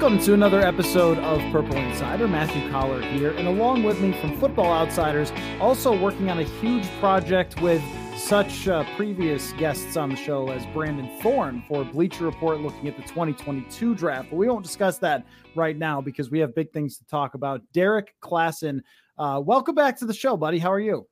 Welcome 0.00 0.18
to 0.20 0.32
another 0.32 0.62
episode 0.62 1.18
of 1.18 1.40
Purple 1.52 1.76
Insider. 1.76 2.26
Matthew 2.26 2.70
Coller 2.70 3.02
here, 3.02 3.32
and 3.32 3.46
along 3.46 3.82
with 3.82 4.00
me 4.00 4.18
from 4.18 4.34
Football 4.40 4.72
Outsiders, 4.72 5.30
also 5.60 5.94
working 5.94 6.30
on 6.30 6.38
a 6.38 6.44
huge 6.44 6.88
project 7.00 7.60
with 7.60 7.82
such 8.16 8.66
uh, 8.66 8.82
previous 8.96 9.52
guests 9.52 9.98
on 9.98 10.08
the 10.08 10.16
show 10.16 10.48
as 10.48 10.64
Brandon 10.72 11.10
Thorn 11.20 11.62
for 11.68 11.84
Bleacher 11.84 12.24
Report 12.24 12.60
looking 12.60 12.88
at 12.88 12.96
the 12.96 13.02
2022 13.02 13.94
draft. 13.94 14.30
But 14.30 14.36
we 14.36 14.48
won't 14.48 14.64
discuss 14.64 14.96
that 15.00 15.26
right 15.54 15.76
now 15.76 16.00
because 16.00 16.30
we 16.30 16.38
have 16.38 16.54
big 16.54 16.72
things 16.72 16.96
to 16.96 17.04
talk 17.04 17.34
about. 17.34 17.60
Derrik 17.74 18.06
Klassen, 18.22 18.80
uh, 19.18 19.42
welcome 19.44 19.74
back 19.74 19.98
to 19.98 20.06
the 20.06 20.14
show, 20.14 20.34
buddy. 20.34 20.58
How 20.58 20.72
are 20.72 20.80
you? 20.80 21.09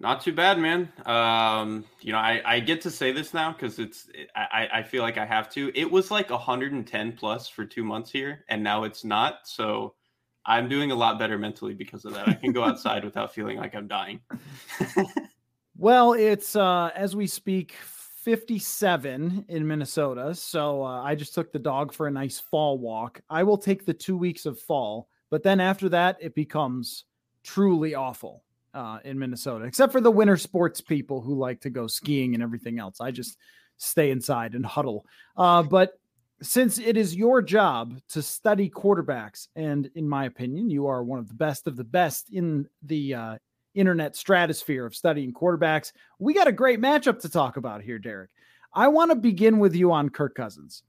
Not 0.00 0.20
too 0.20 0.32
bad, 0.32 0.60
man. 0.60 0.92
Um, 1.06 1.84
you 2.00 2.12
know, 2.12 2.18
I, 2.18 2.40
I 2.44 2.60
get 2.60 2.80
to 2.82 2.90
say 2.90 3.10
this 3.10 3.34
now 3.34 3.52
because 3.52 3.80
it's 3.80 4.08
I, 4.36 4.68
I 4.74 4.82
feel 4.84 5.02
like 5.02 5.18
I 5.18 5.26
have 5.26 5.50
to. 5.50 5.72
It 5.74 5.90
was 5.90 6.12
like 6.12 6.30
110 6.30 7.12
plus 7.12 7.48
for 7.48 7.64
two 7.64 7.82
months 7.82 8.08
here, 8.08 8.44
and 8.48 8.62
now 8.62 8.84
it's 8.84 9.04
not. 9.04 9.40
So 9.48 9.94
I'm 10.46 10.68
doing 10.68 10.92
a 10.92 10.94
lot 10.94 11.18
better 11.18 11.36
mentally 11.36 11.74
because 11.74 12.04
of 12.04 12.14
that. 12.14 12.28
I 12.28 12.34
can 12.34 12.52
go 12.52 12.62
outside 12.64 13.04
without 13.04 13.34
feeling 13.34 13.58
like 13.58 13.74
I'm 13.74 13.88
dying. 13.88 14.20
well, 15.76 16.12
it's 16.12 16.54
uh, 16.54 16.90
as 16.94 17.16
we 17.16 17.26
speak, 17.26 17.72
57 17.72 19.46
in 19.48 19.66
Minnesota. 19.66 20.32
So 20.32 20.84
uh, 20.84 21.02
I 21.02 21.16
just 21.16 21.34
took 21.34 21.50
the 21.50 21.58
dog 21.58 21.92
for 21.92 22.06
a 22.06 22.10
nice 22.10 22.38
fall 22.38 22.78
walk. 22.78 23.20
I 23.28 23.42
will 23.42 23.58
take 23.58 23.84
the 23.84 23.94
two 23.94 24.16
weeks 24.16 24.46
of 24.46 24.60
fall, 24.60 25.08
but 25.28 25.42
then 25.42 25.58
after 25.58 25.88
that, 25.88 26.18
it 26.20 26.36
becomes 26.36 27.04
truly 27.42 27.96
awful 27.96 28.44
uh, 28.74 28.98
in 29.04 29.18
Minnesota, 29.18 29.64
except 29.64 29.92
for 29.92 30.00
the 30.00 30.10
winter 30.10 30.36
sports 30.36 30.80
people 30.80 31.20
who 31.20 31.34
like 31.34 31.60
to 31.60 31.70
go 31.70 31.86
skiing 31.86 32.34
and 32.34 32.42
everything 32.42 32.78
else. 32.78 33.00
I 33.00 33.10
just 33.10 33.38
stay 33.76 34.10
inside 34.10 34.54
and 34.54 34.64
huddle. 34.66 35.06
Uh, 35.36 35.62
but 35.62 35.98
since 36.40 36.78
it 36.78 36.96
is 36.96 37.16
your 37.16 37.42
job 37.42 38.00
to 38.10 38.22
study 38.22 38.70
quarterbacks, 38.70 39.48
and 39.56 39.90
in 39.94 40.08
my 40.08 40.26
opinion, 40.26 40.70
you 40.70 40.86
are 40.86 41.02
one 41.02 41.18
of 41.18 41.28
the 41.28 41.34
best 41.34 41.66
of 41.66 41.76
the 41.76 41.84
best 41.84 42.30
in 42.32 42.68
the 42.82 43.14
uh, 43.14 43.38
internet 43.74 44.14
stratosphere 44.14 44.86
of 44.86 44.94
studying 44.94 45.32
quarterbacks, 45.32 45.92
we 46.18 46.34
got 46.34 46.46
a 46.46 46.52
great 46.52 46.80
matchup 46.80 47.20
to 47.20 47.28
talk 47.28 47.56
about 47.56 47.82
here, 47.82 47.98
Derrik. 47.98 48.28
I 48.72 48.88
want 48.88 49.10
to 49.10 49.16
begin 49.16 49.58
with 49.58 49.74
you 49.74 49.90
on 49.92 50.10
Kirk 50.10 50.34
Cousins 50.34 50.84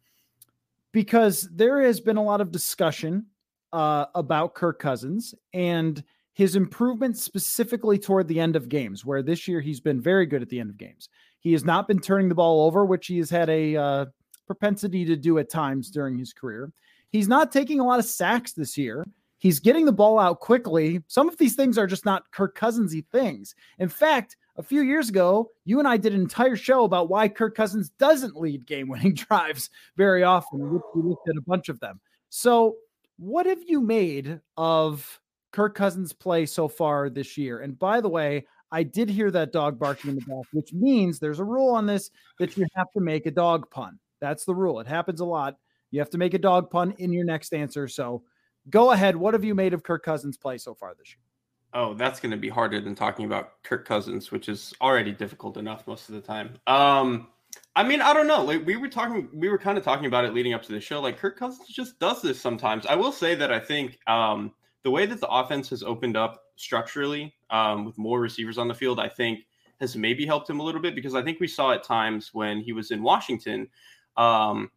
because 0.91 1.49
there 1.51 1.81
has 1.81 1.99
been 1.99 2.17
a 2.17 2.23
lot 2.23 2.41
of 2.41 2.51
discussion 2.51 3.25
uh, 3.73 4.05
about 4.13 4.53
Kirk 4.53 4.79
Cousins 4.79 5.33
and– 5.53 6.03
his 6.39 6.55
improvement 6.55 7.17
specifically 7.17 7.99
toward 7.99 8.25
the 8.25 8.39
end 8.39 8.55
of 8.55 8.69
games, 8.69 9.03
where 9.03 9.21
this 9.21 9.45
year 9.45 9.59
he's 9.59 9.81
been 9.81 9.99
very 9.99 10.25
good 10.25 10.41
at 10.41 10.47
the 10.47 10.57
end 10.57 10.69
of 10.69 10.77
games. 10.77 11.09
He 11.41 11.51
has 11.51 11.65
not 11.65 11.85
been 11.85 11.99
turning 11.99 12.29
the 12.29 12.35
ball 12.35 12.65
over, 12.65 12.85
which 12.85 13.07
he 13.07 13.17
has 13.17 13.29
had 13.29 13.49
a 13.49 13.75
uh, 13.75 14.05
propensity 14.47 15.03
to 15.03 15.17
do 15.17 15.37
at 15.39 15.49
times 15.49 15.89
during 15.89 16.17
his 16.17 16.31
career. 16.31 16.71
He's 17.11 17.27
not 17.27 17.51
taking 17.51 17.81
a 17.81 17.85
lot 17.85 17.99
of 17.99 18.05
sacks 18.05 18.53
this 18.53 18.77
year. 18.77 19.05
He's 19.37 19.59
getting 19.59 19.83
the 19.83 19.91
ball 19.91 20.17
out 20.17 20.39
quickly. 20.39 21.01
Some 21.07 21.27
of 21.27 21.35
these 21.35 21.55
things 21.55 21.77
are 21.77 21.87
just 21.87 22.05
not 22.05 22.31
Kirk 22.31 22.57
Cousinsy 22.57 23.05
things. 23.11 23.53
In 23.77 23.89
fact, 23.89 24.37
a 24.55 24.63
few 24.63 24.79
years 24.79 25.09
ago, 25.09 25.49
you 25.65 25.79
and 25.79 25.89
I 25.89 25.97
did 25.97 26.13
an 26.13 26.21
entire 26.21 26.55
show 26.55 26.85
about 26.85 27.09
why 27.09 27.27
Kirk 27.27 27.53
Cousins 27.53 27.89
doesn't 27.99 28.37
lead 28.37 28.65
game-winning 28.65 29.15
drives 29.29 29.69
very 29.97 30.23
often. 30.23 30.61
We 30.61 31.01
looked 31.01 31.27
at 31.27 31.35
a 31.35 31.43
bunch 31.45 31.67
of 31.67 31.81
them. 31.81 31.99
So, 32.29 32.77
what 33.17 33.45
have 33.45 33.61
you 33.67 33.81
made 33.81 34.39
of 34.55 35.18
Kirk 35.51 35.75
Cousins 35.75 36.13
play 36.13 36.45
so 36.45 36.67
far 36.67 37.09
this 37.09 37.37
year. 37.37 37.59
And 37.59 37.77
by 37.77 38.01
the 38.01 38.09
way, 38.09 38.45
I 38.71 38.83
did 38.83 39.09
hear 39.09 39.31
that 39.31 39.51
dog 39.51 39.79
barking 39.79 40.11
in 40.11 40.15
the 40.15 40.21
back, 40.21 40.45
which 40.53 40.73
means 40.73 41.19
there's 41.19 41.39
a 41.39 41.45
rule 41.45 41.73
on 41.73 41.85
this 41.85 42.11
that 42.37 42.55
you 42.55 42.65
have 42.75 42.91
to 42.93 42.99
make 42.99 43.25
a 43.25 43.31
dog 43.31 43.69
pun. 43.71 43.99
That's 44.21 44.45
the 44.45 44.53
rule. 44.53 44.79
It 44.79 44.87
happens 44.87 45.21
a 45.21 45.25
lot. 45.25 45.55
You 45.91 45.99
have 45.99 46.11
to 46.11 46.17
make 46.17 46.33
a 46.33 46.39
dog 46.39 46.69
pun 46.69 46.93
in 46.99 47.11
your 47.11 47.25
next 47.25 47.53
answer. 47.53 47.87
So 47.87 48.23
go 48.69 48.91
ahead. 48.91 49.15
What 49.15 49.33
have 49.33 49.43
you 49.43 49.55
made 49.55 49.73
of 49.73 49.83
Kirk 49.83 50.03
Cousins' 50.03 50.37
play 50.37 50.57
so 50.59 50.75
far 50.75 50.93
this 50.93 51.09
year? 51.09 51.23
Oh, 51.73 51.93
that's 51.93 52.19
going 52.19 52.31
to 52.31 52.37
be 52.37 52.49
harder 52.49 52.81
than 52.81 52.95
talking 52.95 53.25
about 53.25 53.63
Kirk 53.63 53.87
Cousins, 53.87 54.31
which 54.31 54.49
is 54.49 54.73
already 54.81 55.11
difficult 55.11 55.57
enough 55.57 55.85
most 55.87 56.09
of 56.09 56.15
the 56.15 56.21
time. 56.21 56.55
Um, 56.67 57.27
I 57.75 57.83
mean, 57.83 58.01
I 58.01 58.13
don't 58.13 58.27
know. 58.27 58.43
Like 58.43 58.65
we 58.65 58.75
were 58.75 58.87
talking, 58.87 59.29
we 59.33 59.49
were 59.49 59.57
kind 59.57 59.77
of 59.77 59.83
talking 59.83 60.05
about 60.05 60.25
it 60.25 60.33
leading 60.33 60.53
up 60.53 60.63
to 60.63 60.71
the 60.71 60.81
show. 60.81 60.99
Like 60.99 61.17
Kirk 61.17 61.37
Cousins 61.37 61.67
just 61.69 61.99
does 61.99 62.21
this 62.21 62.39
sometimes. 62.39 62.85
I 62.85 62.95
will 62.95 63.11
say 63.11 63.35
that 63.35 63.51
I 63.51 63.59
think 63.59 63.99
um, 64.07 64.51
the 64.89 64.93
way 64.93 65.05
that 65.05 65.21
the 65.21 65.29
offense 65.29 65.69
has 65.69 65.83
opened 65.83 66.17
up 66.17 66.45
structurally 66.55 67.35
um, 67.51 67.85
with 67.85 67.95
more 67.99 68.19
receivers 68.19 68.57
on 68.57 68.67
the 68.67 68.73
field, 68.73 68.99
I 68.99 69.07
think 69.07 69.41
has 69.79 69.95
maybe 69.95 70.25
helped 70.25 70.49
him 70.49 70.59
a 70.59 70.63
little 70.63 70.81
bit 70.81 70.95
because 70.95 71.13
I 71.13 71.21
think 71.21 71.39
we 71.39 71.47
saw 71.47 71.73
at 71.73 71.83
times 71.83 72.31
when 72.33 72.59
he 72.59 72.73
was 72.73 72.89
in 72.89 73.03
Washington, 73.03 73.67
um, 74.17 74.71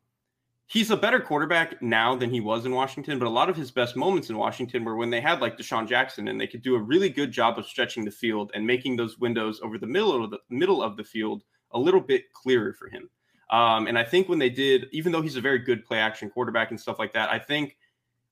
he's 0.67 0.91
a 0.91 0.99
better 0.99 1.19
quarterback 1.19 1.81
now 1.81 2.15
than 2.15 2.29
he 2.29 2.43
was 2.43 2.67
in 2.67 2.73
Washington. 2.73 3.19
But 3.19 3.27
a 3.27 3.31
lot 3.31 3.49
of 3.49 3.57
his 3.57 3.71
best 3.71 3.97
moments 3.97 4.29
in 4.29 4.37
Washington 4.37 4.85
were 4.85 4.97
when 4.97 5.09
they 5.09 5.23
had 5.23 5.41
like 5.41 5.57
DeSean 5.57 5.89
Jackson 5.89 6.29
and 6.29 6.39
they 6.39 6.47
could 6.47 6.61
do 6.61 6.75
a 6.75 6.83
really 6.83 7.09
good 7.09 7.33
job 7.33 7.59
of 7.59 7.65
stretching 7.65 8.05
the 8.05 8.11
field 8.11 8.51
and 8.55 8.67
making 8.67 8.97
those 8.97 9.19
windows 9.19 9.63
over 9.63 9.79
the 9.79 9.87
middle 9.87 10.23
of 10.23 10.31
the 10.31 10.41
middle 10.51 10.83
of 10.83 10.99
the 10.99 11.05
field 11.05 11.43
a 11.71 11.79
little 11.79 12.03
bit 12.03 12.31
clearer 12.35 12.75
for 12.75 12.91
him. 12.91 13.09
Um, 13.49 13.87
and 13.87 13.99
I 13.99 14.05
think 14.05 14.29
when 14.29 14.39
they 14.39 14.51
did, 14.51 14.89
even 14.93 15.11
though 15.11 15.23
he's 15.23 15.37
a 15.37 15.41
very 15.41 15.61
good 15.61 15.87
play 15.87 16.01
action 16.01 16.29
quarterback 16.29 16.71
and 16.71 16.79
stuff 16.79 16.99
like 16.99 17.15
that, 17.15 17.31
I 17.31 17.39
think 17.39 17.79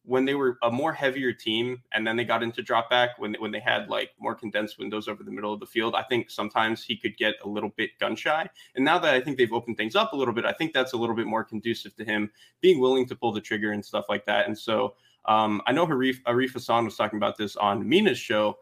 when 0.05 0.25
they 0.25 0.35
were 0.35 0.59
a 0.63 0.71
more 0.71 0.93
heavier 0.93 1.33
team 1.33 1.83
and 1.93 2.07
then 2.07 2.17
they 2.17 2.25
got 2.25 2.43
into 2.43 2.63
drop 2.63 2.89
back 2.89 3.19
when 3.19 3.35
when 3.35 3.51
they 3.51 3.61
had 3.61 3.89
like 3.89 4.11
more 4.19 4.35
condensed 4.35 4.79
windows 4.79 5.09
over 5.09 5.23
the 5.23 5.31
middle 5.31 5.53
of 5.53 5.61
the 5.61 5.67
field 5.67 5.95
i 5.95 6.03
think 6.03 6.31
sometimes 6.31 6.83
he 6.83 6.97
could 6.97 7.17
get 7.17 7.35
a 7.45 7.49
little 7.49 7.73
bit 7.77 7.91
gun 7.99 8.17
shy. 8.17 8.49
And 8.75 8.85
now 8.85 8.99
that 8.99 9.15
i 9.15 9.21
think 9.21 9.37
they've 9.37 9.53
opened 9.53 9.77
things 9.77 9.97
up 9.97 10.13
a 10.13 10.17
little 10.17 10.35
bit 10.35 10.45
i 10.45 10.53
think 10.53 10.73
that's 10.73 10.95
a 10.95 10.97
little 10.97 11.15
bit 11.15 11.27
more 11.27 11.45
conducive 11.45 11.95
to 11.97 12.05
him 12.05 12.31
being 12.61 12.81
willing 12.81 13.07
to 13.07 13.17
pull 13.17 13.33
the 13.33 13.41
trigger 13.41 13.73
and 13.73 13.85
stuff 13.85 14.07
like 14.09 14.25
that. 14.27 14.47
And 14.47 14.59
so 14.59 14.95
um, 15.27 15.61
i 15.67 15.73
know 15.73 15.87
Arif, 15.87 16.23
Arif 16.23 16.53
Hassan 16.53 16.85
was 16.85 16.97
talking 16.97 17.19
about 17.19 17.37
this 17.37 17.57
on 17.57 17.87
mina's 17.87 18.19
show. 18.19 18.59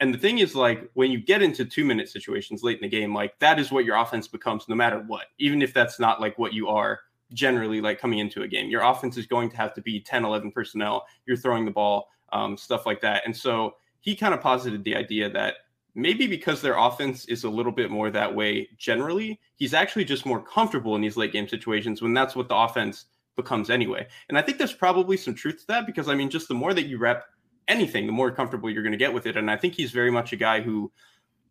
And 0.00 0.14
the 0.14 0.18
thing 0.18 0.38
is 0.38 0.54
like 0.54 0.90
when 0.94 1.10
you 1.10 1.20
get 1.20 1.42
into 1.42 1.64
two 1.66 1.84
minute 1.84 2.08
situations 2.08 2.62
late 2.62 2.78
in 2.78 2.82
the 2.82 2.88
game 2.88 3.14
like 3.14 3.38
that 3.38 3.60
is 3.60 3.70
what 3.70 3.84
your 3.84 3.96
offense 3.96 4.26
becomes 4.26 4.68
no 4.68 4.74
matter 4.74 4.98
what 5.06 5.26
even 5.38 5.62
if 5.62 5.72
that's 5.74 6.00
not 6.00 6.20
like 6.20 6.38
what 6.38 6.52
you 6.54 6.68
are 6.68 7.00
generally 7.32 7.80
like 7.80 8.00
coming 8.00 8.18
into 8.18 8.42
a 8.42 8.48
game. 8.48 8.70
Your 8.70 8.82
offense 8.82 9.16
is 9.16 9.26
going 9.26 9.50
to 9.50 9.56
have 9.56 9.74
to 9.74 9.82
be 9.82 10.00
10, 10.00 10.24
11 10.24 10.52
personnel. 10.52 11.06
You're 11.26 11.36
throwing 11.36 11.64
the 11.64 11.70
ball, 11.70 12.08
um, 12.32 12.56
stuff 12.56 12.86
like 12.86 13.00
that. 13.02 13.22
And 13.24 13.36
so 13.36 13.76
he 14.00 14.16
kind 14.16 14.34
of 14.34 14.40
posited 14.40 14.84
the 14.84 14.96
idea 14.96 15.30
that 15.30 15.54
maybe 15.94 16.26
because 16.26 16.62
their 16.62 16.76
offense 16.76 17.24
is 17.26 17.44
a 17.44 17.50
little 17.50 17.72
bit 17.72 17.90
more 17.90 18.10
that 18.10 18.34
way 18.34 18.68
generally, 18.78 19.40
he's 19.56 19.74
actually 19.74 20.04
just 20.04 20.26
more 20.26 20.42
comfortable 20.42 20.94
in 20.96 21.02
these 21.02 21.16
late 21.16 21.32
game 21.32 21.48
situations 21.48 22.00
when 22.00 22.14
that's 22.14 22.36
what 22.36 22.48
the 22.48 22.56
offense 22.56 23.06
becomes 23.36 23.70
anyway. 23.70 24.06
And 24.28 24.38
I 24.38 24.42
think 24.42 24.58
there's 24.58 24.72
probably 24.72 25.16
some 25.16 25.34
truth 25.34 25.60
to 25.60 25.66
that 25.68 25.86
because 25.86 26.08
I 26.08 26.14
mean, 26.14 26.30
just 26.30 26.48
the 26.48 26.54
more 26.54 26.74
that 26.74 26.86
you 26.86 26.98
rep 26.98 27.24
anything, 27.68 28.06
the 28.06 28.12
more 28.12 28.30
comfortable 28.30 28.70
you're 28.70 28.82
going 28.82 28.92
to 28.92 28.98
get 28.98 29.12
with 29.12 29.26
it. 29.26 29.36
And 29.36 29.50
I 29.50 29.56
think 29.56 29.74
he's 29.74 29.92
very 29.92 30.10
much 30.10 30.32
a 30.32 30.36
guy 30.36 30.60
who, 30.60 30.90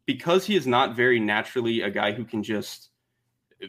because 0.05 0.45
he 0.45 0.55
is 0.55 0.67
not 0.67 0.95
very 0.95 1.19
naturally 1.19 1.81
a 1.81 1.89
guy 1.89 2.11
who 2.11 2.25
can 2.25 2.43
just 2.43 2.88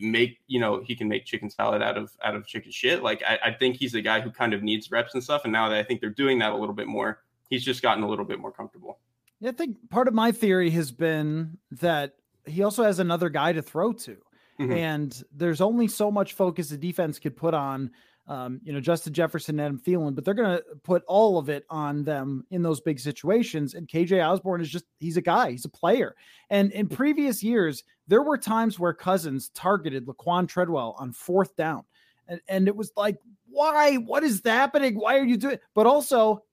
make 0.00 0.38
you 0.46 0.60
know 0.60 0.82
he 0.84 0.94
can 0.94 1.08
make 1.08 1.24
chicken 1.24 1.50
salad 1.50 1.82
out 1.82 1.96
of 1.96 2.10
out 2.22 2.34
of 2.34 2.46
chicken 2.46 2.70
shit. 2.70 3.02
Like 3.02 3.22
I, 3.22 3.38
I 3.46 3.52
think 3.52 3.76
he's 3.76 3.94
a 3.94 4.02
guy 4.02 4.20
who 4.20 4.30
kind 4.30 4.54
of 4.54 4.62
needs 4.62 4.90
reps 4.90 5.14
and 5.14 5.22
stuff. 5.22 5.42
And 5.44 5.52
now 5.52 5.68
that 5.68 5.78
I 5.78 5.82
think 5.82 6.00
they're 6.00 6.10
doing 6.10 6.38
that 6.40 6.52
a 6.52 6.56
little 6.56 6.74
bit 6.74 6.86
more, 6.86 7.22
he's 7.48 7.64
just 7.64 7.82
gotten 7.82 8.02
a 8.02 8.08
little 8.08 8.24
bit 8.24 8.38
more 8.38 8.52
comfortable. 8.52 8.98
Yeah, 9.40 9.50
I 9.50 9.52
think 9.52 9.76
part 9.90 10.08
of 10.08 10.14
my 10.14 10.32
theory 10.32 10.70
has 10.70 10.92
been 10.92 11.58
that 11.72 12.14
he 12.46 12.62
also 12.62 12.84
has 12.84 12.98
another 12.98 13.28
guy 13.28 13.52
to 13.52 13.62
throw 13.62 13.92
to. 13.92 14.16
Mm-hmm. 14.60 14.72
And 14.72 15.22
there's 15.34 15.62
only 15.62 15.88
so 15.88 16.10
much 16.10 16.34
focus 16.34 16.68
the 16.68 16.76
defense 16.76 17.18
could 17.18 17.36
put 17.36 17.54
on 17.54 17.90
um, 18.30 18.60
you 18.62 18.72
know, 18.72 18.78
Justin 18.78 19.12
Jefferson 19.12 19.58
and 19.58 19.66
Adam 19.66 19.80
Thielen, 19.80 20.14
but 20.14 20.24
they're 20.24 20.34
going 20.34 20.56
to 20.56 20.64
put 20.84 21.02
all 21.08 21.36
of 21.36 21.48
it 21.48 21.66
on 21.68 22.04
them 22.04 22.46
in 22.52 22.62
those 22.62 22.80
big 22.80 23.00
situations. 23.00 23.74
And 23.74 23.88
KJ 23.88 24.24
Osborn 24.24 24.60
is 24.60 24.70
just, 24.70 24.84
he's 25.00 25.16
a 25.16 25.20
guy, 25.20 25.50
he's 25.50 25.64
a 25.64 25.68
player. 25.68 26.14
And 26.48 26.70
in 26.70 26.86
previous 26.86 27.42
years, 27.42 27.82
there 28.06 28.22
were 28.22 28.38
times 28.38 28.78
where 28.78 28.92
Cousins 28.92 29.50
targeted 29.52 30.06
Laquon 30.06 30.46
Treadwell 30.46 30.94
on 30.96 31.12
fourth 31.12 31.56
down. 31.56 31.82
And, 32.28 32.40
and 32.46 32.68
it 32.68 32.76
was 32.76 32.92
like, 32.96 33.18
why? 33.48 33.96
What 33.96 34.22
is 34.22 34.40
happening? 34.44 34.94
Why 34.94 35.18
are 35.18 35.24
you 35.24 35.36
doing? 35.36 35.58
But 35.74 35.88
also, 35.88 36.44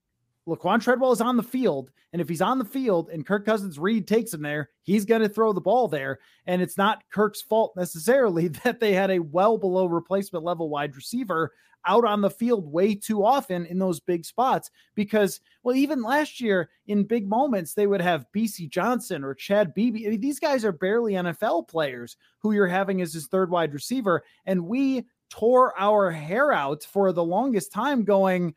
Laquon 0.48 0.82
Treadwell 0.82 1.12
is 1.12 1.22
on 1.22 1.38
the 1.38 1.44
field. 1.44 1.92
And 2.14 2.22
if 2.22 2.30
he's 2.30 2.42
on 2.42 2.58
the 2.58 2.66
field 2.66 3.10
and 3.10 3.26
Kirk 3.26 3.46
Cousins 3.46 3.78
Reed 3.78 4.08
takes 4.08 4.34
him 4.34 4.42
there, 4.42 4.70
he's 4.84 5.06
going 5.06 5.22
to 5.22 5.30
throw 5.30 5.52
the 5.52 5.62
ball 5.62 5.88
there. 5.88 6.20
And 6.46 6.62
it's 6.62 6.78
not 6.78 7.04
Kirk's 7.12 7.42
fault 7.42 7.74
necessarily 7.76 8.48
that 8.64 8.80
they 8.80 8.94
had 8.94 9.12
a 9.12 9.20
well 9.20 9.58
below 9.58 9.86
replacement 9.86 10.46
level 10.46 10.70
wide 10.70 10.96
receiver 10.96 11.52
out 11.86 12.06
on 12.06 12.22
the 12.22 12.30
field 12.30 12.72
way 12.72 12.96
too 12.96 13.24
often 13.24 13.66
in 13.66 13.80
those 13.80 14.00
big 14.00 14.26
spots 14.26 14.70
because, 14.96 15.40
well, 15.64 15.76
even 15.76 16.02
last 16.02 16.42
year 16.42 16.70
in 16.88 17.04
big 17.04 17.28
moments, 17.28 17.74
they 17.74 17.88
would 17.88 18.02
have 18.02 18.26
Bisi 18.36 18.70
Johnson 18.70 19.24
or 19.24 19.34
Chad 19.34 19.74
Beebe. 19.74 20.06
I 20.06 20.10
mean, 20.12 20.20
these 20.20 20.40
guys 20.40 20.66
are 20.66 20.72
barely 20.72 21.14
NFL 21.14 21.68
players 21.68 22.18
who 22.40 22.52
you're 22.52 22.68
having 22.68 23.02
as 23.02 23.14
his 23.14 23.28
third 23.28 23.50
wide 23.50 23.74
receiver. 23.74 24.24
And 24.46 24.66
we 24.66 25.06
tore 25.30 25.78
our 25.80 26.12
hair 26.12 26.52
out 26.52 26.84
for 26.84 27.12
the 27.12 27.24
longest 27.24 27.72
time 27.72 28.04
going, 28.04 28.54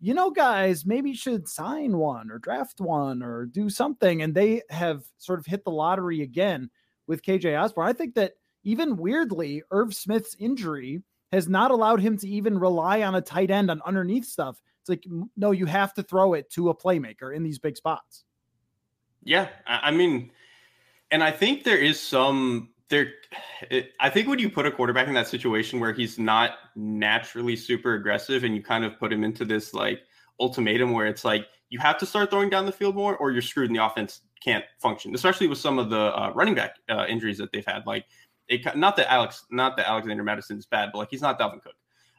you 0.00 0.14
know, 0.14 0.30
guys, 0.30 0.86
maybe 0.86 1.10
you 1.10 1.16
should 1.16 1.46
sign 1.46 1.96
one 1.96 2.30
or 2.30 2.38
draft 2.38 2.80
one 2.80 3.22
or 3.22 3.44
do 3.44 3.68
something. 3.68 4.22
And 4.22 4.34
they 4.34 4.62
have 4.70 5.04
sort 5.18 5.38
of 5.38 5.46
hit 5.46 5.64
the 5.64 5.70
lottery 5.70 6.22
again 6.22 6.70
with 7.06 7.22
KJ 7.22 7.60
Osborn. 7.60 7.88
I 7.88 7.92
think 7.92 8.14
that 8.14 8.32
even 8.64 8.96
weirdly, 8.96 9.62
Irv 9.70 9.94
Smith's 9.94 10.34
injury 10.38 11.02
has 11.32 11.48
not 11.48 11.70
allowed 11.70 12.00
him 12.00 12.16
to 12.18 12.28
even 12.28 12.58
rely 12.58 13.02
on 13.02 13.14
a 13.14 13.20
tight 13.20 13.50
end 13.50 13.70
on 13.70 13.82
underneath 13.84 14.24
stuff. 14.24 14.60
It's 14.80 14.88
like, 14.88 15.04
no, 15.36 15.50
you 15.50 15.66
have 15.66 15.92
to 15.94 16.02
throw 16.02 16.32
it 16.32 16.50
to 16.50 16.70
a 16.70 16.76
playmaker 16.76 17.34
in 17.34 17.42
these 17.42 17.58
big 17.58 17.76
spots. 17.76 18.24
Yeah. 19.22 19.48
I 19.66 19.90
mean, 19.90 20.32
and 21.10 21.22
I 21.22 21.30
think 21.30 21.64
there 21.64 21.78
is 21.78 22.00
some 22.00 22.70
there. 22.90 23.12
I 24.00 24.10
think 24.10 24.28
when 24.28 24.38
you 24.38 24.50
put 24.50 24.66
a 24.66 24.70
quarterback 24.70 25.08
in 25.08 25.14
that 25.14 25.28
situation 25.28 25.80
where 25.80 25.92
he's 25.92 26.18
not 26.18 26.52
naturally 26.76 27.56
super 27.56 27.94
aggressive 27.94 28.44
and 28.44 28.54
you 28.54 28.62
kind 28.62 28.84
of 28.84 28.98
put 28.98 29.12
him 29.12 29.24
into 29.24 29.44
this 29.44 29.72
like 29.72 30.00
ultimatum 30.38 30.92
where 30.92 31.06
it's 31.06 31.24
like, 31.24 31.46
you 31.70 31.78
have 31.78 31.96
to 31.98 32.06
start 32.06 32.30
throwing 32.30 32.50
down 32.50 32.66
the 32.66 32.72
field 32.72 32.96
more 32.96 33.16
or 33.16 33.30
you're 33.30 33.40
screwed 33.40 33.70
and 33.70 33.78
the 33.78 33.84
offense 33.84 34.22
can't 34.44 34.64
function, 34.78 35.14
especially 35.14 35.46
with 35.46 35.58
some 35.58 35.78
of 35.78 35.88
the 35.88 35.98
uh, 35.98 36.32
running 36.34 36.54
back 36.54 36.76
uh, 36.88 37.06
injuries 37.08 37.38
that 37.38 37.52
they've 37.52 37.64
had. 37.66 37.86
Like, 37.86 38.06
it, 38.48 38.76
not 38.76 38.96
that 38.96 39.10
Alex, 39.10 39.44
not 39.50 39.76
that 39.76 39.88
Alexander 39.88 40.24
Mattison 40.24 40.58
is 40.58 40.66
bad, 40.66 40.90
but 40.92 40.98
like 40.98 41.08
he's 41.10 41.22
not 41.22 41.38
Dalvin 41.38 41.62
Cook. 41.62 41.74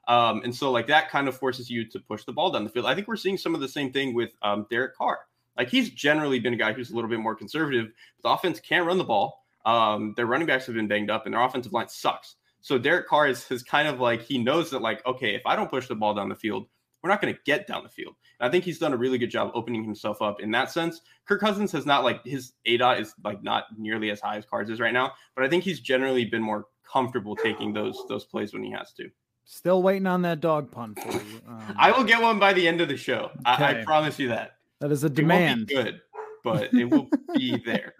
Um, 0.08 0.42
and 0.44 0.56
so 0.56 0.72
like 0.72 0.88
that 0.88 1.10
kind 1.10 1.28
of 1.28 1.38
forces 1.38 1.70
you 1.70 1.86
to 1.90 2.00
push 2.00 2.24
the 2.24 2.32
ball 2.32 2.50
down 2.52 2.64
the 2.64 2.70
field. 2.70 2.86
I 2.86 2.96
think 2.96 3.08
we're 3.08 3.18
seeing 3.18 3.38
some 3.38 3.54
of 3.54 3.62
the 3.62 3.68
same 3.68 3.92
thing 3.92 4.14
with 4.14 4.32
um, 4.42 4.66
Derek 4.70 4.96
Carr. 4.96 5.20
Like 5.58 5.70
he's 5.70 5.90
generally 5.90 6.40
been 6.40 6.54
a 6.54 6.58
guy 6.58 6.72
who's 6.74 6.92
a 6.92 6.96
little 6.96 7.10
bit 7.10 7.20
more 7.20 7.36
conservative. 7.36 7.92
But 8.22 8.30
the 8.30 8.34
offense 8.34 8.60
can't 8.60 8.86
run 8.86 8.98
the 8.98 9.04
ball. 9.04 9.46
Um, 9.66 10.14
their 10.16 10.26
running 10.26 10.48
backs 10.48 10.66
have 10.66 10.76
been 10.76 10.88
banged 10.88 11.10
up, 11.10 11.26
and 11.26 11.34
their 11.34 11.42
offensive 11.42 11.74
line 11.74 11.90
sucks. 11.90 12.36
So 12.62 12.78
Derek 12.78 13.08
Carr 13.08 13.28
is, 13.28 13.50
is 13.50 13.64
kind 13.64 13.88
of 13.88 14.00
like 14.00 14.22
he 14.22 14.38
knows 14.38 14.70
that 14.72 14.82
like 14.82 15.06
okay, 15.06 15.36
if 15.36 15.42
I 15.46 15.56
don't 15.56 15.70
push 15.70 15.88
the 15.88 15.96
ball 15.96 16.14
down 16.14 16.30
the 16.30 16.36
field, 16.36 16.68
we're 17.02 17.10
not 17.10 17.22
going 17.22 17.34
to 17.34 17.40
get 17.46 17.68
down 17.68 17.84
the 17.84 17.90
field. 17.90 18.16
And 18.40 18.48
I 18.48 18.52
think 18.52 18.64
he's 18.64 18.80
done 18.80 18.94
a 18.94 18.98
really 18.98 19.18
good 19.18 19.32
job 19.32 19.52
opening 19.54 19.84
himself 19.84 20.22
up 20.22 20.42
in 20.42 20.52
that 20.52 20.72
sense. 20.72 21.02
Kirk 21.28 21.42
Cousins 21.42 21.72
has 21.72 21.86
not 21.86 22.04
like 22.04 22.24
his 22.26 22.54
A 22.66 22.78
dot 22.78 23.00
is 23.00 23.14
like 23.24 23.44
not 23.44 23.66
nearly 23.78 24.12
as 24.12 24.20
high 24.20 24.38
as 24.38 24.46
Carr's 24.46 24.70
is 24.70 24.80
right 24.80 24.94
now, 24.94 25.14
but 25.36 25.44
I 25.44 25.50
think 25.50 25.64
he's 25.64 25.80
generally 25.80 26.26
been 26.26 26.42
more 26.42 26.68
comfortable 26.92 27.36
taking 27.36 27.74
those 27.74 27.98
those 28.08 28.26
plays 28.26 28.54
when 28.54 28.64
he 28.64 28.72
has 28.72 28.94
to. 28.94 29.10
Still 29.46 29.82
waiting 29.82 30.08
on 30.08 30.22
that 30.22 30.40
dog 30.40 30.72
pun 30.72 30.96
for 30.96 31.12
you. 31.12 31.42
Um, 31.48 31.76
I 31.78 31.92
will 31.92 32.04
get 32.04 32.22
one 32.22 32.40
by 32.40 32.54
the 32.54 32.66
end 32.66 32.80
of 32.80 32.88
the 32.88 32.96
show. 32.96 33.32
Okay. 33.48 33.64
I, 33.64 33.82
I, 33.82 33.84
promise 33.84 34.18
you 34.20 34.30
that. 34.30 34.52
That 34.80 34.92
is 34.92 35.04
a 35.04 35.10
demand. 35.10 35.68
good, 35.68 36.00
but 36.44 36.74
it 36.74 36.86
will 36.86 37.10
be 37.36 37.58
there. 37.66 37.96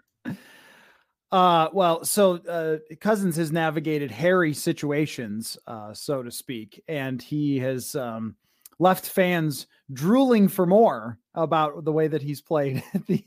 Uh, 1.32 1.70
well, 1.72 2.04
so 2.04 2.34
uh, 2.46 2.76
Cousins 3.00 3.36
has 3.36 3.50
navigated 3.50 4.10
hairy 4.10 4.52
situations, 4.52 5.56
uh, 5.66 5.94
so 5.94 6.22
to 6.22 6.30
speak, 6.30 6.82
and 6.88 7.22
he 7.22 7.58
has 7.58 7.94
um, 7.94 8.36
left 8.78 9.06
fans 9.06 9.66
drooling 9.90 10.46
for 10.46 10.66
more 10.66 11.18
about 11.34 11.86
the 11.86 11.92
way 11.92 12.06
that 12.06 12.20
he's 12.20 12.42
played 12.42 12.84
at 12.94 13.06
the 13.06 13.24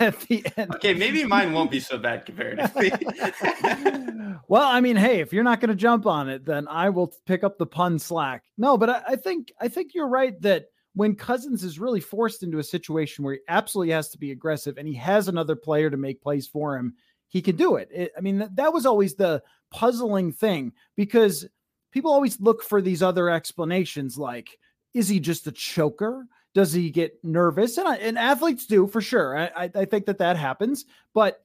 at 0.00 0.18
the 0.20 0.46
end. 0.56 0.74
Okay, 0.76 0.94
maybe 0.94 1.22
mine 1.24 1.52
won't 1.52 1.70
be 1.70 1.80
so 1.80 1.98
bad 1.98 2.24
comparatively. 2.24 2.90
well, 4.48 4.66
I 4.66 4.80
mean, 4.80 4.96
hey, 4.96 5.20
if 5.20 5.34
you're 5.34 5.44
not 5.44 5.60
going 5.60 5.68
to 5.68 5.74
jump 5.74 6.06
on 6.06 6.30
it, 6.30 6.46
then 6.46 6.66
I 6.68 6.88
will 6.88 7.12
pick 7.26 7.44
up 7.44 7.58
the 7.58 7.66
pun 7.66 7.98
slack. 7.98 8.44
No, 8.56 8.78
but 8.78 8.88
I, 8.88 9.02
I 9.08 9.16
think 9.16 9.52
I 9.60 9.68
think 9.68 9.92
you're 9.92 10.08
right 10.08 10.40
that 10.40 10.68
when 10.96 11.14
Cousins 11.14 11.62
is 11.62 11.78
really 11.78 12.00
forced 12.00 12.42
into 12.42 12.58
a 12.58 12.64
situation 12.64 13.22
where 13.22 13.34
he 13.34 13.40
absolutely 13.48 13.92
has 13.92 14.08
to 14.08 14.18
be 14.18 14.30
aggressive 14.30 14.78
and 14.78 14.88
he 14.88 14.94
has 14.94 15.28
another 15.28 15.54
player 15.54 15.90
to 15.90 15.96
make 15.98 16.22
plays 16.22 16.48
for 16.48 16.74
him, 16.74 16.94
he 17.28 17.42
can 17.42 17.54
do 17.54 17.76
it. 17.76 17.90
it 17.92 18.12
I 18.16 18.22
mean, 18.22 18.38
that, 18.38 18.56
that 18.56 18.72
was 18.72 18.86
always 18.86 19.14
the 19.14 19.42
puzzling 19.70 20.32
thing 20.32 20.72
because 20.96 21.46
people 21.92 22.10
always 22.10 22.40
look 22.40 22.62
for 22.62 22.80
these 22.80 23.02
other 23.02 23.28
explanations 23.28 24.16
like 24.16 24.58
is 24.94 25.06
he 25.06 25.20
just 25.20 25.46
a 25.46 25.52
choker? 25.52 26.26
Does 26.54 26.72
he 26.72 26.88
get 26.88 27.22
nervous? 27.22 27.76
And, 27.76 27.86
I, 27.86 27.96
and 27.96 28.16
athletes 28.16 28.64
do 28.64 28.86
for 28.86 29.02
sure. 29.02 29.36
I, 29.36 29.70
I 29.74 29.84
think 29.84 30.06
that 30.06 30.16
that 30.18 30.38
happens. 30.38 30.86
But 31.12 31.42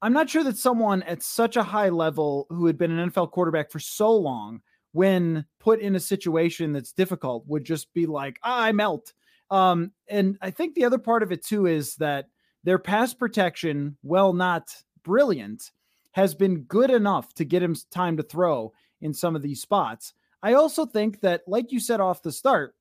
i'm 0.00 0.12
not 0.12 0.30
sure 0.30 0.44
that 0.44 0.56
someone 0.56 1.02
at 1.04 1.22
such 1.22 1.56
a 1.56 1.62
high 1.62 1.88
level 1.88 2.46
who 2.50 2.66
had 2.66 2.76
been 2.76 2.96
an 2.96 3.10
nfl 3.10 3.30
quarterback 3.30 3.70
for 3.70 3.78
so 3.78 4.14
long 4.14 4.60
when 4.92 5.44
put 5.58 5.80
in 5.80 5.94
a 5.96 6.00
situation 6.00 6.72
that's 6.72 6.92
difficult 6.92 7.44
would 7.46 7.64
just 7.64 7.92
be 7.94 8.06
like 8.06 8.38
ah, 8.42 8.62
i 8.62 8.72
melt 8.72 9.12
um, 9.50 9.92
and 10.08 10.38
i 10.40 10.50
think 10.50 10.74
the 10.74 10.84
other 10.84 10.98
part 10.98 11.22
of 11.22 11.32
it 11.32 11.44
too 11.44 11.66
is 11.66 11.96
that 11.96 12.28
their 12.64 12.78
pass 12.78 13.12
protection 13.12 13.96
well 14.02 14.32
not 14.32 14.74
brilliant 15.02 15.70
has 16.12 16.34
been 16.34 16.62
good 16.62 16.90
enough 16.90 17.32
to 17.34 17.44
get 17.44 17.62
him 17.62 17.76
time 17.90 18.16
to 18.16 18.22
throw 18.22 18.72
in 19.00 19.12
some 19.12 19.34
of 19.34 19.42
these 19.42 19.60
spots. 19.60 20.14
I 20.42 20.54
also 20.54 20.86
think 20.86 21.20
that, 21.20 21.42
like 21.46 21.72
you 21.72 21.80
said 21.80 22.00
off 22.00 22.22
the 22.22 22.32
start, 22.32 22.74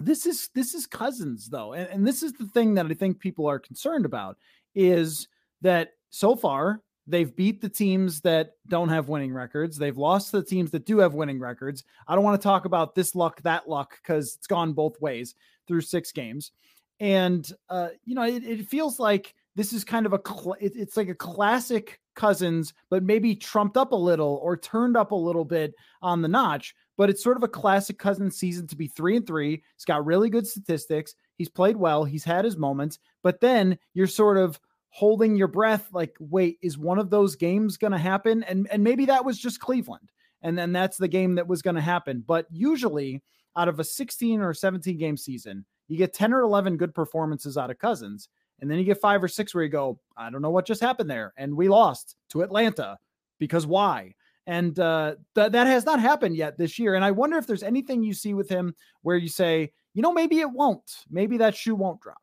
this 0.00 0.26
is 0.26 0.50
this 0.54 0.74
is 0.74 0.86
Cousins 0.86 1.48
though, 1.48 1.72
and, 1.72 1.88
and 1.88 2.06
this 2.06 2.22
is 2.22 2.32
the 2.32 2.46
thing 2.46 2.74
that 2.74 2.86
I 2.86 2.94
think 2.94 3.20
people 3.20 3.46
are 3.46 3.58
concerned 3.58 4.04
about 4.04 4.38
is 4.74 5.28
that 5.60 5.90
so 6.10 6.34
far 6.34 6.80
they've 7.06 7.34
beat 7.34 7.60
the 7.60 7.68
teams 7.68 8.20
that 8.22 8.52
don't 8.68 8.88
have 8.88 9.08
winning 9.08 9.32
records. 9.32 9.76
They've 9.76 9.96
lost 9.96 10.32
the 10.32 10.42
teams 10.42 10.70
that 10.70 10.86
do 10.86 10.98
have 10.98 11.14
winning 11.14 11.38
records. 11.38 11.84
I 12.08 12.14
don't 12.14 12.24
want 12.24 12.40
to 12.40 12.46
talk 12.46 12.64
about 12.64 12.94
this 12.94 13.14
luck, 13.14 13.42
that 13.42 13.68
luck, 13.68 13.98
because 14.02 14.36
it's 14.36 14.46
gone 14.46 14.72
both 14.72 15.00
ways 15.00 15.34
through 15.66 15.82
six 15.82 16.12
games. 16.12 16.52
And 17.00 17.50
uh, 17.68 17.88
you 18.04 18.14
know, 18.14 18.22
it, 18.22 18.44
it 18.44 18.68
feels 18.68 18.98
like 18.98 19.34
this 19.56 19.72
is 19.72 19.84
kind 19.84 20.06
of 20.06 20.12
a 20.12 20.20
cl- 20.24 20.56
it, 20.60 20.72
it's 20.76 20.96
like 20.96 21.08
a 21.08 21.14
classic 21.14 22.00
Cousins, 22.14 22.74
but 22.90 23.02
maybe 23.02 23.34
trumped 23.34 23.76
up 23.76 23.92
a 23.92 23.96
little 23.96 24.38
or 24.42 24.56
turned 24.56 24.96
up 24.96 25.10
a 25.10 25.16
little 25.16 25.44
bit 25.44 25.74
on 26.00 26.22
the 26.22 26.28
notch. 26.28 26.74
But 26.96 27.10
it's 27.10 27.22
sort 27.22 27.36
of 27.36 27.42
a 27.42 27.48
classic 27.48 27.98
Cousins 27.98 28.36
season 28.36 28.68
to 28.68 28.76
be 28.76 28.86
three 28.86 29.16
and 29.16 29.26
three. 29.26 29.62
He's 29.76 29.84
got 29.84 30.06
really 30.06 30.30
good 30.30 30.46
statistics. 30.46 31.16
He's 31.36 31.48
played 31.48 31.76
well. 31.76 32.04
He's 32.04 32.22
had 32.22 32.44
his 32.44 32.56
moments, 32.56 33.00
but 33.24 33.40
then 33.40 33.76
you're 33.94 34.06
sort 34.06 34.36
of 34.36 34.60
holding 34.94 35.36
your 35.36 35.48
breath, 35.48 35.88
like, 35.92 36.14
wait, 36.20 36.58
is 36.62 36.78
one 36.78 36.98
of 36.98 37.10
those 37.10 37.36
games 37.36 37.76
going 37.76 37.92
to 37.92 37.98
happen? 37.98 38.42
And 38.44 38.68
and 38.70 38.82
maybe 38.82 39.06
that 39.06 39.24
was 39.24 39.38
just 39.38 39.60
Cleveland, 39.60 40.10
and 40.42 40.56
then 40.56 40.72
that's 40.72 40.96
the 40.96 41.08
game 41.08 41.34
that 41.34 41.48
was 41.48 41.62
going 41.62 41.76
to 41.76 41.82
happen. 41.82 42.24
But 42.26 42.46
usually, 42.50 43.22
out 43.56 43.68
of 43.68 43.80
a 43.80 43.84
16 43.84 44.40
or 44.40 44.54
17 44.54 44.96
game 44.96 45.16
season, 45.16 45.64
you 45.88 45.98
get 45.98 46.14
10 46.14 46.32
or 46.32 46.42
11 46.42 46.76
good 46.76 46.94
performances 46.94 47.56
out 47.56 47.70
of 47.70 47.78
Cousins 47.78 48.28
and 48.60 48.70
then 48.70 48.78
you 48.78 48.84
get 48.84 49.00
five 49.00 49.22
or 49.22 49.28
six 49.28 49.54
where 49.54 49.64
you 49.64 49.70
go, 49.70 49.98
I 50.16 50.30
don't 50.30 50.42
know 50.42 50.50
what 50.50 50.66
just 50.66 50.80
happened 50.80 51.10
there. 51.10 51.32
And 51.36 51.56
we 51.56 51.68
lost 51.68 52.16
to 52.30 52.42
Atlanta 52.42 52.98
because 53.38 53.66
why? 53.66 54.14
And 54.46 54.78
uh, 54.78 55.16
th- 55.34 55.52
that 55.52 55.66
has 55.66 55.84
not 55.84 56.00
happened 56.00 56.36
yet 56.36 56.56
this 56.56 56.78
year. 56.78 56.94
And 56.94 57.04
I 57.04 57.10
wonder 57.10 57.36
if 57.36 57.46
there's 57.46 57.62
anything 57.62 58.02
you 58.02 58.14
see 58.14 58.34
with 58.34 58.48
him 58.48 58.74
where 59.02 59.16
you 59.16 59.28
say, 59.28 59.72
you 59.94 60.02
know, 60.02 60.12
maybe 60.12 60.40
it 60.40 60.50
won't. 60.50 61.04
Maybe 61.10 61.36
that 61.38 61.54
shoe 61.54 61.74
won't 61.74 62.00
drop. 62.00 62.16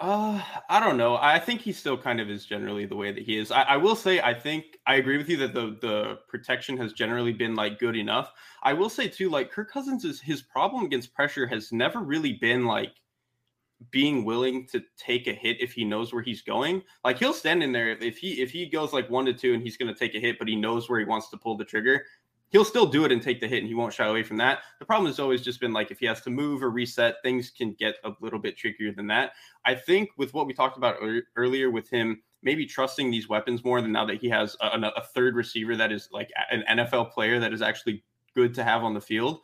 Uh, 0.00 0.40
I 0.70 0.80
don't 0.80 0.96
know. 0.96 1.18
I 1.20 1.38
think 1.38 1.60
he 1.60 1.72
still 1.72 1.98
kind 1.98 2.20
of 2.22 2.30
is 2.30 2.46
generally 2.46 2.86
the 2.86 2.96
way 2.96 3.12
that 3.12 3.22
he 3.22 3.36
is. 3.36 3.50
I, 3.50 3.62
I, 3.62 3.76
will 3.76 3.94
say, 3.94 4.18
I 4.18 4.32
think 4.32 4.78
I 4.86 4.94
agree 4.94 5.18
with 5.18 5.28
you 5.28 5.36
that 5.38 5.52
the 5.52 5.76
the 5.82 6.18
protection 6.26 6.78
has 6.78 6.94
generally 6.94 7.34
been 7.34 7.54
like 7.54 7.78
good 7.78 7.94
enough. 7.94 8.32
I 8.62 8.72
will 8.72 8.88
say 8.88 9.08
too, 9.08 9.28
like 9.28 9.52
Kirk 9.52 9.70
Cousins 9.70 10.06
is 10.06 10.18
his 10.18 10.40
problem 10.40 10.86
against 10.86 11.12
pressure 11.12 11.46
has 11.48 11.70
never 11.70 12.00
really 12.00 12.32
been 12.32 12.64
like 12.64 12.94
being 13.90 14.24
willing 14.24 14.66
to 14.68 14.82
take 14.96 15.26
a 15.26 15.34
hit 15.34 15.60
if 15.60 15.72
he 15.72 15.84
knows 15.84 16.14
where 16.14 16.22
he's 16.22 16.40
going. 16.40 16.82
Like 17.04 17.18
he'll 17.18 17.34
stand 17.34 17.62
in 17.62 17.72
there 17.72 17.90
if, 17.90 18.00
if 18.00 18.16
he 18.16 18.40
if 18.40 18.50
he 18.50 18.66
goes 18.66 18.94
like 18.94 19.10
one 19.10 19.26
to 19.26 19.34
two 19.34 19.52
and 19.52 19.62
he's 19.62 19.76
going 19.76 19.92
to 19.92 19.98
take 19.98 20.14
a 20.14 20.20
hit, 20.20 20.38
but 20.38 20.48
he 20.48 20.56
knows 20.56 20.88
where 20.88 20.98
he 20.98 21.04
wants 21.04 21.28
to 21.28 21.36
pull 21.36 21.58
the 21.58 21.64
trigger. 21.66 22.06
He'll 22.50 22.64
still 22.64 22.86
do 22.86 23.04
it 23.04 23.12
and 23.12 23.22
take 23.22 23.40
the 23.40 23.48
hit, 23.48 23.60
and 23.60 23.68
he 23.68 23.74
won't 23.74 23.94
shy 23.94 24.06
away 24.06 24.22
from 24.22 24.36
that. 24.38 24.60
The 24.78 24.84
problem 24.84 25.06
has 25.06 25.18
always 25.18 25.40
just 25.40 25.60
been 25.60 25.72
like 25.72 25.90
if 25.90 26.00
he 26.00 26.06
has 26.06 26.20
to 26.22 26.30
move 26.30 26.62
or 26.62 26.70
reset, 26.70 27.16
things 27.22 27.50
can 27.50 27.72
get 27.78 27.96
a 28.04 28.12
little 28.20 28.38
bit 28.38 28.56
trickier 28.56 28.92
than 28.92 29.06
that. 29.08 29.32
I 29.64 29.74
think 29.74 30.10
with 30.16 30.34
what 30.34 30.46
we 30.46 30.52
talked 30.52 30.76
about 30.76 30.96
earlier 31.36 31.70
with 31.70 31.88
him 31.88 32.22
maybe 32.42 32.64
trusting 32.64 33.10
these 33.10 33.28
weapons 33.28 33.62
more 33.64 33.82
than 33.82 33.92
now 33.92 34.06
that 34.06 34.18
he 34.18 34.26
has 34.26 34.56
a, 34.62 34.80
a 34.96 35.04
third 35.14 35.34
receiver 35.34 35.76
that 35.76 35.92
is 35.92 36.08
like 36.10 36.30
an 36.50 36.64
NFL 36.70 37.12
player 37.12 37.38
that 37.38 37.52
is 37.52 37.60
actually 37.60 38.02
good 38.34 38.54
to 38.54 38.64
have 38.64 38.82
on 38.82 38.94
the 38.94 39.00
field 39.00 39.42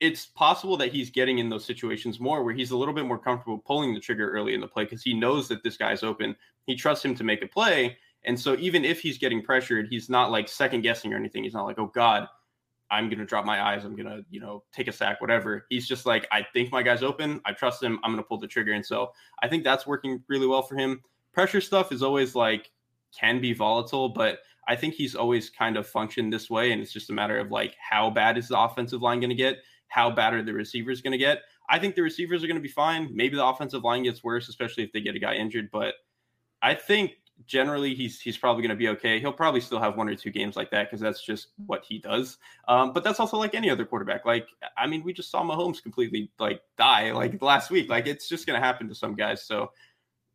it's 0.00 0.26
possible 0.26 0.76
that 0.76 0.92
he's 0.92 1.10
getting 1.10 1.38
in 1.38 1.48
those 1.48 1.64
situations 1.64 2.20
more 2.20 2.42
where 2.42 2.54
he's 2.54 2.72
a 2.72 2.76
little 2.76 2.94
bit 2.94 3.06
more 3.06 3.18
comfortable 3.18 3.58
pulling 3.58 3.94
the 3.94 4.00
trigger 4.00 4.30
early 4.30 4.54
in 4.54 4.60
the 4.60 4.66
play 4.66 4.84
because 4.84 5.02
he 5.02 5.14
knows 5.14 5.48
that 5.48 5.62
this 5.62 5.76
guy's 5.76 6.02
open. 6.02 6.34
He 6.66 6.74
trusts 6.74 7.04
him 7.04 7.14
to 7.14 7.24
make 7.24 7.42
a 7.42 7.46
play. 7.46 7.96
And 8.26 8.38
so 8.38 8.56
even 8.58 8.84
if 8.84 9.00
he's 9.00 9.18
getting 9.18 9.42
pressured, 9.42 9.88
he's 9.90 10.08
not 10.08 10.30
like 10.30 10.48
second 10.48 10.80
guessing 10.82 11.12
or 11.12 11.16
anything. 11.16 11.44
He's 11.44 11.54
not 11.54 11.66
like, 11.66 11.78
oh 11.78 11.90
God, 11.94 12.26
I'm 12.90 13.08
gonna 13.08 13.24
drop 13.24 13.44
my 13.44 13.62
eyes, 13.62 13.84
I'm 13.84 13.96
gonna, 13.96 14.20
you 14.30 14.40
know, 14.40 14.62
take 14.72 14.88
a 14.88 14.92
sack, 14.92 15.20
whatever. 15.20 15.66
He's 15.68 15.88
just 15.88 16.06
like, 16.06 16.26
I 16.30 16.46
think 16.52 16.70
my 16.70 16.82
guy's 16.82 17.02
open, 17.02 17.40
I 17.44 17.52
trust 17.52 17.82
him, 17.82 17.98
I'm 18.02 18.12
gonna 18.12 18.22
pull 18.22 18.38
the 18.38 18.46
trigger. 18.46 18.72
And 18.72 18.84
so 18.84 19.12
I 19.42 19.48
think 19.48 19.64
that's 19.64 19.86
working 19.86 20.22
really 20.28 20.46
well 20.46 20.62
for 20.62 20.76
him. 20.76 21.00
Pressure 21.32 21.60
stuff 21.60 21.92
is 21.92 22.02
always 22.02 22.34
like 22.34 22.70
can 23.18 23.40
be 23.40 23.52
volatile, 23.52 24.08
but 24.08 24.40
I 24.68 24.76
think 24.76 24.94
he's 24.94 25.14
always 25.14 25.50
kind 25.50 25.76
of 25.76 25.86
functioned 25.86 26.32
this 26.32 26.48
way. 26.48 26.72
And 26.72 26.80
it's 26.80 26.92
just 26.92 27.10
a 27.10 27.12
matter 27.12 27.38
of 27.38 27.50
like 27.50 27.74
how 27.78 28.10
bad 28.10 28.38
is 28.38 28.48
the 28.48 28.60
offensive 28.60 29.02
line 29.02 29.20
gonna 29.20 29.34
get? 29.34 29.58
How 29.88 30.10
bad 30.10 30.34
are 30.34 30.42
the 30.42 30.52
receivers 30.52 31.00
gonna 31.00 31.18
get? 31.18 31.42
I 31.68 31.78
think 31.78 31.94
the 31.94 32.02
receivers 32.02 32.44
are 32.44 32.46
gonna 32.46 32.60
be 32.60 32.68
fine. 32.68 33.10
Maybe 33.12 33.36
the 33.36 33.44
offensive 33.44 33.82
line 33.82 34.04
gets 34.04 34.22
worse, 34.22 34.48
especially 34.48 34.84
if 34.84 34.92
they 34.92 35.00
get 35.00 35.16
a 35.16 35.20
guy 35.20 35.34
injured, 35.34 35.70
but 35.72 35.94
I 36.62 36.74
think 36.74 37.12
generally 37.46 37.94
he's 37.94 38.20
he's 38.20 38.36
probably 38.36 38.62
going 38.62 38.70
to 38.70 38.76
be 38.76 38.88
okay. 38.88 39.20
He'll 39.20 39.32
probably 39.32 39.60
still 39.60 39.80
have 39.80 39.96
one 39.96 40.08
or 40.08 40.14
two 40.14 40.30
games 40.30 40.56
like 40.56 40.70
that 40.70 40.88
because 40.88 41.00
that's 41.00 41.24
just 41.24 41.48
what 41.66 41.84
he 41.84 41.98
does. 41.98 42.38
Um, 42.68 42.92
but 42.92 43.04
that's 43.04 43.20
also 43.20 43.36
like 43.36 43.54
any 43.54 43.70
other 43.70 43.84
quarterback. 43.84 44.24
Like 44.24 44.48
I 44.76 44.86
mean, 44.86 45.02
we 45.02 45.12
just 45.12 45.30
saw 45.30 45.42
Mahomes 45.42 45.82
completely 45.82 46.30
like 46.38 46.62
die 46.78 47.12
like 47.12 47.40
last 47.42 47.70
week. 47.70 47.88
Like 47.88 48.06
it's 48.06 48.28
just 48.28 48.46
going 48.46 48.60
to 48.60 48.64
happen 48.64 48.88
to 48.88 48.94
some 48.94 49.14
guys. 49.14 49.44
So 49.44 49.70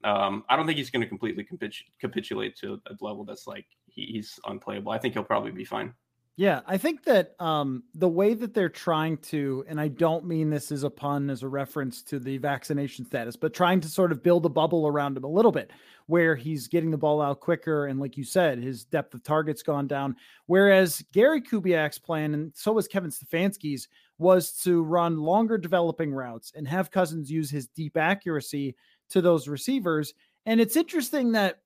um, 0.04 0.44
I 0.50 0.56
don't 0.56 0.66
think 0.66 0.78
he's 0.78 0.90
going 0.90 1.02
to 1.02 1.08
completely 1.08 1.44
capitu- 1.44 1.84
capitulate 2.00 2.56
to 2.58 2.82
a 2.88 2.96
level 3.04 3.26
that's 3.26 3.48
like 3.48 3.66
he, 3.88 4.06
he's 4.06 4.40
unplayable. 4.46 4.92
I 4.92 4.98
think 4.98 5.14
he'll 5.14 5.24
probably 5.24 5.52
be 5.52 5.66
fine. 5.66 5.94
Yeah, 6.40 6.62
I 6.66 6.78
think 6.78 7.04
that 7.04 7.36
um, 7.42 7.84
the 7.94 8.08
way 8.08 8.34
that 8.34 8.54
they're 8.54 8.70
trying 8.70 9.18
to, 9.24 9.66
and 9.68 9.78
I 9.78 9.90
don't 9.90 10.24
mean 10.24 10.50
this 10.50 10.72
as 10.72 10.84
a 10.84 10.90
pun, 10.90 11.30
as 11.30 11.44
a 11.44 11.50
reference 11.50 12.02
to 12.04 12.18
the 12.18 12.38
vaccination 12.38 13.06
status, 13.06 13.36
but 13.36 13.54
trying 13.54 13.82
to 13.82 13.90
sort 13.90 14.14
of 14.14 14.24
build 14.24 14.46
a 14.46 14.50
bubble 14.50 14.88
around 14.88 15.18
him 15.18 15.26
a 15.26 15.30
little 15.30 15.52
bit, 15.52 15.70
where 16.06 16.38
he's 16.38 16.70
getting 16.70 16.92
the 16.92 16.98
ball 16.98 17.22
out 17.22 17.42
quicker, 17.42 17.88
and 17.88 18.00
like 18.00 18.16
you 18.16 18.24
said, 18.24 18.58
his 18.58 18.86
depth 18.86 19.14
of 19.14 19.22
targets 19.22 19.62
gone 19.62 19.86
down. 19.86 20.16
Whereas 20.46 21.04
Gary 21.12 21.42
Kubiak's 21.42 22.00
plan, 22.00 22.34
and 22.34 22.54
so 22.56 22.72
was 22.72 22.88
Kevin 22.88 23.12
Stefanski's, 23.12 23.90
was 24.18 24.54
to 24.64 24.82
run 24.82 25.18
longer 25.18 25.58
developing 25.58 26.14
routes 26.14 26.54
and 26.56 26.66
have 26.70 26.90
Cousins 26.90 27.30
use 27.30 27.52
his 27.52 27.68
deep 27.68 27.98
accuracy 27.98 28.78
to 29.10 29.20
those 29.20 29.50
receivers. 29.50 30.14
And 30.46 30.62
it's 30.62 30.78
interesting 30.78 31.34
that 31.34 31.60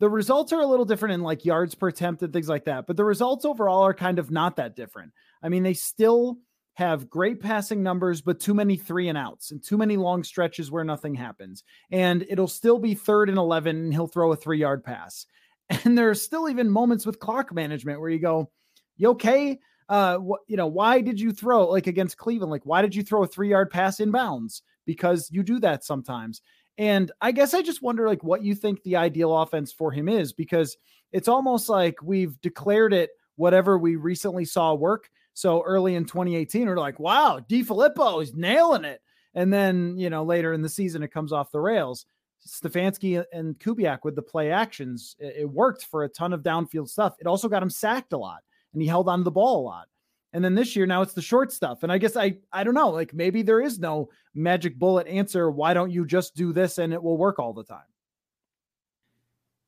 the 0.00 0.08
results 0.08 0.52
are 0.52 0.60
a 0.60 0.66
little 0.66 0.86
different 0.86 1.14
in 1.14 1.22
like 1.22 1.44
yards 1.44 1.74
per 1.74 1.88
attempt 1.88 2.22
and 2.22 2.32
things 2.32 2.48
like 2.48 2.64
that, 2.64 2.86
but 2.86 2.96
the 2.96 3.04
results 3.04 3.44
overall 3.44 3.82
are 3.82 3.94
kind 3.94 4.18
of 4.18 4.30
not 4.30 4.56
that 4.56 4.74
different. 4.74 5.12
I 5.42 5.48
mean, 5.48 5.62
they 5.62 5.74
still 5.74 6.38
have 6.74 7.10
great 7.10 7.40
passing 7.40 7.82
numbers, 7.82 8.22
but 8.22 8.40
too 8.40 8.54
many 8.54 8.76
three 8.76 9.08
and 9.08 9.18
outs 9.18 9.50
and 9.50 9.62
too 9.62 9.76
many 9.76 9.98
long 9.98 10.24
stretches 10.24 10.70
where 10.70 10.84
nothing 10.84 11.14
happens. 11.14 11.62
And 11.90 12.24
it'll 12.28 12.48
still 12.48 12.78
be 12.78 12.94
third 12.94 13.28
and 13.28 13.36
11, 13.36 13.76
and 13.76 13.92
he'll 13.92 14.06
throw 14.06 14.32
a 14.32 14.36
three 14.36 14.58
yard 14.58 14.82
pass. 14.82 15.26
And 15.84 15.96
there 15.96 16.10
are 16.10 16.16
still 16.16 16.48
even 16.48 16.68
moments 16.68 17.06
with 17.06 17.20
clock 17.20 17.54
management 17.54 18.00
where 18.00 18.10
you 18.10 18.18
go, 18.18 18.50
You 18.96 19.10
okay? 19.10 19.60
Uh, 19.88 20.16
what, 20.16 20.40
you 20.48 20.56
know, 20.56 20.66
why 20.66 21.00
did 21.00 21.20
you 21.20 21.32
throw 21.32 21.68
like 21.68 21.86
against 21.86 22.16
Cleveland? 22.16 22.50
Like, 22.50 22.64
why 22.64 22.80
did 22.82 22.94
you 22.94 23.02
throw 23.02 23.22
a 23.22 23.26
three 23.26 23.50
yard 23.50 23.70
pass 23.70 24.00
in 24.00 24.10
bounds? 24.10 24.62
Because 24.86 25.28
you 25.30 25.42
do 25.42 25.60
that 25.60 25.84
sometimes. 25.84 26.40
And 26.80 27.12
I 27.20 27.32
guess 27.32 27.52
I 27.52 27.60
just 27.60 27.82
wonder 27.82 28.08
like 28.08 28.24
what 28.24 28.42
you 28.42 28.54
think 28.54 28.82
the 28.82 28.96
ideal 28.96 29.36
offense 29.36 29.70
for 29.70 29.92
him 29.92 30.08
is 30.08 30.32
because 30.32 30.78
it's 31.12 31.28
almost 31.28 31.68
like 31.68 32.02
we've 32.02 32.40
declared 32.40 32.94
it 32.94 33.10
whatever 33.36 33.76
we 33.76 33.96
recently 33.96 34.46
saw 34.46 34.72
work. 34.72 35.10
So 35.34 35.62
early 35.62 35.94
in 35.94 36.06
2018, 36.06 36.66
we're 36.66 36.78
like, 36.78 36.98
wow, 36.98 37.38
DeFilippo 37.50 38.22
is 38.22 38.32
nailing 38.32 38.86
it. 38.86 39.02
And 39.34 39.52
then, 39.52 39.98
you 39.98 40.08
know, 40.08 40.24
later 40.24 40.54
in 40.54 40.62
the 40.62 40.70
season, 40.70 41.02
it 41.02 41.12
comes 41.12 41.34
off 41.34 41.52
the 41.52 41.60
rails. 41.60 42.06
Stefanski 42.48 43.22
and 43.30 43.58
Kubiak 43.58 43.98
with 44.02 44.16
the 44.16 44.22
play 44.22 44.50
actions, 44.50 45.16
it 45.18 45.50
worked 45.50 45.84
for 45.84 46.04
a 46.04 46.08
ton 46.08 46.32
of 46.32 46.40
downfield 46.40 46.88
stuff. 46.88 47.14
It 47.20 47.26
also 47.26 47.50
got 47.50 47.62
him 47.62 47.68
sacked 47.68 48.14
a 48.14 48.18
lot 48.18 48.40
and 48.72 48.80
he 48.80 48.88
held 48.88 49.06
on 49.06 49.18
to 49.18 49.24
the 49.24 49.30
ball 49.30 49.60
a 49.60 49.66
lot. 49.66 49.88
And 50.32 50.44
then 50.44 50.54
this 50.54 50.76
year, 50.76 50.86
now 50.86 51.02
it's 51.02 51.12
the 51.12 51.22
short 51.22 51.52
stuff. 51.52 51.82
And 51.82 51.90
I 51.90 51.98
guess 51.98 52.16
I 52.16 52.36
I 52.52 52.64
don't 52.64 52.74
know, 52.74 52.90
like 52.90 53.12
maybe 53.12 53.42
there 53.42 53.60
is 53.60 53.78
no 53.78 54.10
magic 54.34 54.78
bullet 54.78 55.06
answer. 55.06 55.50
Why 55.50 55.74
don't 55.74 55.90
you 55.90 56.06
just 56.06 56.36
do 56.36 56.52
this 56.52 56.78
and 56.78 56.92
it 56.92 57.02
will 57.02 57.16
work 57.16 57.38
all 57.38 57.52
the 57.52 57.64
time? 57.64 57.80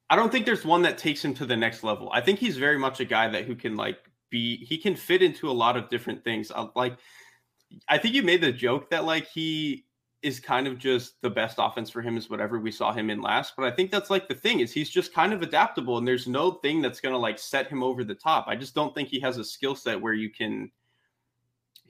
I 0.08 0.16
don't 0.16 0.30
think 0.30 0.44
there's 0.44 0.64
one 0.64 0.82
that 0.82 0.98
takes 0.98 1.24
him 1.24 1.32
to 1.34 1.46
the 1.46 1.56
next 1.56 1.82
level. 1.82 2.10
I 2.12 2.20
think 2.20 2.38
he's 2.38 2.58
very 2.58 2.78
much 2.78 3.00
a 3.00 3.04
guy 3.04 3.28
that 3.28 3.44
who 3.44 3.56
can 3.56 3.76
like 3.76 3.98
be 4.30 4.56
he 4.64 4.78
can 4.78 4.94
fit 4.94 5.22
into 5.22 5.50
a 5.50 5.52
lot 5.52 5.76
of 5.76 5.88
different 5.88 6.22
things. 6.22 6.52
Uh, 6.54 6.68
like 6.76 6.96
I 7.88 7.98
think 7.98 8.14
you 8.14 8.22
made 8.22 8.42
the 8.42 8.52
joke 8.52 8.90
that 8.90 9.04
like 9.04 9.26
he 9.28 9.86
is 10.22 10.38
kind 10.38 10.66
of 10.66 10.78
just 10.78 11.20
the 11.20 11.30
best 11.30 11.56
offense 11.58 11.90
for 11.90 12.00
him 12.00 12.16
is 12.16 12.30
whatever 12.30 12.58
we 12.60 12.70
saw 12.70 12.92
him 12.92 13.10
in 13.10 13.20
last. 13.20 13.54
But 13.56 13.66
I 13.66 13.74
think 13.74 13.90
that's 13.90 14.10
like 14.10 14.28
the 14.28 14.34
thing 14.34 14.60
is 14.60 14.72
he's 14.72 14.90
just 14.90 15.12
kind 15.12 15.32
of 15.32 15.42
adaptable 15.42 15.98
and 15.98 16.06
there's 16.06 16.28
no 16.28 16.52
thing 16.52 16.80
that's 16.80 17.00
going 17.00 17.12
to 17.12 17.18
like 17.18 17.38
set 17.38 17.66
him 17.66 17.82
over 17.82 18.04
the 18.04 18.14
top. 18.14 18.46
I 18.48 18.54
just 18.56 18.74
don't 18.74 18.94
think 18.94 19.08
he 19.08 19.20
has 19.20 19.38
a 19.38 19.44
skill 19.44 19.74
set 19.74 20.00
where 20.00 20.12
you 20.12 20.30
can 20.30 20.70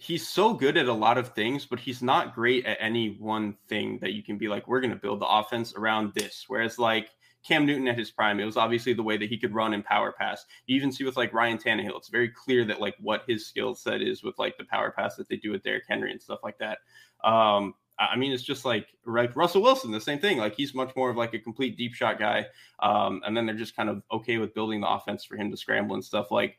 he's 0.03 0.27
so 0.27 0.53
good 0.53 0.77
at 0.77 0.89
a 0.89 0.93
lot 0.93 1.17
of 1.17 1.29
things, 1.29 1.65
but 1.65 1.79
he's 1.79 2.03
not 2.03 2.35
great 2.35 2.67
at 2.67 2.77
any 2.81 3.17
one 3.21 3.57
thing 3.69 3.99
that 4.01 4.13
you 4.13 4.23
can 4.23 4.37
be 4.37 4.49
like, 4.49 4.67
we're 4.67 4.81
going 4.81 4.91
to 4.91 4.97
build 4.97 5.21
the 5.21 5.27
offense 5.27 5.75
around 5.77 6.13
this. 6.15 6.47
Whereas 6.49 6.77
like 6.77 7.11
Cam 7.47 7.65
Newton 7.67 7.87
at 7.87 7.97
his 7.97 8.11
prime, 8.11 8.41
it 8.41 8.45
was 8.45 8.57
obviously 8.57 8.95
the 8.95 9.03
way 9.03 9.17
that 9.17 9.29
he 9.29 9.39
could 9.39 9.55
run 9.55 9.75
and 9.75 9.85
power 9.85 10.13
pass. 10.13 10.45
You 10.67 10.75
even 10.75 10.91
see 10.91 11.05
with 11.05 11.17
like 11.17 11.33
Ryan 11.33 11.57
Tannehill, 11.57 11.97
it's 11.99 12.09
very 12.09 12.29
clear 12.29 12.65
that 12.65 12.81
like 12.81 12.97
what 13.01 13.23
his 13.29 13.47
skill 13.47 13.77
set 13.77 14.03
is 14.03 14.25
with 14.25 14.37
like 14.39 14.59
the 14.59 14.65
power 14.65 14.91
pass 14.91 15.15
that 15.17 15.29
they 15.29 15.37
do 15.37 15.53
with 15.53 15.63
Derrick 15.63 15.85
Henry 15.89 16.11
and 16.11 16.21
stuff 16.21 16.41
like 16.43 16.59
that. 16.59 16.79
Um, 17.23 17.75
I 18.11 18.17
mean, 18.17 18.33
it's 18.33 18.43
just 18.43 18.65
like 18.65 18.87
Russell 19.05 19.63
Wilson, 19.63 19.91
the 19.91 20.01
same 20.01 20.19
thing. 20.19 20.39
Like 20.39 20.55
he's 20.55 20.75
much 20.75 20.95
more 20.97 21.11
of 21.11 21.17
like 21.17 21.35
a 21.35 21.39
complete 21.39 21.77
deep 21.77 21.95
shot 21.95 22.19
guy, 22.19 22.47
um, 22.81 23.23
and 23.25 23.37
then 23.37 23.47
they're 23.47 23.55
just 23.55 23.77
kind 23.77 23.89
of 23.89 24.03
okay 24.11 24.39
with 24.39 24.55
building 24.55 24.81
the 24.81 24.89
offense 24.89 25.25
for 25.25 25.37
him 25.37 25.51
to 25.51 25.57
scramble 25.57 25.95
and 25.95 26.05
stuff. 26.05 26.31
Like 26.31 26.59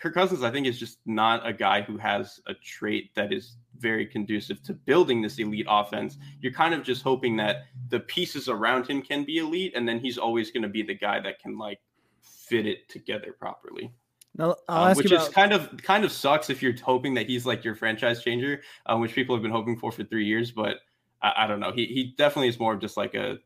Kirk 0.00 0.14
Cousins, 0.14 0.44
I 0.44 0.50
think, 0.50 0.66
is 0.66 0.78
just 0.78 0.98
not 1.06 1.46
a 1.46 1.52
guy 1.52 1.82
who 1.82 1.96
has 1.96 2.40
a 2.46 2.54
trait 2.54 3.14
that 3.16 3.32
is 3.32 3.56
very 3.78 4.06
conducive 4.06 4.62
to 4.62 4.74
building 4.74 5.20
this 5.20 5.38
elite 5.38 5.66
offense. 5.68 6.18
You're 6.40 6.52
kind 6.52 6.74
of 6.74 6.84
just 6.84 7.02
hoping 7.02 7.36
that 7.38 7.64
the 7.88 8.00
pieces 8.00 8.48
around 8.48 8.86
him 8.86 9.02
can 9.02 9.24
be 9.24 9.38
elite, 9.38 9.72
and 9.74 9.88
then 9.88 9.98
he's 9.98 10.18
always 10.18 10.50
going 10.50 10.62
to 10.62 10.68
be 10.68 10.82
the 10.82 10.94
guy 10.94 11.20
that 11.20 11.40
can 11.40 11.58
like 11.58 11.80
fit 12.20 12.66
it 12.66 12.88
together 12.88 13.34
properly. 13.38 13.92
Now, 14.36 14.56
um, 14.68 14.96
which 14.96 15.06
about- 15.06 15.28
is 15.28 15.34
kind 15.34 15.52
of 15.52 15.76
kind 15.82 16.04
of 16.04 16.12
sucks 16.12 16.50
if 16.50 16.62
you're 16.62 16.74
hoping 16.82 17.14
that 17.14 17.26
he's 17.26 17.46
like 17.46 17.64
your 17.64 17.74
franchise 17.74 18.22
changer, 18.22 18.62
um, 18.86 19.00
which 19.00 19.14
people 19.14 19.34
have 19.34 19.42
been 19.42 19.52
hoping 19.52 19.76
for 19.76 19.90
for 19.90 20.04
three 20.04 20.26
years. 20.26 20.52
But 20.52 20.78
I, 21.22 21.32
I, 21.38 21.46
don't 21.46 21.60
know. 21.60 21.72
He 21.72 21.86
he 21.86 22.14
definitely 22.16 22.48
is 22.48 22.58
more 22.58 22.74
of 22.74 22.80
just 22.80 22.96
like 22.96 23.14
a 23.14 23.38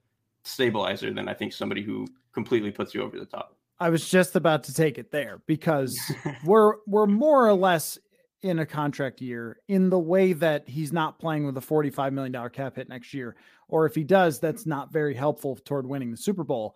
stabilizer 0.44 1.12
than 1.12 1.28
I 1.28 1.34
think 1.34 1.52
somebody 1.52 1.82
who 1.82 2.06
completely 2.32 2.70
puts 2.70 2.94
you 2.94 3.02
over 3.02 3.18
the 3.18 3.26
top. 3.26 3.56
I 3.80 3.88
was 3.88 4.08
just 4.08 4.36
about 4.36 4.64
to 4.64 4.74
take 4.74 4.98
it 4.98 5.10
there 5.10 5.42
because 5.46 5.98
we're 6.44 6.74
we're 6.86 7.06
more 7.06 7.48
or 7.48 7.54
less 7.54 7.98
in 8.42 8.58
a 8.58 8.66
contract 8.66 9.20
year 9.20 9.58
in 9.68 9.88
the 9.88 9.98
way 9.98 10.32
that 10.32 10.68
he's 10.68 10.92
not 10.92 11.18
playing 11.18 11.46
with 11.46 11.56
a 11.56 11.60
$45 11.60 12.12
million 12.12 12.50
cap 12.50 12.76
hit 12.76 12.88
next 12.88 13.14
year. 13.14 13.36
Or 13.68 13.86
if 13.86 13.94
he 13.94 14.02
does, 14.02 14.40
that's 14.40 14.66
not 14.66 14.92
very 14.92 15.14
helpful 15.14 15.56
toward 15.64 15.86
winning 15.86 16.10
the 16.10 16.16
Super 16.16 16.42
Bowl. 16.42 16.74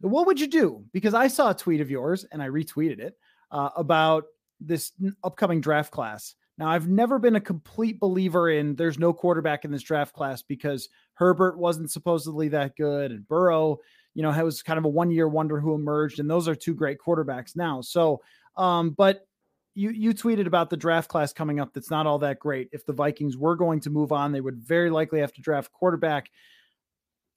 What 0.00 0.26
would 0.26 0.40
you 0.40 0.46
do? 0.46 0.82
Because 0.92 1.14
I 1.14 1.28
saw 1.28 1.50
a 1.50 1.54
tweet 1.54 1.80
of 1.80 1.90
yours 1.90 2.24
and 2.32 2.42
I 2.42 2.48
retweeted 2.48 2.98
it 3.00 3.16
uh, 3.54 3.70
about 3.76 4.24
this 4.60 4.92
upcoming 5.22 5.60
draft 5.60 5.92
class. 5.92 6.34
Now, 6.58 6.68
I've 6.68 6.88
never 6.88 7.18
been 7.18 7.36
a 7.36 7.40
complete 7.40 7.98
believer 7.98 8.50
in 8.50 8.76
there's 8.76 8.98
no 8.98 9.12
quarterback 9.12 9.64
in 9.64 9.70
this 9.70 9.82
draft 9.82 10.12
class 10.12 10.42
because 10.42 10.88
Herbert 11.14 11.58
wasn't 11.58 11.90
supposedly 11.90 12.48
that 12.48 12.76
good 12.76 13.12
and 13.12 13.26
Burrow, 13.26 13.78
you 14.14 14.22
know, 14.22 14.44
was 14.44 14.62
kind 14.62 14.78
of 14.78 14.84
a 14.84 14.88
one 14.88 15.10
year 15.10 15.28
wonder 15.28 15.58
who 15.58 15.74
emerged. 15.74 16.20
And 16.20 16.28
those 16.28 16.46
are 16.46 16.54
two 16.54 16.74
great 16.74 16.98
quarterbacks 16.98 17.56
now. 17.56 17.80
So, 17.80 18.20
um, 18.56 18.90
but 18.90 19.26
you 19.74 19.90
you 19.90 20.14
tweeted 20.14 20.46
about 20.46 20.70
the 20.70 20.76
draft 20.76 21.08
class 21.08 21.32
coming 21.32 21.58
up 21.58 21.72
that's 21.72 21.90
not 21.90 22.06
all 22.06 22.18
that 22.20 22.38
great. 22.38 22.68
If 22.72 22.86
the 22.86 22.92
Vikings 22.92 23.36
were 23.36 23.56
going 23.56 23.80
to 23.80 23.90
move 23.90 24.12
on, 24.12 24.30
they 24.30 24.40
would 24.40 24.58
very 24.58 24.90
likely 24.90 25.20
have 25.20 25.32
to 25.32 25.42
draft 25.42 25.72
quarterback. 25.72 26.30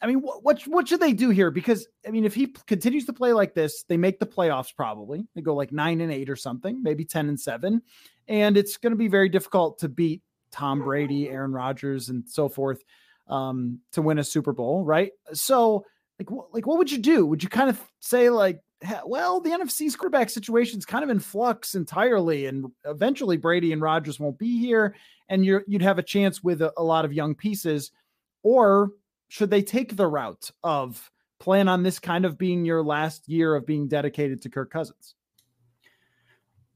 I 0.01 0.07
mean, 0.07 0.21
what, 0.21 0.43
what 0.43 0.61
what 0.63 0.87
should 0.87 0.99
they 0.99 1.13
do 1.13 1.29
here? 1.29 1.49
Because 1.49 1.87
I 2.07 2.11
mean, 2.11 2.25
if 2.25 2.35
he 2.35 2.47
continues 2.67 3.05
to 3.05 3.13
play 3.13 3.33
like 3.33 3.53
this, 3.53 3.83
they 3.83 3.97
make 3.97 4.19
the 4.19 4.27
playoffs 4.27 4.75
probably. 4.75 5.25
They 5.33 5.41
go 5.41 5.55
like 5.55 5.71
nine 5.71 6.01
and 6.01 6.11
eight 6.11 6.29
or 6.29 6.35
something, 6.35 6.83
maybe 6.83 7.03
ten 7.03 7.29
and 7.29 7.39
seven, 7.39 7.81
and 8.27 8.57
it's 8.57 8.77
going 8.77 8.91
to 8.91 8.97
be 8.97 9.07
very 9.07 9.29
difficult 9.29 9.79
to 9.79 9.89
beat 9.89 10.21
Tom 10.51 10.83
Brady, 10.83 11.29
Aaron 11.29 11.51
Rodgers, 11.51 12.09
and 12.09 12.27
so 12.27 12.47
forth 12.47 12.83
um, 13.27 13.79
to 13.93 14.01
win 14.01 14.19
a 14.19 14.23
Super 14.23 14.53
Bowl, 14.53 14.83
right? 14.83 15.11
So, 15.33 15.85
like, 16.19 16.29
like 16.53 16.67
what 16.67 16.77
would 16.77 16.91
you 16.91 16.99
do? 16.99 17.25
Would 17.25 17.41
you 17.41 17.49
kind 17.49 17.69
of 17.69 17.81
say 17.99 18.29
like, 18.29 18.61
well, 19.05 19.39
the 19.39 19.49
NFC's 19.49 19.95
quarterback 19.95 20.29
situation 20.29 20.77
is 20.77 20.85
kind 20.85 21.03
of 21.03 21.09
in 21.09 21.19
flux 21.19 21.73
entirely, 21.73 22.45
and 22.45 22.67
eventually 22.85 23.37
Brady 23.37 23.73
and 23.73 23.81
Rodgers 23.81 24.19
won't 24.19 24.37
be 24.37 24.59
here, 24.59 24.95
and 25.29 25.43
you're 25.43 25.63
you'd 25.67 25.81
have 25.81 25.97
a 25.97 26.03
chance 26.03 26.43
with 26.43 26.61
a, 26.61 26.71
a 26.77 26.83
lot 26.83 27.03
of 27.03 27.13
young 27.13 27.33
pieces, 27.33 27.91
or 28.43 28.91
should 29.27 29.49
they 29.49 29.61
take 29.61 29.95
the 29.95 30.07
route 30.07 30.51
of 30.63 31.11
plan 31.39 31.67
on 31.67 31.83
this 31.83 31.99
kind 31.99 32.25
of 32.25 32.37
being 32.37 32.65
your 32.65 32.83
last 32.83 33.27
year 33.29 33.55
of 33.55 33.65
being 33.65 33.87
dedicated 33.87 34.41
to 34.41 34.49
Kirk 34.49 34.71
Cousins? 34.71 35.15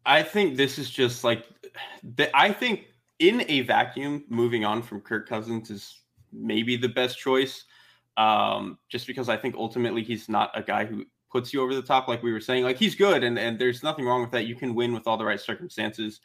I 0.06 0.24
think 0.24 0.58
this 0.58 0.80
is 0.80 0.90
just 0.90 1.24
like 1.24 1.46
I 2.34 2.52
think 2.52 2.86
in 3.20 3.46
a 3.48 3.62
vacuum, 3.62 4.24
moving 4.30 4.66
on 4.66 4.82
from 4.82 5.02
Kirk 5.02 5.30
Cousins 5.30 5.70
is 5.70 6.02
maybe 6.34 6.76
the 6.76 6.90
best 6.90 7.20
choice. 7.20 7.66
Um, 8.18 8.78
just 8.90 9.08
because 9.08 9.30
I 9.30 9.38
think 9.38 9.56
ultimately 9.56 10.04
he's 10.04 10.28
not 10.28 10.52
a 10.54 10.62
guy 10.62 10.86
who 10.86 11.06
puts 11.32 11.54
you 11.54 11.62
over 11.62 11.74
the 11.74 11.82
top, 11.82 12.08
like 12.08 12.22
we 12.22 12.34
were 12.34 12.42
saying. 12.42 12.64
Like 12.64 12.78
he's 12.78 12.96
good, 12.96 13.24
and 13.24 13.38
and 13.40 13.58
there's 13.58 13.84
nothing 13.84 14.06
wrong 14.06 14.22
with 14.22 14.32
that. 14.32 14.46
You 14.46 14.56
can 14.56 14.76
win 14.76 14.94
with 14.94 15.08
all 15.08 15.18
the 15.18 15.26
right 15.26 15.40
circumstances. 15.40 16.20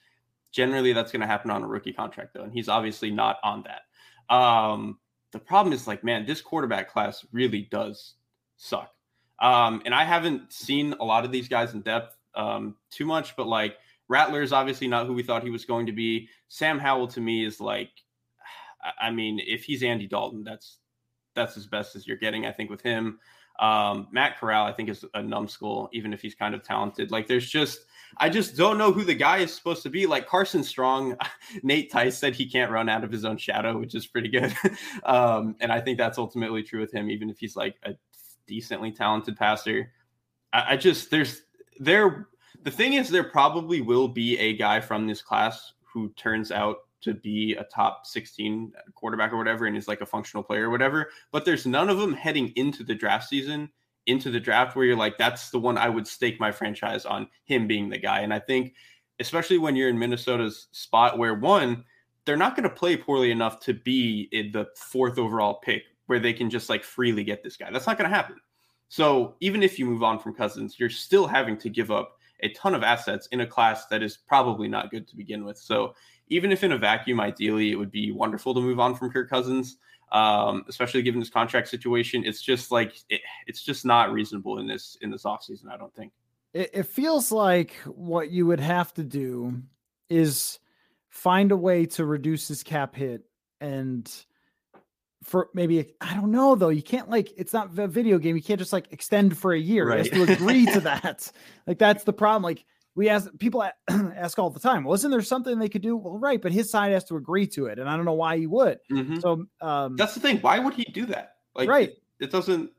Generally, 0.53 0.95
that's 0.95 1.13
going 1.13 1.21
to 1.21 1.27
happen 1.27 1.51
on 1.51 1.63
a 1.63 1.67
rookie 1.67 1.93
contract, 1.93 2.35
though, 2.35 2.43
and 2.43 2.53
he's 2.53 2.69
obviously 2.69 3.11
not 3.11 3.37
on 3.45 3.65
that. 3.65 4.35
Um, 4.35 4.99
the 5.33 5.39
problem 5.39 5.73
is 5.73 5.87
like, 5.87 6.05
man, 6.05 6.27
this 6.27 6.41
quarterback 6.41 6.91
class 6.91 7.25
really 7.33 7.63
does 7.71 8.15
suck. 8.57 8.93
Um, 9.41 9.83
and 9.85 9.95
I 9.95 10.05
haven't 10.05 10.53
seen 10.53 10.95
a 10.99 11.05
lot 11.05 11.25
of 11.25 11.33
these 11.33 11.49
guys 11.49 11.75
in 11.75 11.83
depth 11.83 12.17
um, 12.35 12.77
too 12.91 13.05
much, 13.05 13.37
but 13.37 13.47
like 13.47 13.77
Rattler 14.09 14.43
is 14.43 14.53
obviously 14.53 14.89
not 14.89 15.07
who 15.07 15.13
we 15.13 15.23
thought 15.23 15.43
he 15.43 15.51
was 15.51 15.65
going 15.65 15.87
to 15.87 15.93
be. 15.93 16.29
Sam 16.49 16.79
Howell 16.79 17.09
to 17.09 17.21
me 17.21 17.45
is 17.45 17.61
like, 17.61 17.91
I 19.01 19.11
mean, 19.11 19.41
if 19.45 19.65
he's 19.65 19.83
Andy 19.83 20.07
Dalton, 20.07 20.45
that's 20.45 20.79
that's 21.35 21.57
as 21.57 21.67
best 21.67 21.97
as 21.97 22.07
you're 22.07 22.17
getting, 22.17 22.47
I 22.47 22.53
think, 22.53 22.71
with 22.71 22.81
him. 22.81 23.19
Um, 23.59 24.09
Matt 24.13 24.39
Corral, 24.39 24.65
I 24.65 24.73
think, 24.73 24.89
is 24.89 25.05
a 25.15 25.23
numbskull, 25.23 25.91
even 25.93 26.13
if 26.13 26.23
he's 26.23 26.35
kind 26.35 26.55
of 26.55 26.63
talented. 26.63 27.11
Like, 27.11 27.27
there's 27.27 27.49
just, 27.49 27.81
I 28.19 28.29
just 28.29 28.57
don't 28.57 28.79
know 28.79 28.93
who 28.93 29.05
the 29.05 29.15
guy 29.15 29.39
is 29.39 29.55
supposed 29.55 29.83
to 29.83 29.91
be. 29.91 30.07
Like 30.07 30.27
Carson 30.27 30.63
Strong, 30.63 31.17
Nate 31.63 31.91
Tice 31.91 32.19
said 32.19 32.35
he 32.35 32.49
can't 32.49 32.71
run 32.71 32.89
out 32.89 33.05
of 33.05 33.13
his 33.13 33.25
own 33.25 33.37
shadow, 33.37 33.79
which 33.79 33.95
is 33.95 34.07
pretty 34.07 34.29
good. 34.29 34.55
um, 35.05 35.57
and 35.61 35.73
I 35.73 35.81
think 35.81 35.99
that's 35.99 36.19
ultimately 36.19 36.63
true 36.63 36.81
with 36.81 36.93
him, 36.93 37.11
even 37.11 37.31
if 37.31 37.39
he's 37.39 37.57
like 37.57 37.77
a 37.85 37.95
decently 38.47 38.93
talented 38.93 39.37
passer. 39.37 39.93
I, 40.53 40.75
I 40.75 40.77
just, 40.77 41.11
there's, 41.11 41.43
there, 41.79 42.29
the 42.63 42.71
thing 42.71 42.95
is, 42.95 43.09
there 43.09 43.25
probably 43.25 43.81
will 43.81 44.09
be 44.09 44.39
a 44.39 44.57
guy 44.57 44.81
from 44.81 45.07
this 45.07 45.23
class 45.23 45.75
who 45.83 46.09
turns 46.11 46.51
out 46.51 46.79
to 47.03 47.15
be 47.15 47.55
a 47.55 47.65
top 47.65 48.07
16 48.07 48.73
quarterback 48.95 49.33
or 49.33 49.37
whatever 49.37 49.67
and 49.67 49.77
is 49.77 49.89
like 49.89 50.01
a 50.01 50.07
functional 50.07 50.43
player 50.43 50.69
or 50.69 50.71
whatever. 50.71 51.11
But 51.31 51.45
there's 51.45 51.67
none 51.67 51.89
of 51.89 51.99
them 51.99 52.13
heading 52.13 52.53
into 52.57 52.83
the 52.83 52.95
draft 52.95 53.29
season, 53.29 53.71
into 54.07 54.31
the 54.31 54.41
draft 54.41 54.77
where 54.77 54.85
you're 54.85 54.97
like, 54.97 55.19
that's 55.19 55.51
the 55.51 55.59
one 55.59 55.79
I 55.79 55.89
would 55.89 56.07
stake 56.07 56.41
my 56.41 56.53
franchise 56.53 57.05
on 57.05 57.29
him 57.45 57.67
being 57.67 57.89
the 57.89 57.99
guy. 57.99 58.21
And 58.21 58.33
I 58.33 58.39
think, 58.39 58.75
especially 59.21 59.59
when 59.59 59.77
you're 59.77 59.89
in 59.89 59.99
Minnesota's 59.99 60.69
spot 60.73 61.19
where 61.19 61.35
one, 61.35 61.85
they're 62.25 62.37
not 62.37 62.57
going 62.57 62.69
to 62.69 62.75
play 62.75 62.97
poorly 62.97 63.31
enough 63.31 63.61
to 63.61 63.75
be 63.75 64.29
in 64.33 64.51
the 64.53 64.67
fourth 64.77 65.19
overall 65.19 65.55
pick 65.55 65.85
where 66.07 66.19
they 66.19 66.33
can 66.33 66.51
just 66.51 66.69
like 66.69 66.85
freely 66.85 67.25
get 67.25 67.43
this 67.43 67.57
guy. 67.57 67.71
That's 67.71 67.87
not 67.87 67.99
going 67.99 68.11
to 68.11 68.17
happen. 68.17 68.37
So 68.89 69.35
even 69.41 69.63
if 69.63 69.79
you 69.79 69.87
move 69.87 70.03
on 70.03 70.19
from 70.19 70.35
Cousins, 70.35 70.79
you're 70.79 70.91
still 70.91 71.27
having 71.27 71.57
to 71.59 71.69
give 71.69 71.91
up 71.91 72.19
a 72.41 72.53
ton 72.53 72.75
of 72.75 72.83
assets 72.83 73.27
in 73.29 73.41
a 73.41 73.47
class 73.47 73.87
that 73.87 74.03
is 74.03 74.17
probably 74.17 74.69
not 74.69 74.91
good 74.91 75.09
to 75.09 75.17
begin 75.17 75.45
with. 75.45 75.59
So 75.59 75.95
even 76.29 76.53
if 76.53 76.63
in 76.63 76.73
a 76.73 76.79
vacuum, 76.79 77.21
ideally, 77.21 77.73
it 77.73 77.77
would 77.77 77.91
be 77.91 78.13
wonderful 78.13 78.55
to 78.55 78.61
move 78.61 78.79
on 78.79 78.95
from 78.95 79.11
Kirk 79.11 79.31
Cousins, 79.31 79.79
um, 80.13 80.65
especially 80.69 81.03
given 81.03 81.21
this 81.21 81.31
contract 81.31 81.69
situation. 81.69 82.25
It's 82.25 82.41
just 82.41 82.71
like 82.71 82.95
it, 83.09 83.21
it's 83.47 83.63
just 83.63 83.85
not 83.85 84.13
reasonable 84.13 84.59
in 84.59 84.67
this 84.67 84.97
in 85.01 85.11
this 85.11 85.25
offseason, 85.25 85.69
I 85.71 85.77
don't 85.77 85.95
think. 85.95 86.13
It, 86.53 86.71
it 86.73 86.87
feels 86.87 87.33
like 87.33 87.75
what 87.85 88.31
you 88.31 88.47
would 88.47 88.61
have 88.61 88.95
to 88.95 89.05
do 89.05 89.63
is 90.09 90.59
find 91.09 91.51
a 91.51 91.57
way 91.57 91.87
to 91.87 92.05
reduce 92.05 92.49
his 92.49 92.63
cap 92.63 92.95
hit 92.95 93.23
and 93.61 94.11
for 95.23 95.49
maybe 95.55 95.95
I 96.01 96.15
don't 96.15 96.31
know 96.31 96.55
though. 96.55 96.69
You 96.69 96.83
can't 96.83 97.11
like 97.11 97.33
it's 97.37 97.53
not 97.53 97.77
a 97.79 97.89
video 97.89 98.19
game. 98.19 98.37
You 98.37 98.43
can't 98.43 98.61
just 98.61 98.73
like 98.73 98.93
extend 98.93 99.37
for 99.37 99.53
a 99.53 99.59
year. 99.59 99.89
Right. 99.89 100.05
You 100.13 100.21
have 100.21 100.29
to 100.29 100.33
agree 100.35 100.67
to 100.67 100.81
that. 100.83 101.31
Like 101.67 101.79
that's 101.79 102.05
the 102.05 102.13
problem. 102.13 102.43
Like 102.43 102.65
we 102.97 103.11
ask 103.11 103.29
people 103.39 103.63
ask 103.89 104.39
all 104.39 104.51
the 104.51 104.59
time. 104.59 104.83
Well, 104.83 104.95
isn't 104.95 105.11
there 105.11 105.23
something 105.23 105.59
they 105.59 105.69
could 105.69 105.83
do? 105.83 105.97
Well, 105.97 106.19
right, 106.19 106.41
but 106.41 106.51
his 106.51 106.71
side 106.71 106.93
has 106.93 107.05
to 107.05 107.17
agree 107.17 107.47
to 107.49 107.67
it, 107.67 107.79
and 107.79 107.89
I 107.89 107.95
don't 107.95 108.07
know 108.07 108.15
why 108.15 108.39
he 108.39 108.47
would. 108.47 108.79
Mm-hmm. 108.91 109.21
So 109.21 109.47
um, 109.61 109.97
that's 109.97 110.15
the 110.15 110.21
thing. 110.21 110.39
Why 110.39 110.59
would 110.59 110.75
he 110.75 110.85
do 110.85 111.07
that? 111.07 111.35
Like, 111.55 111.69
right? 111.69 111.91
It, 111.91 111.99
it 112.21 112.31
doesn't. 112.33 112.71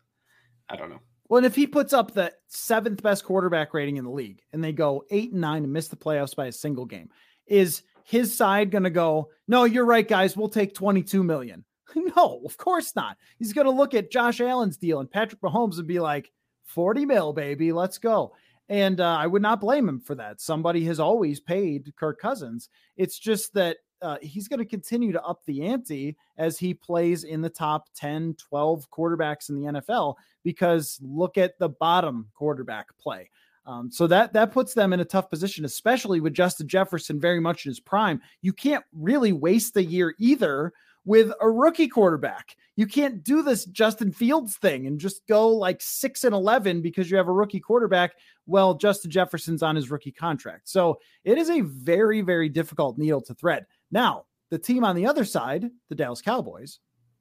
I 0.70 0.76
don't 0.76 0.90
know. 0.90 1.00
Well, 1.30 1.38
and 1.38 1.46
if 1.46 1.56
he 1.56 1.68
puts 1.68 1.94
up 1.94 2.12
the 2.12 2.34
seventh 2.48 3.04
best 3.04 3.24
quarterback 3.24 3.74
rating 3.74 3.98
in 3.98 4.04
the 4.04 4.12
league, 4.12 4.42
and 4.52 4.64
they 4.64 4.74
go 4.74 5.06
eight 5.12 5.32
and 5.32 5.42
nine 5.42 5.64
and 5.64 5.72
miss 5.72 5.88
the 5.88 5.96
playoffs 5.96 6.36
by 6.36 6.48
a 6.48 6.52
single 6.52 6.86
game, 6.86 7.10
is 7.46 7.84
his 8.04 8.36
side 8.36 8.72
going 8.72 8.84
to 8.84 8.90
go? 8.90 9.30
No, 9.48 9.66
you're 9.66 9.86
right, 9.86 10.08
guys. 10.08 10.36
We'll 10.36 10.50
take 10.50 10.74
twenty 10.74 11.04
two 11.04 11.24
million. 11.24 11.64
no, 11.96 12.42
of 12.44 12.58
course 12.58 12.96
not. 12.96 13.18
He's 13.38 13.54
going 13.54 13.66
to 13.66 13.72
look 13.72 13.94
at 13.94 14.12
Josh 14.12 14.42
Allen's 14.42 14.78
deal 14.78 15.00
and 15.00 15.10
Patrick 15.10 15.42
Mahomes 15.42 15.78
and 15.78 15.88
be 15.88 16.00
like, 16.00 16.32
40 16.68 17.06
mil, 17.06 17.34
baby, 17.34 17.72
let's 17.72 17.98
go. 17.98 18.34
And 18.70 19.00
uh, 19.00 19.18
I 19.18 19.28
would 19.28 19.42
not 19.42 19.62
blame 19.62 19.88
him 19.88 20.00
for 20.00 20.16
that. 20.16 20.42
Somebody 20.42 20.84
has 20.86 21.00
always 21.00 21.40
paid 21.40 21.94
Kirk 21.96 22.20
Cousins. 22.20 22.70
It's 22.98 23.18
just 23.18 23.54
that 23.54 23.78
uh, 24.02 24.18
he's 24.22 24.48
going 24.48 24.60
to 24.60 24.66
continue 24.66 25.12
to 25.12 25.24
up 25.24 25.42
the 25.46 25.66
ante 25.66 26.18
as 26.38 26.60
he 26.60 26.74
plays 26.74 27.24
in 27.24 27.42
the 27.42 27.50
top 27.50 27.88
10, 27.96 28.36
12 28.36 28.90
quarterbacks 28.92 29.50
in 29.50 29.56
the 29.56 29.82
NFL 29.82 30.16
because 30.44 31.00
look 31.02 31.38
at 31.38 31.58
the 31.60 31.70
bottom 31.70 32.28
quarterback 32.36 32.96
play. 32.98 33.30
Um, 33.66 33.92
so 33.92 34.08
that 34.08 34.32
that 34.32 34.54
puts 34.54 34.74
them 34.74 34.94
in 34.94 35.02
a 35.02 35.06
tough 35.06 35.30
position, 35.30 35.66
especially 35.66 36.22
with 36.22 36.34
Justin 36.34 36.70
Jefferson 36.70 37.20
very 37.20 37.42
much 37.42 37.66
in 37.66 37.70
his 37.70 37.82
prime. 37.82 38.22
You 38.42 38.54
can't 38.54 38.86
really 38.94 39.34
waste 39.34 39.74
the 39.74 39.84
year 39.84 40.16
either 40.20 40.72
with 41.08 41.32
a 41.40 41.50
rookie 41.50 41.88
quarterback. 41.88 42.58
You 42.76 42.86
can't 42.86 43.24
do 43.24 43.42
this 43.42 43.64
Justin 43.66 44.12
Fields 44.12 44.58
thing 44.58 44.88
and 44.88 45.00
just 45.00 45.26
go 45.26 45.48
like 45.48 45.82
6 45.82 46.26
and 46.26 46.36
11 46.36 46.82
because 46.82 47.10
you 47.10 47.16
have 47.16 47.30
a 47.30 47.34
rookie 47.34 47.62
quarterback. 47.62 48.16
Well, 48.46 48.74
Justin 48.74 49.10
Jefferson's 49.10 49.64
on 49.64 49.78
his 49.78 49.90
rookie 49.90 50.12
contract. 50.12 50.68
So 50.68 51.00
it 51.24 51.38
is 51.38 51.50
a 51.50 51.62
very, 51.62 52.20
very 52.20 52.50
difficult 52.50 52.98
needle 52.98 53.22
to 53.22 53.34
thread. 53.34 53.66
Now, 53.90 54.26
the 54.52 54.60
team 54.60 54.84
on 54.84 54.98
the 54.98 55.06
other 55.06 55.24
side, 55.24 55.72
the 55.88 55.96
Dallas 55.96 56.22
Cowboys, 56.22 56.80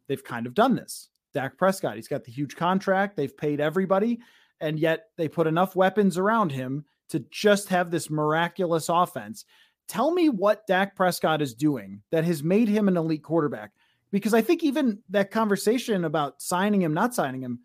they've 0.08 0.22
kind 0.22 0.46
of 0.46 0.54
done 0.54 0.74
this. 0.74 1.08
Dak 1.32 1.56
Prescott, 1.56 1.94
he's 1.94 2.08
got 2.08 2.24
the 2.24 2.32
huge 2.32 2.56
contract. 2.56 3.16
They've 3.16 3.36
paid 3.36 3.60
everybody, 3.60 4.18
and 4.60 4.80
yet 4.80 5.10
they 5.16 5.28
put 5.28 5.46
enough 5.46 5.76
weapons 5.76 6.18
around 6.18 6.50
him 6.50 6.84
to 7.10 7.20
just 7.30 7.68
have 7.68 7.92
this 7.92 8.10
miraculous 8.10 8.88
offense 8.88 9.44
Tell 9.88 10.10
me 10.10 10.28
what 10.28 10.66
Dak 10.66 10.96
Prescott 10.96 11.42
is 11.42 11.54
doing 11.54 12.02
that 12.10 12.24
has 12.24 12.42
made 12.42 12.68
him 12.68 12.88
an 12.88 12.96
elite 12.96 13.22
quarterback. 13.22 13.72
Because 14.10 14.34
I 14.34 14.40
think 14.40 14.62
even 14.62 15.00
that 15.10 15.30
conversation 15.30 16.04
about 16.04 16.40
signing 16.40 16.82
him, 16.82 16.94
not 16.94 17.14
signing 17.14 17.42
him, 17.42 17.60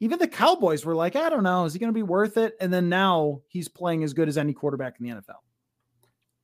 even 0.00 0.18
the 0.18 0.28
Cowboys 0.28 0.84
were 0.84 0.94
like, 0.94 1.16
I 1.16 1.28
don't 1.28 1.42
know, 1.42 1.64
is 1.64 1.72
he 1.72 1.78
going 1.78 1.92
to 1.92 1.94
be 1.94 2.02
worth 2.02 2.36
it? 2.36 2.56
And 2.60 2.72
then 2.72 2.88
now 2.88 3.42
he's 3.48 3.68
playing 3.68 4.02
as 4.02 4.12
good 4.12 4.28
as 4.28 4.36
any 4.36 4.52
quarterback 4.52 4.96
in 4.98 5.06
the 5.06 5.14
NFL. 5.14 5.36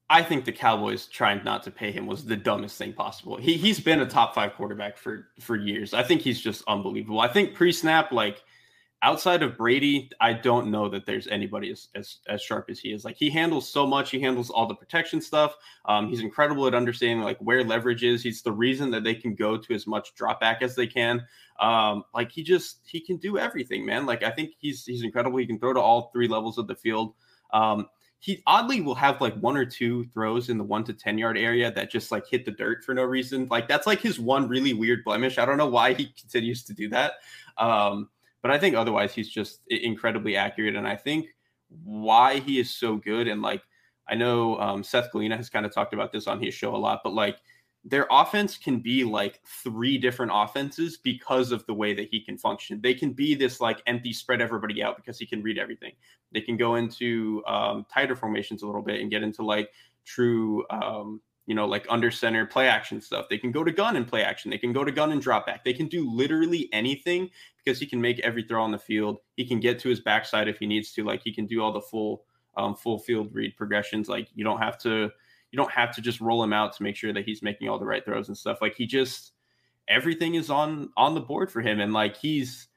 I 0.08 0.22
think 0.22 0.44
the 0.44 0.52
Cowboys 0.52 1.06
trying 1.06 1.44
not 1.44 1.62
to 1.62 1.70
pay 1.70 1.92
him 1.92 2.06
was 2.06 2.24
the 2.24 2.36
dumbest 2.36 2.76
thing 2.76 2.92
possible. 2.92 3.36
He 3.36 3.56
he's 3.56 3.78
been 3.78 4.00
a 4.00 4.06
top 4.06 4.34
five 4.34 4.54
quarterback 4.54 4.98
for 4.98 5.28
for 5.38 5.54
years. 5.54 5.94
I 5.94 6.02
think 6.02 6.20
he's 6.20 6.40
just 6.40 6.64
unbelievable. 6.66 7.20
I 7.20 7.28
think 7.28 7.54
pre 7.54 7.70
snap, 7.70 8.10
like 8.10 8.42
outside 9.02 9.42
of 9.42 9.56
Brady, 9.56 10.10
I 10.20 10.34
don't 10.34 10.70
know 10.70 10.88
that 10.90 11.06
there's 11.06 11.26
anybody 11.28 11.70
as, 11.70 11.88
as, 11.94 12.18
as 12.28 12.42
sharp 12.42 12.68
as 12.68 12.78
he 12.78 12.92
is. 12.92 13.04
Like 13.04 13.16
he 13.16 13.30
handles 13.30 13.68
so 13.68 13.86
much. 13.86 14.10
He 14.10 14.20
handles 14.20 14.50
all 14.50 14.66
the 14.66 14.74
protection 14.74 15.20
stuff. 15.20 15.56
Um, 15.86 16.08
he's 16.08 16.20
incredible 16.20 16.66
at 16.66 16.74
understanding 16.74 17.24
like 17.24 17.38
where 17.38 17.64
leverage 17.64 18.04
is. 18.04 18.22
He's 18.22 18.42
the 18.42 18.52
reason 18.52 18.90
that 18.90 19.04
they 19.04 19.14
can 19.14 19.34
go 19.34 19.56
to 19.56 19.74
as 19.74 19.86
much 19.86 20.14
drop 20.14 20.40
back 20.40 20.60
as 20.60 20.74
they 20.74 20.86
can. 20.86 21.24
Um, 21.60 22.04
like 22.14 22.30
he 22.30 22.42
just 22.42 22.80
he 22.84 23.00
can 23.00 23.16
do 23.16 23.38
everything, 23.38 23.86
man. 23.86 24.04
Like 24.04 24.22
I 24.22 24.30
think 24.30 24.50
he's 24.58 24.84
he's 24.84 25.02
incredible. 25.02 25.38
He 25.38 25.46
can 25.46 25.58
throw 25.58 25.72
to 25.72 25.80
all 25.80 26.10
three 26.12 26.28
levels 26.28 26.58
of 26.58 26.66
the 26.66 26.74
field. 26.74 27.14
Um, 27.52 27.88
he 28.18 28.42
oddly 28.46 28.82
will 28.82 28.94
have 28.94 29.20
like 29.22 29.34
one 29.36 29.56
or 29.56 29.64
two 29.64 30.04
throws 30.12 30.50
in 30.50 30.58
the 30.58 30.64
one 30.64 30.84
to 30.84 30.92
10 30.92 31.16
yard 31.16 31.38
area 31.38 31.72
that 31.72 31.90
just 31.90 32.12
like 32.12 32.26
hit 32.28 32.44
the 32.44 32.50
dirt 32.50 32.84
for 32.84 32.94
no 32.94 33.02
reason. 33.02 33.48
Like 33.50 33.66
that's 33.66 33.86
like 33.86 34.00
his 34.00 34.20
one 34.20 34.46
really 34.46 34.74
weird 34.74 35.04
blemish. 35.04 35.38
I 35.38 35.46
don't 35.46 35.56
know 35.56 35.68
why 35.68 35.94
he 35.94 36.12
continues 36.20 36.62
to 36.64 36.74
do 36.74 36.90
that. 36.90 37.14
Um, 37.56 38.10
but 38.42 38.50
I 38.50 38.58
think 38.58 38.74
otherwise 38.74 39.14
he's 39.14 39.28
just 39.28 39.60
incredibly 39.68 40.36
accurate. 40.36 40.76
And 40.76 40.86
I 40.86 40.96
think 40.96 41.28
why 41.84 42.40
he 42.40 42.58
is 42.58 42.74
so 42.74 42.96
good 42.96 43.28
and 43.28 43.42
like 43.42 43.62
I 44.08 44.16
know 44.16 44.58
um, 44.58 44.82
Seth 44.82 45.12
Galina 45.12 45.36
has 45.36 45.48
kind 45.48 45.64
of 45.64 45.72
talked 45.72 45.94
about 45.94 46.10
this 46.10 46.26
on 46.26 46.42
his 46.42 46.52
show 46.52 46.74
a 46.74 46.76
lot, 46.76 47.00
but 47.04 47.14
like 47.14 47.38
their 47.84 48.06
offense 48.10 48.58
can 48.58 48.80
be 48.80 49.04
like 49.04 49.40
three 49.46 49.96
different 49.96 50.32
offenses 50.34 50.98
because 50.98 51.52
of 51.52 51.64
the 51.66 51.74
way 51.74 51.94
that 51.94 52.08
he 52.10 52.20
can 52.20 52.36
function. 52.36 52.80
They 52.82 52.92
can 52.92 53.12
be 53.12 53.34
this 53.34 53.60
like 53.60 53.82
empty 53.86 54.12
spread 54.12 54.40
everybody 54.40 54.82
out 54.82 54.96
because 54.96 55.18
he 55.18 55.26
can 55.26 55.42
read 55.42 55.58
everything. 55.58 55.92
They 56.32 56.40
can 56.40 56.56
go 56.56 56.74
into 56.74 57.42
um, 57.46 57.86
tighter 57.92 58.16
formations 58.16 58.62
a 58.62 58.66
little 58.66 58.82
bit 58.82 59.00
and 59.00 59.10
get 59.10 59.22
into 59.22 59.42
like 59.42 59.70
true 60.04 60.64
um, 60.70 61.20
you 61.50 61.56
know, 61.56 61.66
like 61.66 61.84
under 61.88 62.12
center 62.12 62.46
play 62.46 62.68
action 62.68 63.00
stuff. 63.00 63.26
They 63.28 63.36
can 63.36 63.50
go 63.50 63.64
to 63.64 63.72
gun 63.72 63.96
and 63.96 64.06
play 64.06 64.22
action. 64.22 64.52
They 64.52 64.56
can 64.56 64.72
go 64.72 64.84
to 64.84 64.92
gun 64.92 65.10
and 65.10 65.20
drop 65.20 65.46
back. 65.46 65.64
They 65.64 65.72
can 65.72 65.88
do 65.88 66.08
literally 66.08 66.68
anything 66.72 67.28
because 67.56 67.80
he 67.80 67.86
can 67.86 68.00
make 68.00 68.20
every 68.20 68.44
throw 68.44 68.62
on 68.62 68.70
the 68.70 68.78
field. 68.78 69.18
He 69.34 69.44
can 69.44 69.58
get 69.58 69.80
to 69.80 69.88
his 69.88 69.98
backside 69.98 70.46
if 70.46 70.60
he 70.60 70.66
needs 70.68 70.92
to. 70.92 71.02
Like 71.02 71.22
he 71.24 71.32
can 71.32 71.46
do 71.46 71.60
all 71.60 71.72
the 71.72 71.80
full 71.80 72.22
um, 72.56 72.76
full 72.76 73.00
field 73.00 73.30
read 73.34 73.56
progressions. 73.56 74.08
Like 74.08 74.28
you 74.32 74.44
don't 74.44 74.60
have 74.60 74.78
to 74.82 75.10
you 75.50 75.56
don't 75.56 75.72
have 75.72 75.92
to 75.96 76.00
just 76.00 76.20
roll 76.20 76.40
him 76.40 76.52
out 76.52 76.72
to 76.76 76.84
make 76.84 76.94
sure 76.94 77.12
that 77.12 77.24
he's 77.24 77.42
making 77.42 77.68
all 77.68 77.80
the 77.80 77.84
right 77.84 78.04
throws 78.04 78.28
and 78.28 78.38
stuff. 78.38 78.58
Like 78.62 78.76
he 78.76 78.86
just 78.86 79.32
everything 79.88 80.36
is 80.36 80.50
on 80.50 80.90
on 80.96 81.16
the 81.16 81.20
board 81.20 81.50
for 81.50 81.62
him 81.62 81.80
and 81.80 81.92
like 81.92 82.16
he's 82.16 82.68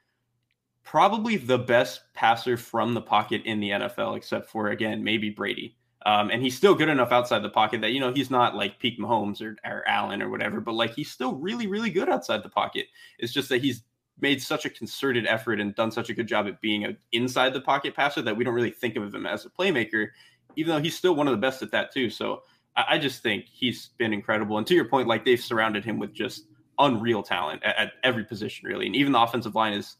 probably 0.83 1.37
the 1.37 1.59
best 1.59 2.01
passer 2.15 2.57
from 2.57 2.95
the 2.95 3.01
pocket 3.01 3.43
in 3.45 3.59
the 3.59 3.69
NFL 3.69 4.17
except 4.17 4.49
for 4.49 4.69
again 4.69 5.03
maybe 5.03 5.29
Brady. 5.29 5.77
Um, 6.05 6.29
and 6.29 6.41
he's 6.41 6.55
still 6.55 6.75
good 6.75 6.89
enough 6.89 7.11
outside 7.11 7.43
the 7.43 7.49
pocket 7.49 7.81
that 7.81 7.91
you 7.91 7.99
know 7.99 8.11
he's 8.13 8.29
not 8.29 8.55
like 8.55 8.79
peak 8.79 8.99
Mahomes 8.99 9.41
or, 9.41 9.55
or 9.65 9.87
Allen 9.87 10.21
or 10.21 10.29
whatever, 10.29 10.59
but 10.59 10.73
like 10.73 10.93
he's 10.93 11.09
still 11.09 11.35
really, 11.35 11.65
really 11.67 11.89
good 11.89 12.09
outside 12.09 12.43
the 12.43 12.49
pocket. 12.49 12.87
It's 13.19 13.31
just 13.31 13.49
that 13.49 13.61
he's 13.61 13.83
made 14.19 14.41
such 14.41 14.65
a 14.65 14.69
concerted 14.69 15.25
effort 15.27 15.59
and 15.59 15.73
done 15.75 15.91
such 15.91 16.09
a 16.09 16.13
good 16.13 16.27
job 16.27 16.47
at 16.47 16.61
being 16.61 16.83
an 16.83 16.97
inside 17.11 17.53
the 17.53 17.61
pocket 17.61 17.95
passer 17.95 18.21
that 18.21 18.35
we 18.35 18.43
don't 18.43 18.53
really 18.53 18.71
think 18.71 18.95
of 18.95 19.13
him 19.13 19.25
as 19.25 19.45
a 19.45 19.49
playmaker, 19.49 20.09
even 20.55 20.75
though 20.75 20.81
he's 20.81 20.97
still 20.97 21.15
one 21.15 21.27
of 21.27 21.31
the 21.31 21.37
best 21.37 21.61
at 21.61 21.71
that 21.71 21.93
too. 21.93 22.09
So 22.09 22.43
I, 22.75 22.85
I, 22.91 22.97
just 22.99 23.23
think 23.23 23.45
he's 23.51 23.89
been 23.97 24.13
incredible. 24.13 24.57
And 24.57 24.67
to 24.67 24.75
your 24.75 24.85
point, 24.85 25.07
like 25.07 25.25
they've 25.25 25.39
surrounded 25.39 25.83
him 25.83 25.99
with 25.99 26.13
just 26.13 26.47
unreal 26.79 27.23
talent 27.23 27.63
at, 27.63 27.75
at 27.77 27.93
every 28.03 28.23
position, 28.23 28.67
really. 28.67 28.87
And 28.87 28.95
even 28.95 29.13
the 29.13 29.21
offensive 29.21 29.55
line 29.55 29.73
is 29.73 29.95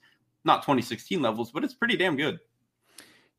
not 0.45 0.61
2016 0.61 1.21
levels, 1.21 1.51
but 1.51 1.63
it's 1.63 1.73
pretty 1.73 1.97
damn 1.97 2.15
good. 2.15 2.39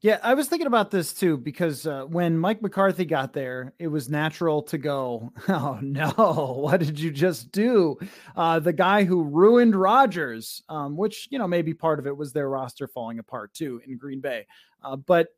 Yeah, 0.04 0.18
I 0.22 0.34
was 0.34 0.48
thinking 0.48 0.66
about 0.66 0.90
this 0.90 1.14
too 1.14 1.38
because 1.38 1.86
uh, 1.86 2.02
when 2.04 2.36
Mike 2.36 2.60
McCarthy 2.60 3.06
got 3.06 3.32
there, 3.32 3.72
it 3.78 3.86
was 3.86 4.10
natural 4.10 4.60
to 4.64 4.76
go, 4.76 5.32
"Oh 5.48 5.78
no, 5.80 6.58
what 6.60 6.80
did 6.80 7.00
you 7.00 7.10
just 7.10 7.50
do?" 7.52 7.98
Uh, 8.36 8.58
the 8.58 8.74
guy 8.74 9.04
who 9.04 9.22
ruined 9.22 9.74
Rodgers, 9.74 10.62
um, 10.68 10.98
which 10.98 11.26
you 11.30 11.38
know 11.38 11.48
maybe 11.48 11.72
part 11.72 11.98
of 11.98 12.06
it 12.06 12.14
was 12.14 12.34
their 12.34 12.50
roster 12.50 12.86
falling 12.86 13.18
apart 13.18 13.54
too 13.54 13.80
in 13.86 13.96
Green 13.96 14.20
Bay, 14.20 14.46
uh, 14.82 14.94
but 14.94 15.28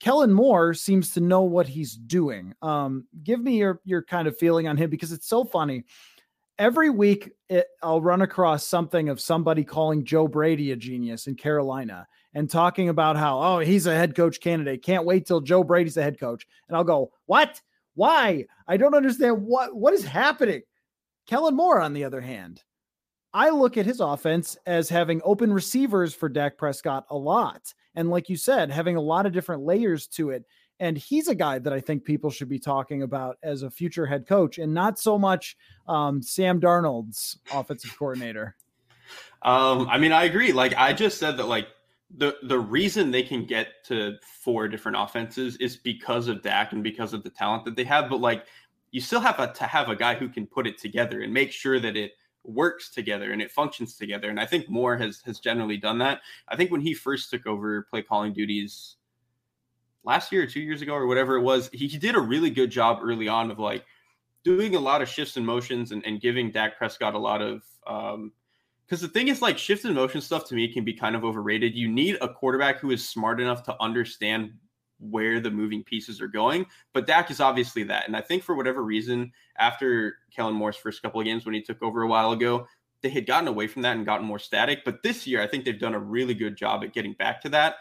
Kellen 0.00 0.32
Moore 0.32 0.74
seems 0.74 1.10
to 1.12 1.20
know 1.20 1.42
what 1.42 1.68
he's 1.68 1.94
doing. 1.94 2.52
Um, 2.62 3.06
give 3.22 3.40
me 3.40 3.58
your 3.58 3.80
your 3.84 4.02
kind 4.02 4.26
of 4.26 4.36
feeling 4.36 4.66
on 4.66 4.76
him 4.76 4.90
because 4.90 5.12
it's 5.12 5.28
so 5.28 5.44
funny. 5.44 5.84
Every 6.58 6.90
week, 6.90 7.30
it, 7.48 7.68
I'll 7.80 8.00
run 8.00 8.22
across 8.22 8.66
something 8.66 9.08
of 9.08 9.20
somebody 9.20 9.62
calling 9.62 10.04
Joe 10.04 10.26
Brady 10.26 10.72
a 10.72 10.76
genius 10.76 11.28
in 11.28 11.36
Carolina 11.36 12.08
and 12.36 12.50
talking 12.50 12.90
about 12.90 13.16
how, 13.16 13.40
oh, 13.40 13.58
he's 13.60 13.86
a 13.86 13.94
head 13.94 14.14
coach 14.14 14.40
candidate. 14.40 14.82
Can't 14.82 15.06
wait 15.06 15.24
till 15.24 15.40
Joe 15.40 15.64
Brady's 15.64 15.94
the 15.94 16.02
head 16.02 16.20
coach. 16.20 16.46
And 16.68 16.76
I'll 16.76 16.84
go, 16.84 17.10
what? 17.24 17.62
Why? 17.94 18.44
I 18.68 18.76
don't 18.76 18.94
understand 18.94 19.42
what 19.42 19.74
what 19.74 19.94
is 19.94 20.04
happening. 20.04 20.60
Kellen 21.26 21.56
Moore, 21.56 21.80
on 21.80 21.94
the 21.94 22.04
other 22.04 22.20
hand, 22.20 22.62
I 23.32 23.48
look 23.48 23.78
at 23.78 23.86
his 23.86 24.00
offense 24.00 24.58
as 24.66 24.90
having 24.90 25.22
open 25.24 25.50
receivers 25.50 26.14
for 26.14 26.28
Dak 26.28 26.58
Prescott 26.58 27.06
a 27.08 27.16
lot. 27.16 27.72
And 27.94 28.10
like 28.10 28.28
you 28.28 28.36
said, 28.36 28.70
having 28.70 28.96
a 28.96 29.00
lot 29.00 29.24
of 29.24 29.32
different 29.32 29.62
layers 29.62 30.06
to 30.08 30.28
it. 30.28 30.44
And 30.78 30.98
he's 30.98 31.28
a 31.28 31.34
guy 31.34 31.58
that 31.58 31.72
I 31.72 31.80
think 31.80 32.04
people 32.04 32.30
should 32.30 32.50
be 32.50 32.58
talking 32.58 33.02
about 33.02 33.38
as 33.42 33.62
a 33.62 33.70
future 33.70 34.04
head 34.04 34.26
coach 34.26 34.58
and 34.58 34.74
not 34.74 34.98
so 34.98 35.18
much 35.18 35.56
um, 35.88 36.20
Sam 36.20 36.60
Darnold's 36.60 37.38
offensive 37.50 37.96
coordinator. 37.98 38.56
Um, 39.40 39.88
I 39.88 39.96
mean, 39.96 40.12
I 40.12 40.24
agree. 40.24 40.52
Like 40.52 40.74
I 40.76 40.92
just 40.92 41.16
said 41.16 41.38
that, 41.38 41.46
like 41.46 41.68
the 42.14 42.36
the 42.44 42.58
reason 42.58 43.10
they 43.10 43.22
can 43.22 43.44
get 43.44 43.84
to 43.86 44.16
four 44.22 44.68
different 44.68 44.96
offenses 44.98 45.56
is 45.56 45.76
because 45.76 46.28
of 46.28 46.42
Dak 46.42 46.72
and 46.72 46.82
because 46.82 47.12
of 47.12 47.22
the 47.22 47.30
talent 47.30 47.64
that 47.64 47.76
they 47.76 47.84
have. 47.84 48.08
But 48.08 48.20
like, 48.20 48.46
you 48.92 49.00
still 49.00 49.20
have 49.20 49.38
a, 49.40 49.52
to 49.52 49.64
have 49.64 49.88
a 49.88 49.96
guy 49.96 50.14
who 50.14 50.28
can 50.28 50.46
put 50.46 50.66
it 50.66 50.78
together 50.78 51.22
and 51.22 51.32
make 51.32 51.52
sure 51.52 51.80
that 51.80 51.96
it 51.96 52.12
works 52.44 52.90
together 52.90 53.32
and 53.32 53.42
it 53.42 53.50
functions 53.50 53.96
together. 53.96 54.30
And 54.30 54.38
I 54.38 54.46
think 54.46 54.68
Moore 54.68 54.96
has 54.96 55.20
has 55.26 55.40
generally 55.40 55.76
done 55.76 55.98
that. 55.98 56.20
I 56.48 56.56
think 56.56 56.70
when 56.70 56.80
he 56.80 56.94
first 56.94 57.30
took 57.30 57.46
over 57.46 57.82
play 57.90 58.02
calling 58.02 58.32
duties 58.32 58.96
last 60.04 60.30
year 60.30 60.44
or 60.44 60.46
two 60.46 60.60
years 60.60 60.82
ago 60.82 60.94
or 60.94 61.08
whatever 61.08 61.36
it 61.36 61.42
was, 61.42 61.68
he, 61.72 61.88
he 61.88 61.98
did 61.98 62.14
a 62.14 62.20
really 62.20 62.50
good 62.50 62.70
job 62.70 63.00
early 63.02 63.26
on 63.26 63.50
of 63.50 63.58
like 63.58 63.84
doing 64.44 64.76
a 64.76 64.80
lot 64.80 65.02
of 65.02 65.08
shifts 65.08 65.36
and 65.36 65.44
motions 65.44 65.90
and, 65.90 66.06
and 66.06 66.20
giving 66.20 66.52
Dak 66.52 66.78
Prescott 66.78 67.14
a 67.14 67.18
lot 67.18 67.42
of 67.42 67.64
um, 67.84 68.30
because 68.86 69.00
the 69.00 69.08
thing 69.08 69.28
is 69.28 69.42
like 69.42 69.58
shift 69.58 69.84
and 69.84 69.94
motion 69.94 70.20
stuff 70.20 70.46
to 70.48 70.54
me 70.54 70.72
can 70.72 70.84
be 70.84 70.92
kind 70.92 71.16
of 71.16 71.24
overrated. 71.24 71.74
You 71.74 71.88
need 71.88 72.18
a 72.20 72.28
quarterback 72.28 72.78
who 72.78 72.90
is 72.92 73.06
smart 73.06 73.40
enough 73.40 73.62
to 73.64 73.76
understand 73.82 74.52
where 74.98 75.40
the 75.40 75.50
moving 75.50 75.82
pieces 75.82 76.20
are 76.20 76.28
going. 76.28 76.66
But 76.92 77.06
Dak 77.06 77.30
is 77.30 77.40
obviously 77.40 77.82
that. 77.84 78.06
And 78.06 78.16
I 78.16 78.20
think 78.20 78.42
for 78.42 78.54
whatever 78.54 78.82
reason, 78.82 79.32
after 79.58 80.16
Kellen 80.34 80.54
Moore's 80.54 80.76
first 80.76 81.02
couple 81.02 81.20
of 81.20 81.26
games 81.26 81.44
when 81.44 81.54
he 81.54 81.62
took 81.62 81.82
over 81.82 82.02
a 82.02 82.08
while 82.08 82.32
ago, 82.32 82.66
they 83.02 83.10
had 83.10 83.26
gotten 83.26 83.48
away 83.48 83.66
from 83.66 83.82
that 83.82 83.96
and 83.96 84.06
gotten 84.06 84.26
more 84.26 84.38
static. 84.38 84.84
But 84.84 85.02
this 85.02 85.26
year, 85.26 85.42
I 85.42 85.46
think 85.46 85.64
they've 85.64 85.78
done 85.78 85.94
a 85.94 85.98
really 85.98 86.34
good 86.34 86.56
job 86.56 86.82
at 86.82 86.94
getting 86.94 87.12
back 87.12 87.40
to 87.42 87.48
that. 87.50 87.76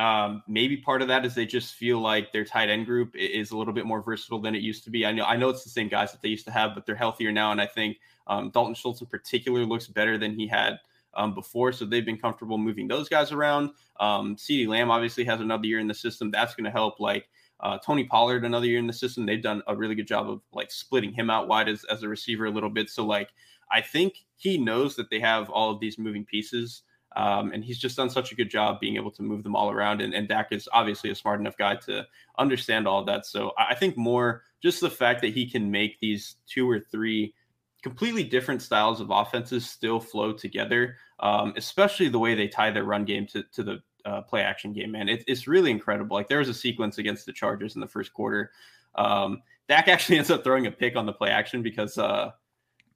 Um, 0.00 0.42
maybe 0.48 0.78
part 0.78 1.02
of 1.02 1.08
that 1.08 1.26
is 1.26 1.34
they 1.34 1.44
just 1.44 1.74
feel 1.74 1.98
like 1.98 2.32
their 2.32 2.44
tight 2.44 2.70
end 2.70 2.86
group 2.86 3.14
is 3.14 3.50
a 3.50 3.56
little 3.56 3.74
bit 3.74 3.84
more 3.84 4.00
versatile 4.00 4.40
than 4.40 4.54
it 4.54 4.62
used 4.62 4.82
to 4.84 4.90
be. 4.90 5.04
I 5.04 5.12
know 5.12 5.24
I 5.24 5.36
know 5.36 5.50
it's 5.50 5.62
the 5.62 5.68
same 5.68 5.88
guys 5.88 6.10
that 6.12 6.22
they 6.22 6.30
used 6.30 6.46
to 6.46 6.50
have, 6.50 6.74
but 6.74 6.86
they're 6.86 6.96
healthier 6.96 7.30
now, 7.30 7.52
and 7.52 7.60
I 7.60 7.66
think 7.66 7.98
um, 8.26 8.48
Dalton 8.48 8.74
Schultz 8.74 9.02
in 9.02 9.08
particular 9.08 9.66
looks 9.66 9.88
better 9.88 10.16
than 10.16 10.34
he 10.38 10.46
had 10.46 10.78
um, 11.12 11.34
before, 11.34 11.70
so 11.72 11.84
they've 11.84 12.06
been 12.06 12.16
comfortable 12.16 12.56
moving 12.56 12.88
those 12.88 13.10
guys 13.10 13.30
around. 13.30 13.72
Um, 13.98 14.36
CeeDee 14.36 14.68
Lamb 14.68 14.90
obviously 14.90 15.24
has 15.24 15.42
another 15.42 15.66
year 15.66 15.80
in 15.80 15.86
the 15.86 15.92
system. 15.92 16.30
That's 16.30 16.54
going 16.54 16.64
to 16.64 16.70
help. 16.70 16.98
Like 16.98 17.28
uh, 17.60 17.76
Tony 17.84 18.04
Pollard, 18.04 18.46
another 18.46 18.64
year 18.64 18.78
in 18.78 18.86
the 18.86 18.94
system. 18.94 19.26
They've 19.26 19.42
done 19.42 19.62
a 19.66 19.76
really 19.76 19.94
good 19.94 20.08
job 20.08 20.30
of 20.30 20.40
like 20.54 20.70
splitting 20.70 21.12
him 21.12 21.28
out 21.28 21.46
wide 21.46 21.68
as, 21.68 21.84
as 21.84 22.02
a 22.02 22.08
receiver 22.08 22.46
a 22.46 22.50
little 22.50 22.70
bit. 22.70 22.88
So 22.88 23.04
like 23.04 23.28
I 23.70 23.82
think 23.82 24.14
he 24.38 24.56
knows 24.56 24.96
that 24.96 25.10
they 25.10 25.20
have 25.20 25.50
all 25.50 25.70
of 25.70 25.78
these 25.78 25.98
moving 25.98 26.24
pieces. 26.24 26.84
Um, 27.16 27.50
and 27.52 27.64
he's 27.64 27.78
just 27.78 27.96
done 27.96 28.08
such 28.08 28.30
a 28.30 28.36
good 28.36 28.50
job 28.50 28.78
being 28.80 28.96
able 28.96 29.10
to 29.12 29.22
move 29.22 29.42
them 29.42 29.56
all 29.56 29.70
around. 29.70 30.00
And, 30.00 30.14
and 30.14 30.28
Dak 30.28 30.52
is 30.52 30.68
obviously 30.72 31.10
a 31.10 31.14
smart 31.14 31.40
enough 31.40 31.56
guy 31.56 31.76
to 31.76 32.06
understand 32.38 32.86
all 32.86 33.04
that. 33.04 33.26
So 33.26 33.52
I 33.58 33.74
think 33.74 33.96
more 33.96 34.42
just 34.62 34.80
the 34.80 34.90
fact 34.90 35.20
that 35.22 35.34
he 35.34 35.50
can 35.50 35.70
make 35.70 35.98
these 35.98 36.36
two 36.46 36.70
or 36.70 36.78
three 36.78 37.34
completely 37.82 38.22
different 38.22 38.62
styles 38.62 39.00
of 39.00 39.10
offenses 39.10 39.68
still 39.68 39.98
flow 39.98 40.32
together, 40.32 40.96
um, 41.20 41.52
especially 41.56 42.08
the 42.08 42.18
way 42.18 42.34
they 42.34 42.46
tie 42.46 42.70
their 42.70 42.84
run 42.84 43.04
game 43.04 43.26
to, 43.26 43.42
to 43.52 43.62
the 43.62 43.82
uh, 44.04 44.22
play 44.22 44.42
action 44.42 44.72
game, 44.72 44.92
man. 44.92 45.08
It, 45.08 45.24
it's 45.26 45.48
really 45.48 45.70
incredible. 45.70 46.16
Like 46.16 46.28
there 46.28 46.38
was 46.38 46.48
a 46.48 46.54
sequence 46.54 46.98
against 46.98 47.26
the 47.26 47.32
Chargers 47.32 47.74
in 47.74 47.80
the 47.80 47.88
first 47.88 48.12
quarter. 48.12 48.52
Um, 48.94 49.42
Dak 49.68 49.88
actually 49.88 50.18
ends 50.18 50.30
up 50.30 50.44
throwing 50.44 50.66
a 50.66 50.70
pick 50.70 50.96
on 50.96 51.06
the 51.06 51.12
play 51.12 51.30
action 51.30 51.62
because 51.62 51.98
uh, 51.98 52.30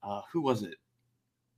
uh, 0.02 0.20
who 0.32 0.40
was 0.40 0.62
it? 0.62 0.76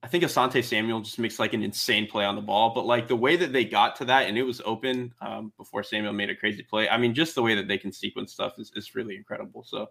I 0.06 0.08
think 0.08 0.22
Asante 0.22 0.62
Samuel 0.62 1.00
just 1.00 1.18
makes 1.18 1.40
like 1.40 1.52
an 1.52 1.64
insane 1.64 2.06
play 2.06 2.24
on 2.24 2.36
the 2.36 2.40
ball, 2.40 2.70
but 2.72 2.86
like 2.86 3.08
the 3.08 3.16
way 3.16 3.34
that 3.34 3.52
they 3.52 3.64
got 3.64 3.96
to 3.96 4.04
that 4.04 4.28
and 4.28 4.38
it 4.38 4.44
was 4.44 4.62
open 4.64 5.12
um, 5.20 5.52
before 5.56 5.82
Samuel 5.82 6.12
made 6.12 6.30
a 6.30 6.36
crazy 6.36 6.62
play. 6.62 6.88
I 6.88 6.96
mean, 6.96 7.12
just 7.12 7.34
the 7.34 7.42
way 7.42 7.56
that 7.56 7.66
they 7.66 7.76
can 7.76 7.90
sequence 7.90 8.32
stuff 8.32 8.52
is, 8.56 8.70
is 8.76 8.94
really 8.94 9.16
incredible. 9.16 9.64
So 9.64 9.88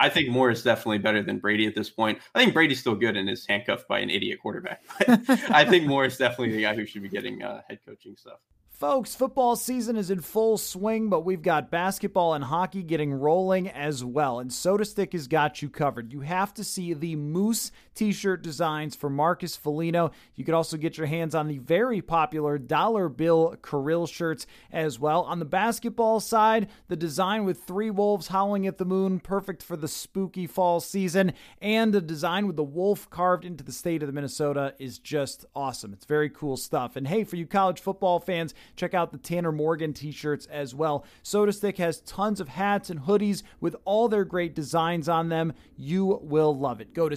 I 0.00 0.08
think 0.08 0.30
Moore 0.30 0.50
is 0.50 0.62
definitely 0.62 1.00
better 1.00 1.22
than 1.22 1.38
Brady 1.38 1.66
at 1.66 1.74
this 1.74 1.90
point. 1.90 2.18
I 2.34 2.38
think 2.38 2.54
Brady's 2.54 2.80
still 2.80 2.94
good 2.94 3.14
and 3.14 3.28
is 3.28 3.44
handcuffed 3.46 3.86
by 3.88 3.98
an 3.98 4.08
idiot 4.08 4.38
quarterback. 4.40 4.82
But 5.06 5.20
I 5.50 5.66
think 5.66 5.86
Moore 5.86 6.06
is 6.06 6.16
definitely 6.16 6.52
the 6.52 6.62
guy 6.62 6.74
who 6.74 6.86
should 6.86 7.02
be 7.02 7.10
getting 7.10 7.42
uh, 7.42 7.60
head 7.68 7.80
coaching 7.84 8.16
stuff. 8.16 8.38
Folks, 8.78 9.16
football 9.16 9.56
season 9.56 9.96
is 9.96 10.08
in 10.08 10.20
full 10.20 10.56
swing, 10.56 11.08
but 11.08 11.24
we've 11.24 11.42
got 11.42 11.68
basketball 11.68 12.34
and 12.34 12.44
hockey 12.44 12.84
getting 12.84 13.12
rolling 13.12 13.68
as 13.68 14.04
well. 14.04 14.38
And 14.38 14.52
SotaStick 14.52 15.14
has 15.14 15.26
got 15.26 15.60
you 15.60 15.68
covered. 15.68 16.12
You 16.12 16.20
have 16.20 16.54
to 16.54 16.62
see 16.62 16.94
the 16.94 17.16
Moose 17.16 17.72
t 17.98 18.12
shirt 18.12 18.42
designs 18.42 18.94
for 18.94 19.10
Marcus 19.10 19.56
Foligno. 19.56 20.12
You 20.34 20.44
can 20.44 20.54
also 20.54 20.76
get 20.76 20.96
your 20.96 21.06
hands 21.06 21.34
on 21.34 21.48
the 21.48 21.58
very 21.58 22.00
popular 22.00 22.58
Dollar 22.58 23.08
Bill 23.08 23.56
Kirill 23.62 24.06
shirts 24.06 24.46
as 24.72 24.98
well. 24.98 25.22
On 25.22 25.38
the 25.38 25.44
basketball 25.44 26.20
side, 26.20 26.68
the 26.88 26.96
design 26.96 27.44
with 27.44 27.64
three 27.64 27.90
wolves 27.90 28.28
howling 28.28 28.66
at 28.66 28.78
the 28.78 28.84
moon, 28.84 29.20
perfect 29.20 29.62
for 29.62 29.76
the 29.76 29.88
spooky 29.88 30.46
fall 30.46 30.80
season. 30.80 31.32
And 31.60 31.92
the 31.92 32.00
design 32.00 32.46
with 32.46 32.56
the 32.56 32.62
wolf 32.62 33.10
carved 33.10 33.44
into 33.44 33.64
the 33.64 33.72
state 33.72 34.02
of 34.02 34.06
the 34.06 34.12
Minnesota 34.12 34.74
is 34.78 34.98
just 34.98 35.44
awesome. 35.54 35.92
It's 35.92 36.06
very 36.06 36.30
cool 36.30 36.56
stuff. 36.56 36.96
And 36.96 37.08
hey, 37.08 37.24
for 37.24 37.36
you 37.36 37.46
college 37.46 37.80
football 37.80 38.20
fans, 38.20 38.54
Check 38.76 38.94
out 38.94 39.10
the 39.10 39.18
Tanner 39.18 39.52
Morgan 39.52 39.92
t 39.92 40.12
shirts 40.12 40.46
as 40.46 40.74
well. 40.74 41.04
SotaStick 41.24 41.78
has 41.78 42.00
tons 42.02 42.40
of 42.40 42.48
hats 42.48 42.90
and 42.90 43.00
hoodies 43.00 43.42
with 43.60 43.74
all 43.84 44.08
their 44.08 44.24
great 44.24 44.54
designs 44.54 45.08
on 45.08 45.28
them. 45.28 45.52
You 45.76 46.20
will 46.22 46.56
love 46.56 46.80
it. 46.80 46.94
Go 46.94 47.08
to 47.08 47.16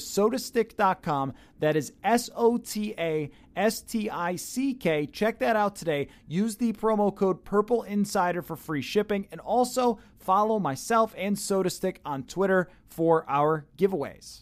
sotastick.com. 0.72 1.34
That 1.60 1.76
is 1.76 1.94
S 2.04 2.30
O 2.36 2.58
T 2.58 2.94
A 2.98 3.30
S 3.56 3.82
T 3.82 4.10
I 4.10 4.36
C 4.36 4.74
K. 4.74 5.06
Check 5.08 5.40
that 5.40 5.56
out 5.56 5.76
today. 5.76 6.08
Use 6.28 6.56
the 6.56 6.74
promo 6.74 7.16
code 7.16 7.44
Purple 7.44 7.84
Insider 7.84 8.42
for 8.42 8.56
free 8.56 8.82
shipping 8.82 9.28
and 9.32 9.40
also 9.42 10.00
follow 10.18 10.60
myself 10.60 11.14
and 11.18 11.36
SotaStick 11.36 11.98
on 12.06 12.24
Twitter 12.24 12.70
for 12.88 13.26
our 13.28 13.66
giveaways. 13.78 14.42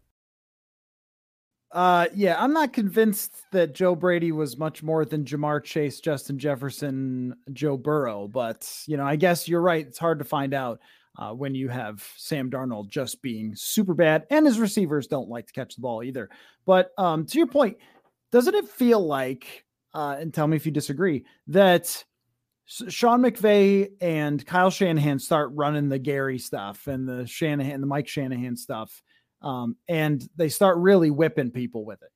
Uh, 1.71 2.07
yeah, 2.13 2.35
I'm 2.37 2.51
not 2.51 2.73
convinced 2.73 3.49
that 3.51 3.73
Joe 3.73 3.95
Brady 3.95 4.33
was 4.33 4.57
much 4.57 4.83
more 4.83 5.05
than 5.05 5.23
Ja'Marr 5.23 5.63
Chase, 5.63 6.01
Justin 6.01 6.37
Jefferson, 6.37 7.33
Joe 7.53 7.77
Burrow, 7.77 8.27
but 8.27 8.69
you 8.87 8.97
know, 8.97 9.05
I 9.05 9.15
guess 9.15 9.47
you're 9.47 9.61
right. 9.61 9.87
It's 9.87 9.97
hard 9.97 10.19
to 10.19 10.25
find 10.25 10.53
out 10.53 10.81
uh, 11.17 11.31
when 11.31 11.55
you 11.55 11.69
have 11.69 12.05
Sam 12.17 12.49
Darnold 12.49 12.89
just 12.89 13.21
being 13.21 13.55
super 13.55 13.93
bad, 13.93 14.25
and 14.29 14.45
his 14.45 14.59
receivers 14.59 15.07
don't 15.07 15.29
like 15.29 15.47
to 15.47 15.53
catch 15.53 15.75
the 15.75 15.81
ball 15.81 16.03
either. 16.03 16.29
But 16.65 16.91
um, 16.97 17.25
to 17.27 17.37
your 17.37 17.47
point, 17.47 17.77
doesn't 18.31 18.55
it 18.55 18.67
feel 18.67 19.05
like, 19.05 19.65
uh, 19.93 20.17
and 20.19 20.33
tell 20.33 20.47
me 20.47 20.57
if 20.57 20.65
you 20.65 20.73
disagree, 20.73 21.25
that 21.47 22.03
Sean 22.65 23.21
McVay 23.21 23.91
and 24.01 24.45
Kyle 24.45 24.69
Shanahan 24.69 25.19
start 25.19 25.51
running 25.53 25.89
the 25.89 25.99
Gary 25.99 26.37
stuff 26.37 26.87
and 26.87 27.07
the 27.07 27.25
Shanahan, 27.27 27.81
the 27.81 27.87
Mike 27.87 28.07
Shanahan 28.07 28.55
stuff, 28.55 29.01
um, 29.41 29.75
and 29.87 30.27
they 30.35 30.49
start 30.49 30.77
really 30.77 31.11
whipping 31.11 31.51
people 31.51 31.85
with 31.85 32.01
it. 32.01 32.09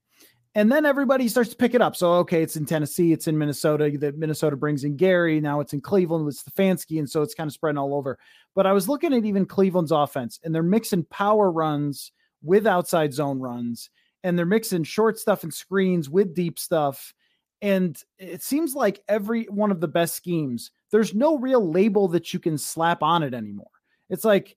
And 0.58 0.72
then 0.72 0.86
everybody 0.86 1.28
starts 1.28 1.50
to 1.50 1.56
pick 1.58 1.74
it 1.74 1.82
up. 1.82 1.98
So, 1.98 2.14
okay, 2.14 2.42
it's 2.42 2.56
in 2.56 2.66
Tennessee, 2.66 3.12
it's 3.12 3.28
in 3.28 3.38
Minnesota. 3.38 3.92
That 3.98 4.18
Minnesota 4.18 4.56
brings 4.56 4.86
in 4.86 4.96
Gary. 4.96 5.42
Now 5.42 5.60
it's 5.60 5.74
in 5.74 5.82
Cleveland 5.82 6.24
with 6.26 6.42
Stefanski. 6.42 6.98
And 6.98 7.10
so 7.10 7.22
it's 7.22 7.34
kind 7.34 7.50
of 7.50 7.54
spreading 7.54 7.78
all 7.78 7.94
over. 7.94 8.18
But 8.56 8.66
I 8.66 8.72
was 8.72 8.88
looking 8.88 9.14
at 9.14 9.26
even 9.26 9.46
Cleveland's 9.46 9.92
offense, 9.92 10.40
and 10.44 10.56
they're 10.56 10.64
mixing 10.64 11.04
power 11.06 11.52
runs 11.52 12.14
with 12.42 12.66
outside 12.66 13.14
zone 13.14 13.40
runs, 13.40 13.90
and 14.24 14.38
they're 14.40 14.46
mixing 14.46 14.86
short 14.86 15.20
stuff 15.20 15.44
and 15.44 15.54
screens 15.54 16.10
with 16.10 16.34
deep 16.34 16.58
stuff. 16.58 17.14
And 17.62 18.02
it 18.18 18.42
seems 18.42 18.76
like 18.76 19.02
every 19.10 19.46
one 19.46 19.72
of 19.72 19.82
the 19.82 19.90
best 19.90 20.16
schemes, 20.16 20.72
there's 20.90 21.14
no 21.14 21.38
real 21.38 21.70
label 21.70 22.08
that 22.10 22.34
you 22.34 22.40
can 22.40 22.58
slap 22.58 23.04
on 23.04 23.24
it 23.24 23.34
anymore. 23.34 23.68
It's 24.10 24.24
like, 24.24 24.56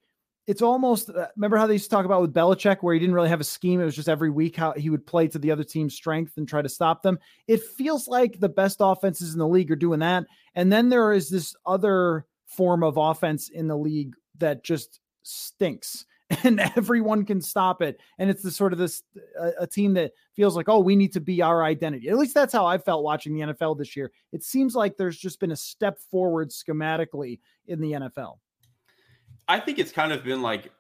it's 0.49 0.63
almost 0.63 1.11
uh, 1.11 1.27
remember 1.37 1.59
how 1.59 1.67
they 1.67 1.75
used 1.75 1.85
to 1.85 1.91
talk 1.91 2.07
about 2.07 2.23
with 2.23 2.33
Belichick, 2.33 2.79
where 2.81 2.95
he 2.95 2.99
didn't 2.99 3.15
really 3.15 3.29
have 3.29 3.41
a 3.41 3.45
scheme. 3.45 3.83
It 3.83 3.85
was 3.85 3.95
just 3.95 4.09
every 4.09 4.31
week 4.31 4.57
how 4.57 4.73
he 4.73 4.89
would 4.89 5.07
play 5.07 5.29
to 5.29 5.39
the 5.39 5.51
other 5.51 5.63
team's 5.63 5.95
strength 5.95 6.39
and 6.39 6.49
try 6.49 6.63
to 6.63 6.71
stop 6.71 7.03
them. 7.03 7.19
It 7.47 7.63
feels 7.63 8.09
like 8.09 8.41
the 8.41 8.49
best 8.49 8.79
offenses 8.81 9.35
in 9.35 9.39
the 9.39 9.47
league 9.47 9.71
are 9.71 9.77
doing 9.77 10.01
that. 10.01 10.25
And 10.55 10.73
then 10.73 10.89
there 10.89 11.13
is 11.13 11.29
this 11.29 11.55
other 11.67 12.25
form 12.47 12.83
of 12.83 12.97
offense 12.97 13.51
in 13.51 13.69
the 13.69 13.77
league 13.77 14.15
that 14.39 14.65
just 14.65 15.01
stinks 15.23 16.07
and 16.45 16.61
everyone 16.77 17.27
can 17.27 17.43
stop 17.43 17.83
it. 17.83 18.01
And 18.19 18.31
it's 18.31 18.43
the 18.43 18.51
sort 18.51 18.73
of 18.73 18.79
this 18.79 19.03
a, 19.39 19.51
a, 19.61 19.67
team 19.67 19.93
that 19.95 20.13
feels 20.35 20.57
like, 20.57 20.71
oh, 20.71 20.81
we 20.81 20.97
need 20.97 21.13
to 21.13 21.21
be 21.21 21.43
our 21.43 21.63
identity. 21.63 22.09
At 22.09 22.17
least 22.17 22.33
that's 22.33 22.55
how 22.55 22.65
I 22.65 22.79
felt 22.79 23.05
watching 23.05 23.35
the 23.35 23.53
NFL 23.53 23.77
this 23.77 23.95
year. 23.95 24.13
It 24.33 24.43
seems 24.43 24.75
like 24.75 24.97
there's 24.97 25.19
just 25.19 25.41
been 25.41 25.53
a 25.53 25.57
step 25.57 25.99
forward 26.11 26.51
schematically 26.51 27.41
in 27.67 27.83
the 27.83 27.93
NFL. 27.93 28.39
I 29.49 29.61
think 29.61 29.79
it's 29.79 29.93
kind 29.93 30.13
of 30.13 30.23
been 30.23 30.43
like 30.43 30.71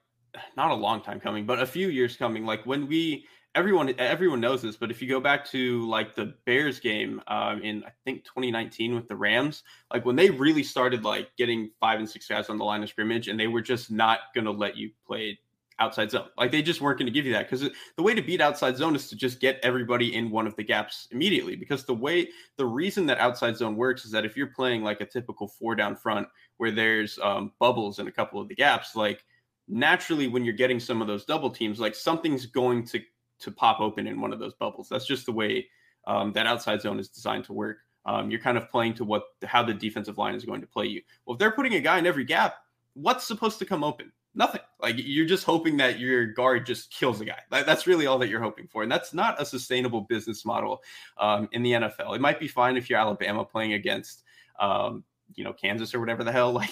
not 0.56 0.70
a 0.70 0.74
long 0.74 1.00
time 1.00 1.20
coming, 1.20 1.46
but 1.46 1.60
a 1.60 1.66
few 1.66 1.88
years 1.88 2.16
coming. 2.16 2.44
Like 2.44 2.64
when 2.66 2.86
we 2.86 3.26
everyone 3.54 3.94
everyone 3.98 4.40
knows 4.40 4.62
this, 4.62 4.76
but 4.76 4.90
if 4.90 5.00
you 5.00 5.08
go 5.08 5.20
back 5.20 5.44
to 5.46 5.88
like 5.88 6.14
the 6.14 6.34
Bears 6.44 6.78
game 6.78 7.22
um, 7.28 7.62
in 7.62 7.82
I 7.84 7.92
think 8.04 8.24
2019 8.24 8.94
with 8.94 9.08
the 9.08 9.16
Rams, 9.16 9.62
like 9.92 10.04
when 10.04 10.16
they 10.16 10.30
really 10.30 10.62
started 10.62 11.04
like 11.04 11.30
getting 11.36 11.70
five 11.80 11.98
and 11.98 12.08
six 12.08 12.28
guys 12.28 12.48
on 12.50 12.58
the 12.58 12.64
line 12.64 12.82
of 12.82 12.88
scrimmage, 12.88 13.28
and 13.28 13.40
they 13.40 13.46
were 13.46 13.62
just 13.62 13.90
not 13.90 14.20
going 14.34 14.44
to 14.44 14.52
let 14.52 14.76
you 14.76 14.90
play 15.06 15.38
outside 15.78 16.10
zone. 16.10 16.28
Like 16.36 16.50
they 16.50 16.62
just 16.62 16.80
weren't 16.80 16.98
going 16.98 17.06
to 17.06 17.12
give 17.12 17.26
you 17.26 17.32
that 17.32 17.48
because 17.48 17.68
the 17.96 18.02
way 18.02 18.14
to 18.14 18.22
beat 18.22 18.40
outside 18.40 18.76
zone 18.76 18.96
is 18.96 19.08
to 19.08 19.16
just 19.16 19.40
get 19.40 19.60
everybody 19.62 20.14
in 20.14 20.30
one 20.30 20.46
of 20.46 20.56
the 20.56 20.64
gaps 20.64 21.08
immediately. 21.10 21.56
Because 21.56 21.84
the 21.84 21.94
way 21.94 22.28
the 22.56 22.66
reason 22.66 23.06
that 23.06 23.18
outside 23.18 23.56
zone 23.56 23.76
works 23.76 24.04
is 24.04 24.10
that 24.12 24.24
if 24.24 24.36
you're 24.36 24.48
playing 24.48 24.82
like 24.82 25.00
a 25.00 25.06
typical 25.06 25.48
four 25.48 25.74
down 25.74 25.96
front 25.96 26.28
where 26.56 26.70
there's 26.70 27.18
um, 27.22 27.52
bubbles 27.58 27.98
in 27.98 28.08
a 28.08 28.12
couple 28.12 28.40
of 28.40 28.48
the 28.48 28.54
gaps, 28.54 28.96
like 28.96 29.24
naturally 29.68 30.28
when 30.28 30.44
you're 30.44 30.54
getting 30.54 30.80
some 30.80 31.00
of 31.00 31.08
those 31.08 31.24
double 31.24 31.50
teams, 31.50 31.80
like 31.80 31.94
something's 31.94 32.46
going 32.46 32.84
to 32.86 33.00
to 33.40 33.50
pop 33.52 33.80
open 33.80 34.06
in 34.06 34.20
one 34.20 34.32
of 34.32 34.40
those 34.40 34.54
bubbles. 34.54 34.88
That's 34.88 35.06
just 35.06 35.26
the 35.26 35.32
way 35.32 35.66
um, 36.06 36.32
that 36.32 36.46
outside 36.46 36.80
zone 36.80 36.98
is 36.98 37.08
designed 37.08 37.44
to 37.44 37.52
work. 37.52 37.78
Um, 38.04 38.30
you're 38.30 38.40
kind 38.40 38.56
of 38.56 38.70
playing 38.70 38.94
to 38.94 39.04
what 39.04 39.24
how 39.44 39.62
the 39.62 39.74
defensive 39.74 40.18
line 40.18 40.34
is 40.34 40.44
going 40.44 40.60
to 40.60 40.66
play 40.66 40.86
you. 40.86 41.02
Well, 41.24 41.34
if 41.34 41.38
they're 41.38 41.52
putting 41.52 41.74
a 41.74 41.80
guy 41.80 41.98
in 41.98 42.06
every 42.06 42.24
gap, 42.24 42.56
what's 42.94 43.26
supposed 43.26 43.58
to 43.60 43.66
come 43.66 43.84
open? 43.84 44.12
Nothing. 44.38 44.60
Like 44.80 44.94
you're 44.96 45.26
just 45.26 45.44
hoping 45.44 45.76
that 45.78 45.98
your 45.98 46.26
guard 46.26 46.64
just 46.64 46.90
kills 46.90 47.20
a 47.20 47.24
guy. 47.26 47.40
That's 47.50 47.86
really 47.86 48.06
all 48.06 48.18
that 48.20 48.28
you're 48.28 48.40
hoping 48.40 48.68
for, 48.68 48.82
and 48.82 48.90
that's 48.90 49.12
not 49.12 49.40
a 49.42 49.44
sustainable 49.44 50.02
business 50.02 50.46
model 50.46 50.82
um, 51.18 51.48
in 51.52 51.62
the 51.62 51.72
NFL. 51.72 52.14
It 52.14 52.20
might 52.20 52.40
be 52.40 52.48
fine 52.48 52.76
if 52.76 52.88
you're 52.88 52.98
Alabama 52.98 53.44
playing 53.44 53.74
against. 53.74 54.22
Um, 54.58 55.04
you 55.34 55.44
know 55.44 55.52
Kansas 55.52 55.94
or 55.94 56.00
whatever 56.00 56.24
the 56.24 56.32
hell 56.32 56.52
like 56.54 56.70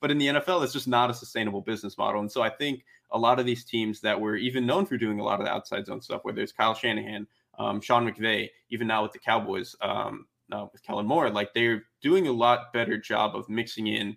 but 0.00 0.10
in 0.10 0.16
the 0.16 0.28
NFL 0.28 0.64
it's 0.64 0.72
just 0.72 0.88
not 0.88 1.10
a 1.10 1.14
sustainable 1.14 1.60
business 1.60 1.98
model 1.98 2.22
and 2.22 2.32
so 2.32 2.40
I 2.40 2.48
think 2.48 2.82
a 3.10 3.18
lot 3.18 3.38
of 3.38 3.44
these 3.44 3.64
teams 3.64 4.00
that 4.00 4.18
were 4.18 4.34
even 4.34 4.64
known 4.64 4.86
for 4.86 4.96
doing 4.96 5.20
a 5.20 5.22
lot 5.22 5.40
of 5.40 5.44
the 5.44 5.52
outside 5.52 5.84
zone 5.84 6.00
stuff 6.00 6.24
whether 6.24 6.40
it's 6.40 6.50
Kyle 6.50 6.74
Shanahan 6.74 7.26
um, 7.58 7.82
Sean 7.82 8.10
McVay 8.10 8.48
even 8.70 8.86
now 8.86 9.02
with 9.02 9.12
the 9.12 9.18
Cowboys 9.18 9.76
um, 9.82 10.26
with 10.72 10.82
Kellen 10.82 11.04
Moore 11.04 11.28
like 11.28 11.52
they're 11.52 11.82
doing 12.00 12.26
a 12.28 12.32
lot 12.32 12.72
better 12.72 12.96
job 12.96 13.36
of 13.36 13.50
mixing 13.50 13.88
in 13.88 14.16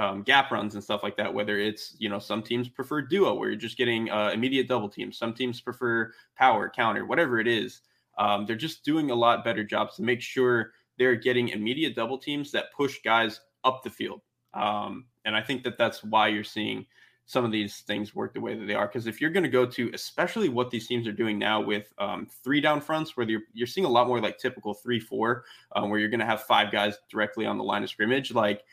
um, 0.00 0.22
gap 0.22 0.50
runs 0.50 0.74
and 0.74 0.82
stuff 0.82 1.02
like 1.02 1.16
that. 1.18 1.32
Whether 1.32 1.58
it's 1.58 1.94
you 1.98 2.08
know 2.08 2.18
some 2.18 2.42
teams 2.42 2.68
prefer 2.68 3.02
duo 3.02 3.34
where 3.34 3.50
you're 3.50 3.58
just 3.58 3.76
getting 3.76 4.10
uh, 4.10 4.30
immediate 4.32 4.66
double 4.66 4.88
teams, 4.88 5.18
some 5.18 5.34
teams 5.34 5.60
prefer 5.60 6.12
power 6.36 6.72
counter, 6.74 7.04
whatever 7.04 7.38
it 7.38 7.46
is. 7.46 7.82
Um, 8.18 8.46
they're 8.46 8.56
just 8.56 8.82
doing 8.82 9.10
a 9.10 9.14
lot 9.14 9.44
better 9.44 9.62
jobs 9.62 9.96
to 9.96 10.02
make 10.02 10.22
sure 10.22 10.72
they're 10.98 11.16
getting 11.16 11.48
immediate 11.48 11.94
double 11.94 12.16
teams 12.16 12.50
that 12.52 12.72
push 12.72 12.98
guys 13.04 13.40
up 13.62 13.82
the 13.82 13.90
field. 13.90 14.22
Um, 14.54 15.04
and 15.26 15.36
I 15.36 15.42
think 15.42 15.62
that 15.64 15.76
that's 15.76 16.02
why 16.02 16.28
you're 16.28 16.44
seeing 16.44 16.86
some 17.26 17.44
of 17.44 17.52
these 17.52 17.80
things 17.80 18.14
work 18.14 18.34
the 18.34 18.40
way 18.40 18.58
that 18.58 18.66
they 18.66 18.74
are. 18.74 18.88
Because 18.88 19.06
if 19.06 19.20
you're 19.20 19.30
going 19.30 19.44
to 19.44 19.50
go 19.50 19.64
to, 19.64 19.90
especially 19.94 20.48
what 20.48 20.70
these 20.70 20.88
teams 20.88 21.06
are 21.06 21.12
doing 21.12 21.38
now 21.38 21.60
with 21.60 21.92
um, 21.98 22.26
three 22.42 22.60
down 22.60 22.80
fronts, 22.80 23.16
where 23.16 23.28
you're, 23.28 23.42
you're 23.52 23.66
seeing 23.66 23.84
a 23.84 23.88
lot 23.88 24.08
more 24.08 24.20
like 24.20 24.38
typical 24.38 24.74
three 24.74 24.98
four, 24.98 25.44
um, 25.76 25.90
where 25.90 26.00
you're 26.00 26.08
going 26.08 26.20
to 26.20 26.26
have 26.26 26.42
five 26.42 26.72
guys 26.72 26.98
directly 27.10 27.46
on 27.46 27.56
the 27.56 27.64
line 27.64 27.84
of 27.84 27.90
scrimmage, 27.90 28.32
like 28.32 28.64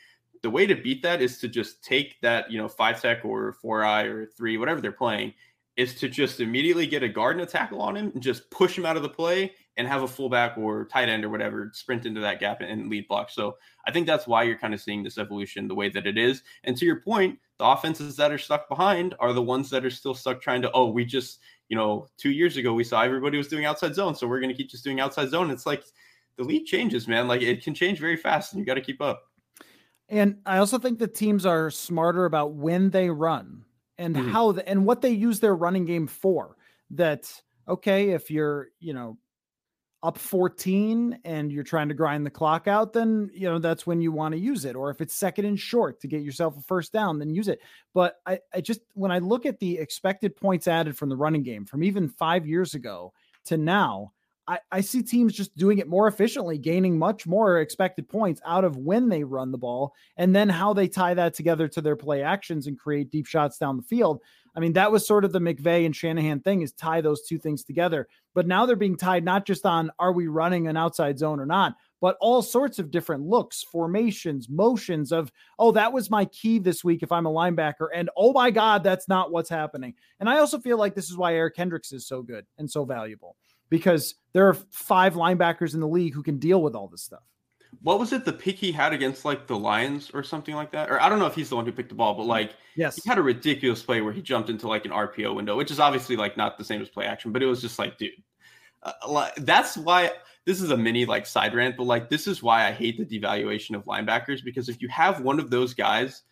the 0.42 0.50
way 0.50 0.66
to 0.66 0.74
beat 0.74 1.02
that 1.02 1.20
is 1.20 1.38
to 1.38 1.48
just 1.48 1.82
take 1.82 2.20
that, 2.22 2.50
you 2.50 2.58
know, 2.58 2.68
five 2.68 3.00
tech 3.00 3.24
or 3.24 3.52
four 3.52 3.84
eye 3.84 4.04
or 4.04 4.26
three, 4.26 4.58
whatever 4.58 4.80
they're 4.80 4.92
playing, 4.92 5.34
is 5.76 5.94
to 5.94 6.08
just 6.08 6.40
immediately 6.40 6.86
get 6.86 7.04
a 7.04 7.08
guard 7.08 7.36
and 7.36 7.42
a 7.42 7.50
tackle 7.50 7.80
on 7.80 7.96
him 7.96 8.10
and 8.12 8.22
just 8.22 8.50
push 8.50 8.76
him 8.76 8.84
out 8.84 8.96
of 8.96 9.02
the 9.02 9.08
play 9.08 9.52
and 9.76 9.86
have 9.86 10.02
a 10.02 10.08
fullback 10.08 10.58
or 10.58 10.84
tight 10.86 11.08
end 11.08 11.24
or 11.24 11.28
whatever 11.28 11.70
sprint 11.72 12.04
into 12.04 12.20
that 12.20 12.40
gap 12.40 12.60
and 12.60 12.90
lead 12.90 13.06
block. 13.06 13.30
So 13.30 13.56
I 13.86 13.92
think 13.92 14.04
that's 14.04 14.26
why 14.26 14.42
you're 14.42 14.58
kind 14.58 14.74
of 14.74 14.80
seeing 14.80 15.04
this 15.04 15.18
evolution 15.18 15.68
the 15.68 15.76
way 15.76 15.88
that 15.90 16.04
it 16.04 16.18
is. 16.18 16.42
And 16.64 16.76
to 16.76 16.84
your 16.84 17.00
point, 17.00 17.38
the 17.58 17.64
offenses 17.64 18.16
that 18.16 18.32
are 18.32 18.38
stuck 18.38 18.68
behind 18.68 19.14
are 19.20 19.32
the 19.32 19.40
ones 19.40 19.70
that 19.70 19.84
are 19.84 19.90
still 19.90 20.14
stuck 20.14 20.42
trying 20.42 20.62
to, 20.62 20.72
oh, 20.72 20.90
we 20.90 21.04
just, 21.04 21.38
you 21.68 21.76
know, 21.76 22.08
two 22.16 22.30
years 22.30 22.56
ago 22.56 22.74
we 22.74 22.82
saw 22.82 23.02
everybody 23.02 23.38
was 23.38 23.46
doing 23.46 23.64
outside 23.64 23.94
zone. 23.94 24.16
So 24.16 24.26
we're 24.26 24.40
going 24.40 24.50
to 24.50 24.56
keep 24.56 24.70
just 24.70 24.82
doing 24.82 24.98
outside 24.98 25.30
zone. 25.30 25.48
It's 25.48 25.66
like 25.66 25.84
the 26.36 26.42
league 26.42 26.66
changes, 26.66 27.06
man. 27.06 27.28
Like 27.28 27.42
it 27.42 27.62
can 27.62 27.74
change 27.74 28.00
very 28.00 28.16
fast 28.16 28.52
and 28.52 28.58
you 28.58 28.66
got 28.66 28.74
to 28.74 28.80
keep 28.80 29.00
up. 29.00 29.22
And 30.08 30.38
I 30.46 30.58
also 30.58 30.78
think 30.78 30.98
the 30.98 31.08
teams 31.08 31.44
are 31.44 31.70
smarter 31.70 32.24
about 32.24 32.54
when 32.54 32.90
they 32.90 33.10
run 33.10 33.64
and 33.98 34.16
mm-hmm. 34.16 34.30
how 34.30 34.52
the, 34.52 34.66
and 34.68 34.86
what 34.86 35.02
they 35.02 35.10
use 35.10 35.40
their 35.40 35.54
running 35.54 35.84
game 35.84 36.06
for. 36.06 36.56
That 36.92 37.30
okay, 37.68 38.10
if 38.10 38.30
you're, 38.30 38.68
you 38.80 38.94
know, 38.94 39.18
up 40.02 40.16
14 40.16 41.18
and 41.24 41.52
you're 41.52 41.64
trying 41.64 41.88
to 41.88 41.94
grind 41.94 42.24
the 42.24 42.30
clock 42.30 42.68
out, 42.68 42.92
then 42.92 43.30
you 43.34 43.50
know 43.50 43.58
that's 43.58 43.86
when 43.86 44.00
you 44.00 44.12
want 44.12 44.32
to 44.32 44.38
use 44.38 44.64
it. 44.64 44.76
Or 44.76 44.90
if 44.90 45.00
it's 45.00 45.14
second 45.14 45.44
and 45.44 45.58
short 45.58 46.00
to 46.00 46.08
get 46.08 46.22
yourself 46.22 46.56
a 46.56 46.62
first 46.62 46.92
down, 46.92 47.18
then 47.18 47.34
use 47.34 47.48
it. 47.48 47.60
But 47.94 48.16
I, 48.24 48.38
I 48.54 48.60
just 48.60 48.80
when 48.94 49.10
I 49.10 49.18
look 49.18 49.44
at 49.44 49.58
the 49.58 49.78
expected 49.78 50.36
points 50.36 50.68
added 50.68 50.96
from 50.96 51.08
the 51.08 51.16
running 51.16 51.42
game 51.42 51.64
from 51.64 51.82
even 51.82 52.08
five 52.08 52.46
years 52.46 52.74
ago 52.74 53.12
to 53.46 53.56
now, 53.56 54.12
I, 54.48 54.58
I 54.72 54.80
see 54.80 55.02
teams 55.02 55.34
just 55.34 55.54
doing 55.58 55.76
it 55.76 55.88
more 55.88 56.08
efficiently, 56.08 56.56
gaining 56.56 56.98
much 56.98 57.26
more 57.26 57.60
expected 57.60 58.08
points 58.08 58.40
out 58.46 58.64
of 58.64 58.78
when 58.78 59.10
they 59.10 59.22
run 59.22 59.52
the 59.52 59.58
ball, 59.58 59.92
and 60.16 60.34
then 60.34 60.48
how 60.48 60.72
they 60.72 60.88
tie 60.88 61.12
that 61.14 61.34
together 61.34 61.68
to 61.68 61.82
their 61.82 61.96
play 61.96 62.22
actions 62.22 62.66
and 62.66 62.78
create 62.78 63.10
deep 63.10 63.26
shots 63.26 63.58
down 63.58 63.76
the 63.76 63.82
field. 63.82 64.22
I 64.56 64.60
mean, 64.60 64.72
that 64.72 64.90
was 64.90 65.06
sort 65.06 65.26
of 65.26 65.32
the 65.32 65.38
McVay 65.38 65.84
and 65.84 65.94
Shanahan 65.94 66.40
thing 66.40 66.62
is 66.62 66.72
tie 66.72 67.02
those 67.02 67.22
two 67.22 67.38
things 67.38 67.62
together. 67.62 68.08
But 68.34 68.46
now 68.46 68.64
they're 68.64 68.74
being 68.74 68.96
tied 68.96 69.22
not 69.22 69.44
just 69.44 69.66
on 69.66 69.90
are 69.98 70.12
we 70.12 70.28
running 70.28 70.66
an 70.66 70.78
outside 70.78 71.18
zone 71.18 71.38
or 71.38 71.46
not, 71.46 71.74
but 72.00 72.16
all 72.20 72.40
sorts 72.40 72.78
of 72.78 72.90
different 72.90 73.24
looks, 73.24 73.62
formations, 73.62 74.48
motions 74.48 75.12
of, 75.12 75.30
oh, 75.58 75.72
that 75.72 75.92
was 75.92 76.10
my 76.10 76.24
key 76.24 76.58
this 76.58 76.82
week 76.82 77.02
if 77.02 77.12
I'm 77.12 77.26
a 77.26 77.30
linebacker. 77.30 77.88
And 77.94 78.08
oh 78.16 78.32
my 78.32 78.50
God, 78.50 78.82
that's 78.82 79.08
not 79.08 79.30
what's 79.30 79.50
happening. 79.50 79.94
And 80.20 80.28
I 80.28 80.38
also 80.38 80.58
feel 80.58 80.78
like 80.78 80.94
this 80.94 81.10
is 81.10 81.18
why 81.18 81.34
Eric 81.34 81.54
Kendricks 81.54 81.92
is 81.92 82.06
so 82.06 82.22
good 82.22 82.46
and 82.56 82.70
so 82.70 82.84
valuable 82.86 83.36
because 83.70 84.14
there 84.32 84.48
are 84.48 84.54
five 84.70 85.14
linebackers 85.14 85.74
in 85.74 85.80
the 85.80 85.88
league 85.88 86.14
who 86.14 86.22
can 86.22 86.38
deal 86.38 86.62
with 86.62 86.74
all 86.74 86.88
this 86.88 87.02
stuff. 87.02 87.22
What 87.82 87.98
was 87.98 88.12
it 88.12 88.24
the 88.24 88.32
pick 88.32 88.56
he 88.56 88.72
had 88.72 88.92
against 88.92 89.24
like 89.24 89.46
the 89.46 89.58
Lions 89.58 90.10
or 90.14 90.22
something 90.22 90.54
like 90.54 90.72
that? 90.72 90.90
Or 90.90 91.00
I 91.02 91.08
don't 91.08 91.18
know 91.18 91.26
if 91.26 91.34
he's 91.34 91.50
the 91.50 91.56
one 91.56 91.66
who 91.66 91.72
picked 91.72 91.90
the 91.90 91.94
ball, 91.94 92.14
but 92.14 92.24
like 92.24 92.52
yes, 92.76 92.96
he 92.96 93.08
had 93.08 93.18
a 93.18 93.22
ridiculous 93.22 93.82
play 93.82 94.00
where 94.00 94.12
he 94.12 94.22
jumped 94.22 94.48
into 94.48 94.68
like 94.68 94.86
an 94.86 94.90
RPO 94.90 95.34
window, 95.34 95.56
which 95.56 95.70
is 95.70 95.78
obviously 95.78 96.16
like 96.16 96.36
not 96.36 96.56
the 96.56 96.64
same 96.64 96.80
as 96.80 96.88
play 96.88 97.04
action, 97.04 97.30
but 97.30 97.42
it 97.42 97.46
was 97.46 97.60
just 97.60 97.78
like, 97.78 97.98
dude, 97.98 98.12
uh, 98.82 99.30
that's 99.38 99.76
why 99.76 100.10
this 100.46 100.62
is 100.62 100.70
a 100.70 100.76
mini 100.76 101.04
like 101.04 101.26
side 101.26 101.54
rant, 101.54 101.76
but 101.76 101.84
like 101.84 102.08
this 102.08 102.26
is 102.26 102.42
why 102.42 102.66
I 102.66 102.72
hate 102.72 102.96
the 102.96 103.20
devaluation 103.20 103.76
of 103.76 103.84
linebackers 103.84 104.42
because 104.42 104.70
if 104.70 104.80
you 104.80 104.88
have 104.88 105.20
one 105.20 105.38
of 105.38 105.50
those 105.50 105.74
guys, 105.74 106.22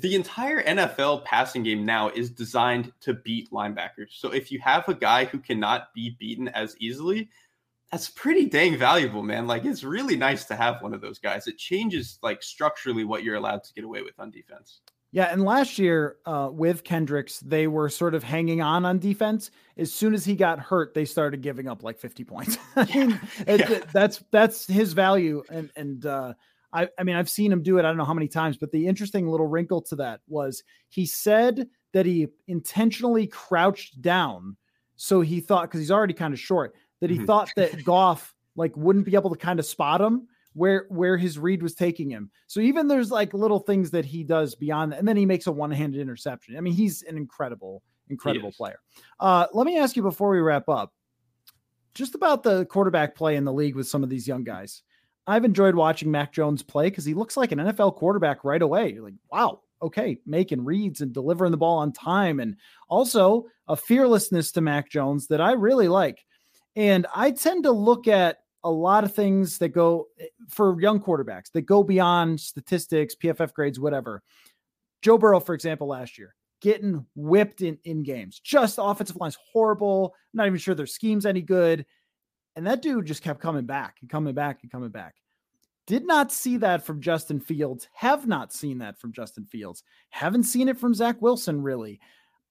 the 0.00 0.14
entire 0.14 0.62
NFL 0.62 1.24
passing 1.24 1.62
game 1.62 1.84
now 1.84 2.08
is 2.10 2.30
designed 2.30 2.92
to 3.00 3.14
beat 3.14 3.50
linebackers. 3.50 4.10
So 4.10 4.30
if 4.30 4.50
you 4.50 4.58
have 4.60 4.88
a 4.88 4.94
guy 4.94 5.24
who 5.24 5.38
cannot 5.38 5.92
be 5.94 6.16
beaten 6.18 6.48
as 6.48 6.76
easily, 6.78 7.28
that's 7.90 8.10
pretty 8.10 8.46
dang 8.46 8.76
valuable, 8.76 9.22
man. 9.22 9.46
Like 9.46 9.64
it's 9.64 9.84
really 9.84 10.16
nice 10.16 10.44
to 10.46 10.56
have 10.56 10.82
one 10.82 10.94
of 10.94 11.00
those 11.00 11.18
guys. 11.18 11.46
It 11.46 11.58
changes 11.58 12.18
like 12.22 12.42
structurally 12.42 13.04
what 13.04 13.22
you're 13.22 13.36
allowed 13.36 13.64
to 13.64 13.74
get 13.74 13.84
away 13.84 14.02
with 14.02 14.18
on 14.18 14.30
defense. 14.30 14.80
Yeah, 15.12 15.26
and 15.32 15.44
last 15.44 15.78
year 15.78 16.16
uh, 16.26 16.48
with 16.52 16.82
Kendricks, 16.82 17.38
they 17.38 17.68
were 17.68 17.88
sort 17.88 18.16
of 18.16 18.24
hanging 18.24 18.60
on 18.60 18.84
on 18.84 18.98
defense. 18.98 19.52
As 19.76 19.92
soon 19.92 20.12
as 20.12 20.24
he 20.24 20.34
got 20.34 20.58
hurt, 20.58 20.92
they 20.92 21.04
started 21.04 21.40
giving 21.40 21.68
up 21.68 21.84
like 21.84 22.00
50 22.00 22.24
points. 22.24 22.58
I 22.76 22.84
mean, 22.86 23.20
it, 23.46 23.60
yeah. 23.60 23.78
that's 23.92 24.24
that's 24.32 24.66
his 24.66 24.92
value, 24.92 25.44
and 25.48 25.70
and 25.76 26.04
uh, 26.04 26.34
I 26.74 26.88
I 26.98 27.04
mean 27.04 27.16
I've 27.16 27.30
seen 27.30 27.50
him 27.50 27.62
do 27.62 27.78
it. 27.78 27.84
I 27.84 27.88
don't 27.88 27.96
know 27.96 28.04
how 28.04 28.14
many 28.14 28.28
times, 28.28 28.58
but 28.58 28.72
the 28.72 28.86
interesting 28.86 29.28
little 29.28 29.46
wrinkle 29.46 29.80
to 29.82 29.96
that 29.96 30.20
was 30.28 30.62
he 30.90 31.06
said 31.06 31.68
that 31.92 32.04
he 32.04 32.28
intentionally 32.48 33.26
crouched 33.26 34.02
down, 34.02 34.56
so 34.96 35.20
he 35.20 35.40
thought 35.40 35.62
because 35.62 35.80
he's 35.80 35.90
already 35.90 36.14
kind 36.14 36.34
of 36.34 36.40
short 36.40 36.74
that 37.00 37.10
he 37.10 37.16
mm-hmm. 37.16 37.26
thought 37.26 37.50
that 37.56 37.84
Goff 37.84 38.34
like 38.56 38.76
wouldn't 38.76 39.06
be 39.06 39.14
able 39.14 39.30
to 39.30 39.36
kind 39.36 39.58
of 39.58 39.66
spot 39.66 40.00
him 40.00 40.28
where 40.54 40.86
where 40.88 41.16
his 41.16 41.38
read 41.38 41.62
was 41.62 41.74
taking 41.74 42.10
him. 42.10 42.30
So 42.46 42.60
even 42.60 42.88
there's 42.88 43.10
like 43.10 43.34
little 43.34 43.58
things 43.58 43.90
that 43.90 44.04
he 44.04 44.24
does 44.24 44.54
beyond 44.54 44.92
that, 44.92 44.98
and 44.98 45.06
then 45.06 45.16
he 45.16 45.26
makes 45.26 45.46
a 45.46 45.52
one-handed 45.52 46.00
interception. 46.00 46.56
I 46.56 46.60
mean, 46.60 46.72
he's 46.72 47.02
an 47.02 47.16
incredible, 47.16 47.82
incredible 48.08 48.52
player. 48.52 48.78
Uh, 49.20 49.46
let 49.52 49.66
me 49.66 49.78
ask 49.78 49.96
you 49.96 50.02
before 50.02 50.30
we 50.30 50.38
wrap 50.38 50.68
up, 50.68 50.92
just 51.94 52.14
about 52.14 52.42
the 52.42 52.64
quarterback 52.66 53.14
play 53.14 53.36
in 53.36 53.44
the 53.44 53.52
league 53.52 53.76
with 53.76 53.88
some 53.88 54.02
of 54.02 54.08
these 54.08 54.26
young 54.26 54.44
guys. 54.44 54.82
I've 55.26 55.44
enjoyed 55.44 55.74
watching 55.74 56.10
Mac 56.10 56.32
Jones 56.32 56.62
play 56.62 56.90
because 56.90 57.04
he 57.04 57.14
looks 57.14 57.36
like 57.36 57.52
an 57.52 57.58
NFL 57.58 57.96
quarterback 57.96 58.44
right 58.44 58.60
away. 58.60 58.92
You're 58.92 59.04
like, 59.04 59.14
wow, 59.30 59.60
okay, 59.80 60.18
making 60.26 60.64
reads 60.64 61.00
and 61.00 61.12
delivering 61.12 61.50
the 61.50 61.56
ball 61.56 61.78
on 61.78 61.92
time, 61.92 62.40
and 62.40 62.56
also 62.88 63.46
a 63.68 63.76
fearlessness 63.76 64.52
to 64.52 64.60
Mac 64.60 64.90
Jones 64.90 65.26
that 65.28 65.40
I 65.40 65.52
really 65.52 65.88
like. 65.88 66.24
And 66.76 67.06
I 67.14 67.30
tend 67.30 67.64
to 67.64 67.72
look 67.72 68.08
at 68.08 68.38
a 68.64 68.70
lot 68.70 69.04
of 69.04 69.14
things 69.14 69.58
that 69.58 69.68
go 69.68 70.08
eh, 70.18 70.26
for 70.48 70.80
young 70.80 71.00
quarterbacks 71.00 71.50
that 71.52 71.62
go 71.62 71.82
beyond 71.82 72.40
statistics, 72.40 73.14
PFF 73.14 73.52
grades, 73.52 73.78
whatever. 73.78 74.22
Joe 75.02 75.18
Burrow, 75.18 75.40
for 75.40 75.54
example, 75.54 75.86
last 75.86 76.18
year, 76.18 76.34
getting 76.62 77.04
whipped 77.14 77.60
in, 77.60 77.78
in 77.84 78.02
games. 78.02 78.40
Just 78.40 78.78
offensive 78.80 79.16
line's 79.16 79.36
horrible. 79.52 80.14
I'm 80.32 80.38
not 80.38 80.46
even 80.46 80.58
sure 80.58 80.74
their 80.74 80.86
scheme's 80.86 81.26
any 81.26 81.42
good. 81.42 81.84
And 82.56 82.66
that 82.66 82.82
dude 82.82 83.06
just 83.06 83.22
kept 83.22 83.40
coming 83.40 83.66
back 83.66 83.96
and 84.00 84.10
coming 84.10 84.34
back 84.34 84.60
and 84.62 84.70
coming 84.70 84.90
back. 84.90 85.16
Did 85.86 86.06
not 86.06 86.32
see 86.32 86.56
that 86.58 86.84
from 86.84 87.00
Justin 87.00 87.40
Fields. 87.40 87.88
Have 87.92 88.26
not 88.26 88.52
seen 88.52 88.78
that 88.78 88.98
from 88.98 89.12
Justin 89.12 89.44
Fields. 89.44 89.82
Haven't 90.10 90.44
seen 90.44 90.68
it 90.68 90.78
from 90.78 90.94
Zach 90.94 91.20
Wilson, 91.20 91.62
really. 91.62 92.00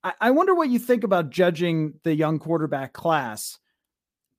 I, 0.04 0.13
I 0.22 0.32
wonder 0.32 0.54
what 0.54 0.70
you 0.70 0.78
think 0.78 1.04
about 1.04 1.32
judging 1.32 1.94
the 2.04 2.13
young 2.13 2.38
quarterback 2.38 2.94
class 2.94 3.60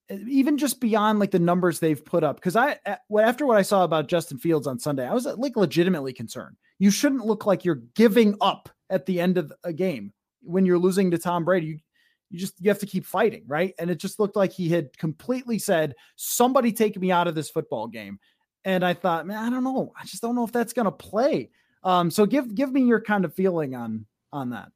even 0.09 0.57
just 0.57 0.79
beyond 0.79 1.19
like 1.19 1.31
the 1.31 1.39
numbers 1.39 1.79
they've 1.79 2.05
put 2.05 2.23
up 2.23 2.35
because 2.35 2.55
i 2.55 2.77
after 3.19 3.45
what 3.45 3.57
i 3.57 3.61
saw 3.61 3.83
about 3.83 4.07
justin 4.07 4.37
fields 4.37 4.67
on 4.67 4.77
sunday 4.77 5.07
i 5.07 5.13
was 5.13 5.25
uh, 5.25 5.35
like 5.37 5.55
legitimately 5.55 6.13
concerned 6.13 6.55
you 6.77 6.91
shouldn't 6.91 7.25
look 7.25 7.45
like 7.45 7.65
you're 7.65 7.81
giving 7.95 8.35
up 8.41 8.69
at 8.89 9.05
the 9.05 9.19
end 9.19 9.37
of 9.37 9.51
a 9.63 9.73
game 9.73 10.13
when 10.41 10.65
you're 10.65 10.77
losing 10.77 11.09
to 11.11 11.17
tom 11.17 11.43
brady 11.43 11.65
you, 11.67 11.79
you 12.29 12.39
just 12.39 12.53
you 12.59 12.69
have 12.69 12.79
to 12.79 12.85
keep 12.85 13.05
fighting 13.05 13.43
right? 13.47 13.73
And 13.79 13.89
it 13.89 13.99
just 13.99 14.19
looked 14.19 14.35
like 14.35 14.51
he 14.51 14.69
had 14.69 14.97
completely 14.97 15.59
said 15.59 15.95
somebody 16.15 16.71
take 16.71 16.99
me 16.99 17.11
out 17.11 17.27
of 17.27 17.35
this 17.35 17.49
football 17.49 17.87
game. 17.87 18.19
And 18.63 18.83
i 18.83 18.93
thought 18.93 19.27
man 19.27 19.37
i 19.37 19.49
don't 19.49 19.63
know. 19.63 19.93
I 19.99 20.05
just 20.05 20.21
don't 20.21 20.35
know 20.35 20.43
if 20.43 20.51
that's 20.51 20.73
going 20.73 20.85
to 20.85 20.91
play. 20.91 21.49
Um 21.83 22.09
so 22.11 22.25
give 22.25 22.53
give 22.55 22.71
me 22.71 22.83
your 22.83 23.01
kind 23.01 23.25
of 23.25 23.33
feeling 23.33 23.75
on 23.75 24.05
on 24.31 24.49
that. 24.51 24.71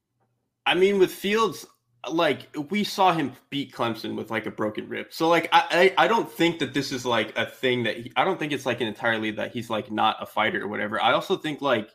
I 0.66 0.76
mean 0.76 1.00
with 1.00 1.12
fields 1.12 1.66
like 2.10 2.56
we 2.70 2.84
saw 2.84 3.12
him 3.12 3.34
beat 3.50 3.74
Clemson 3.74 4.16
with 4.16 4.32
like 4.32 4.46
a 4.46 4.52
broken 4.52 4.88
rib. 4.88 5.08
So 5.10 5.28
like 5.28 5.50
I 5.52 5.94
I, 5.98 6.06
I 6.06 6.08
don't 6.08 6.32
think 6.32 6.60
that 6.60 6.74
this 6.74 6.92
is 6.92 7.06
like 7.06 7.38
a 7.38 7.46
thing 7.46 7.84
that 7.84 7.98
he, 7.98 8.12
I 8.16 8.24
don't 8.24 8.40
think 8.40 8.54
it's 8.54 8.66
like 8.66 8.82
an 8.82 8.88
entirely 8.88 9.32
that 9.32 9.52
he's 9.52 9.70
like 9.70 9.92
not 9.92 10.18
a 10.22 10.26
fighter 10.26 10.64
or 10.64 10.68
whatever. 10.68 11.02
I 11.02 11.14
also 11.14 11.36
think 11.36 11.62
like 11.62 11.90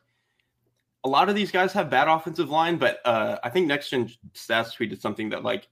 a 1.05 1.09
lot 1.09 1.29
of 1.29 1.35
these 1.35 1.51
guys 1.51 1.73
have 1.75 1.91
bad 1.91 2.09
offensive 2.09 2.51
line, 2.51 2.77
but 2.77 3.01
uh 3.05 3.39
I 3.45 3.51
think 3.51 3.67
next 3.67 3.91
gen 3.91 4.11
stats 4.35 4.77
tweeted 4.77 5.01
something 5.01 5.31
that 5.31 5.43
like 5.43 5.69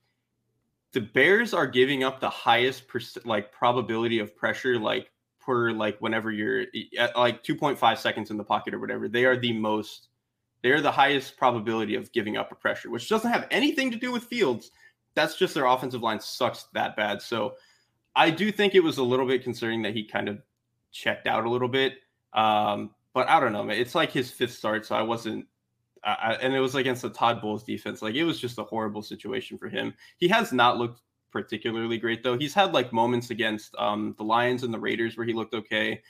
the 0.93 1.01
Bears 1.01 1.53
are 1.53 1.67
giving 1.67 2.03
up 2.03 2.19
the 2.19 2.29
highest 2.29 2.87
perc- 2.87 3.25
like 3.25 3.51
probability 3.51 4.19
of 4.19 4.35
pressure 4.35 4.79
like 4.79 5.09
per 5.39 5.71
like 5.71 5.99
whenever 5.99 6.31
you're 6.31 6.65
at 6.97 7.17
like 7.17 7.43
2.5 7.43 7.97
seconds 7.97 8.31
in 8.31 8.37
the 8.37 8.43
pocket 8.43 8.73
or 8.73 8.79
whatever. 8.79 9.07
They 9.07 9.25
are 9.25 9.37
the 9.37 9.53
most 9.53 10.09
they're 10.61 10.81
the 10.81 10.91
highest 10.91 11.35
probability 11.35 11.95
of 11.95 12.11
giving 12.13 12.37
up 12.37 12.51
a 12.51 12.55
pressure, 12.55 12.89
which 12.89 13.09
doesn't 13.09 13.29
have 13.29 13.47
anything 13.51 13.91
to 13.91 13.97
do 13.97 14.11
with 14.11 14.23
Fields. 14.23 14.71
That's 15.13 15.35
just 15.35 15.53
their 15.53 15.65
offensive 15.65 16.01
line 16.01 16.21
sucks 16.21 16.67
that 16.73 16.95
bad. 16.95 17.21
So 17.21 17.55
I 18.15 18.29
do 18.29 18.51
think 18.51 18.73
it 18.73 18.79
was 18.79 18.97
a 18.97 19.03
little 19.03 19.27
bit 19.27 19.43
concerning 19.43 19.81
that 19.81 19.93
he 19.93 20.05
kind 20.05 20.29
of 20.29 20.41
checked 20.91 21.27
out 21.27 21.45
a 21.45 21.49
little 21.49 21.67
bit. 21.67 21.95
Um, 22.31 22.91
but 23.13 23.29
I 23.29 23.39
don't 23.39 23.53
know, 23.53 23.63
man. 23.63 23.77
It's 23.77 23.95
like 23.95 24.11
his 24.11 24.31
fifth 24.31 24.53
start, 24.53 24.85
so 24.85 24.95
I 24.95 25.01
wasn't. 25.01 25.45
I, 26.05 26.37
and 26.41 26.53
it 26.53 26.59
was 26.59 26.75
against 26.75 27.03
the 27.03 27.09
Todd 27.09 27.41
Bowles 27.41 27.63
defense. 27.63 28.01
Like 28.01 28.15
it 28.15 28.25
was 28.25 28.39
just 28.39 28.57
a 28.57 28.63
horrible 28.63 29.01
situation 29.01 29.57
for 29.57 29.69
him. 29.69 29.93
He 30.17 30.27
has 30.27 30.51
not 30.51 30.77
looked 30.77 30.99
particularly 31.31 31.97
great 31.97 32.23
though. 32.23 32.37
He's 32.37 32.53
had 32.53 32.73
like 32.73 32.91
moments 32.91 33.29
against 33.29 33.73
um, 33.79 34.13
the 34.17 34.23
Lions 34.23 34.63
and 34.63 34.73
the 34.73 34.79
Raiders 34.79 35.15
where 35.15 35.25
he 35.25 35.33
looked 35.33 35.53
okay 35.53 36.01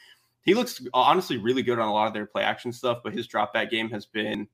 he 0.43 0.53
looks 0.53 0.85
honestly 0.93 1.37
really 1.37 1.63
good 1.63 1.79
on 1.79 1.87
a 1.87 1.93
lot 1.93 2.07
of 2.07 2.13
their 2.13 2.25
play 2.25 2.43
action 2.43 2.71
stuff, 2.73 2.99
but 3.03 3.13
his 3.13 3.27
drop 3.27 3.53
back 3.53 3.69
game 3.69 3.89
has 3.89 4.05
been 4.05 4.47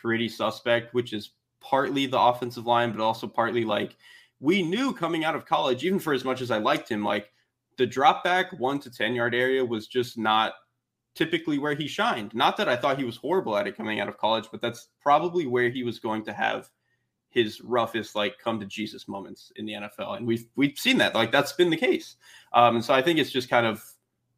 pretty 0.00 0.28
suspect, 0.28 0.94
which 0.94 1.12
is 1.12 1.32
partly 1.60 2.06
the 2.06 2.20
offensive 2.20 2.66
line, 2.66 2.92
but 2.92 3.02
also 3.02 3.26
partly 3.26 3.64
like 3.64 3.96
we 4.38 4.62
knew 4.62 4.94
coming 4.94 5.24
out 5.24 5.34
of 5.34 5.44
college, 5.44 5.84
even 5.84 5.98
for 5.98 6.14
as 6.14 6.24
much 6.24 6.40
as 6.40 6.50
I 6.50 6.58
liked 6.58 6.88
him, 6.88 7.04
like 7.04 7.32
the 7.76 7.86
drop 7.86 8.22
back 8.22 8.58
one 8.58 8.78
to 8.80 8.90
10 8.90 9.14
yard 9.14 9.34
area 9.34 9.64
was 9.64 9.88
just 9.88 10.16
not 10.16 10.52
typically 11.14 11.58
where 11.58 11.74
he 11.74 11.86
shined. 11.86 12.34
Not 12.34 12.56
that 12.56 12.68
I 12.68 12.76
thought 12.76 12.98
he 12.98 13.04
was 13.04 13.16
horrible 13.16 13.56
at 13.56 13.66
it 13.66 13.76
coming 13.76 14.00
out 14.00 14.08
of 14.08 14.18
college, 14.18 14.46
but 14.50 14.60
that's 14.60 14.88
probably 15.00 15.46
where 15.46 15.68
he 15.68 15.82
was 15.82 15.98
going 15.98 16.24
to 16.24 16.32
have 16.32 16.70
his 17.30 17.60
roughest 17.60 18.16
like 18.16 18.38
come 18.38 18.58
to 18.60 18.66
Jesus 18.66 19.08
moments 19.08 19.52
in 19.56 19.64
the 19.64 19.72
NFL. 19.72 20.16
And 20.16 20.26
we've 20.26 20.46
we've 20.56 20.76
seen 20.76 20.98
that. 20.98 21.14
Like 21.14 21.32
that's 21.32 21.52
been 21.52 21.70
the 21.70 21.76
case. 21.76 22.16
Um, 22.52 22.76
and 22.76 22.84
so 22.84 22.92
I 22.94 23.02
think 23.02 23.18
it's 23.18 23.30
just 23.30 23.48
kind 23.48 23.66
of 23.66 23.82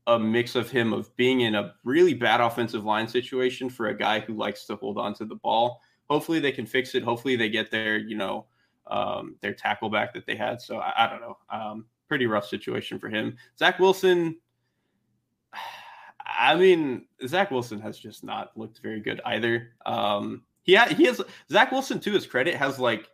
a 0.06 0.18
mix 0.18 0.56
of 0.56 0.70
him 0.70 0.92
of 0.92 1.14
being 1.16 1.40
in 1.42 1.54
a 1.54 1.74
really 1.84 2.14
bad 2.14 2.40
offensive 2.40 2.84
line 2.84 3.08
situation 3.08 3.70
for 3.70 3.86
a 3.86 3.96
guy 3.96 4.20
who 4.20 4.34
likes 4.34 4.66
to 4.66 4.76
hold 4.76 4.98
on 4.98 5.14
to 5.14 5.24
the 5.24 5.36
ball. 5.36 5.80
Hopefully 6.10 6.40
they 6.40 6.52
can 6.52 6.66
fix 6.66 6.94
it. 6.94 7.02
Hopefully 7.02 7.36
they 7.36 7.48
get 7.48 7.70
their, 7.70 7.96
you 7.96 8.16
know, 8.16 8.46
um, 8.88 9.36
their 9.40 9.54
tackle 9.54 9.88
back 9.88 10.12
that 10.12 10.26
they 10.26 10.34
had. 10.34 10.60
So 10.60 10.78
I, 10.78 11.06
I 11.06 11.08
don't 11.08 11.20
know. 11.20 11.38
Um, 11.50 11.86
pretty 12.08 12.26
rough 12.26 12.46
situation 12.46 12.98
for 12.98 13.08
him. 13.08 13.36
Zach 13.58 13.78
Wilson. 13.78 14.36
I 16.26 16.54
mean, 16.56 17.06
Zach 17.26 17.50
Wilson 17.50 17.80
has 17.80 17.98
just 17.98 18.24
not 18.24 18.56
looked 18.56 18.80
very 18.82 19.00
good 19.00 19.20
either. 19.24 19.72
Um, 19.86 20.42
he 20.62 20.74
ha- 20.74 20.94
he 20.94 21.04
has 21.04 21.20
Zach 21.50 21.72
Wilson 21.72 22.00
to 22.00 22.12
his 22.12 22.26
credit 22.26 22.54
has 22.54 22.78
like 22.78 23.08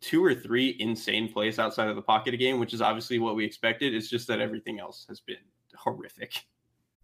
two 0.00 0.24
or 0.24 0.34
three 0.34 0.76
insane 0.78 1.32
plays 1.32 1.58
outside 1.58 1.88
of 1.88 1.96
the 1.96 2.02
pocket 2.02 2.34
a 2.34 2.36
game, 2.36 2.58
which 2.58 2.74
is 2.74 2.80
obviously 2.80 3.18
what 3.18 3.36
we 3.36 3.44
expected. 3.44 3.94
It's 3.94 4.08
just 4.08 4.26
that 4.28 4.40
everything 4.40 4.80
else 4.80 5.06
has 5.08 5.20
been 5.20 5.36
horrific. 5.74 6.44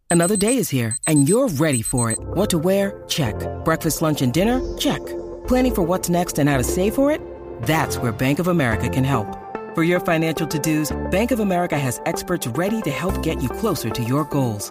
Another 0.09 0.37
day 0.37 0.57
is 0.57 0.71
here, 0.71 0.97
and 1.07 1.29
you're 1.29 1.49
ready 1.49 1.83
for 1.83 2.11
it. 2.11 2.19
What 2.21 2.49
to 2.51 2.59
wear? 2.59 3.03
Check. 3.09 3.35
Breakfast, 3.64 4.03
lunch, 4.03 4.23
and 4.23 4.33
dinner? 4.33 4.77
Check. 4.79 5.05
Planning 5.49 5.75
for 5.75 5.83
what's 5.83 6.09
next 6.09 6.38
and 6.38 6.49
how 6.49 6.59
to 6.59 6.64
save 6.64 6.95
for 6.95 7.11
it? 7.11 7.21
That's 7.62 7.99
where 7.99 8.12
Bank 8.12 8.38
of 8.38 8.47
America 8.47 8.88
can 8.88 9.05
help. 9.05 9.27
For 9.75 9.83
your 9.83 10.01
financial 10.01 10.47
to-dos, 10.47 10.97
Bank 11.11 11.33
of 11.33 11.40
America 11.40 11.79
has 11.79 12.01
experts 12.07 12.47
ready 12.47 12.81
to 12.83 12.90
help 12.90 13.21
get 13.23 13.42
you 13.42 13.49
closer 13.49 13.90
to 13.90 14.03
your 14.03 14.25
goals. 14.25 14.71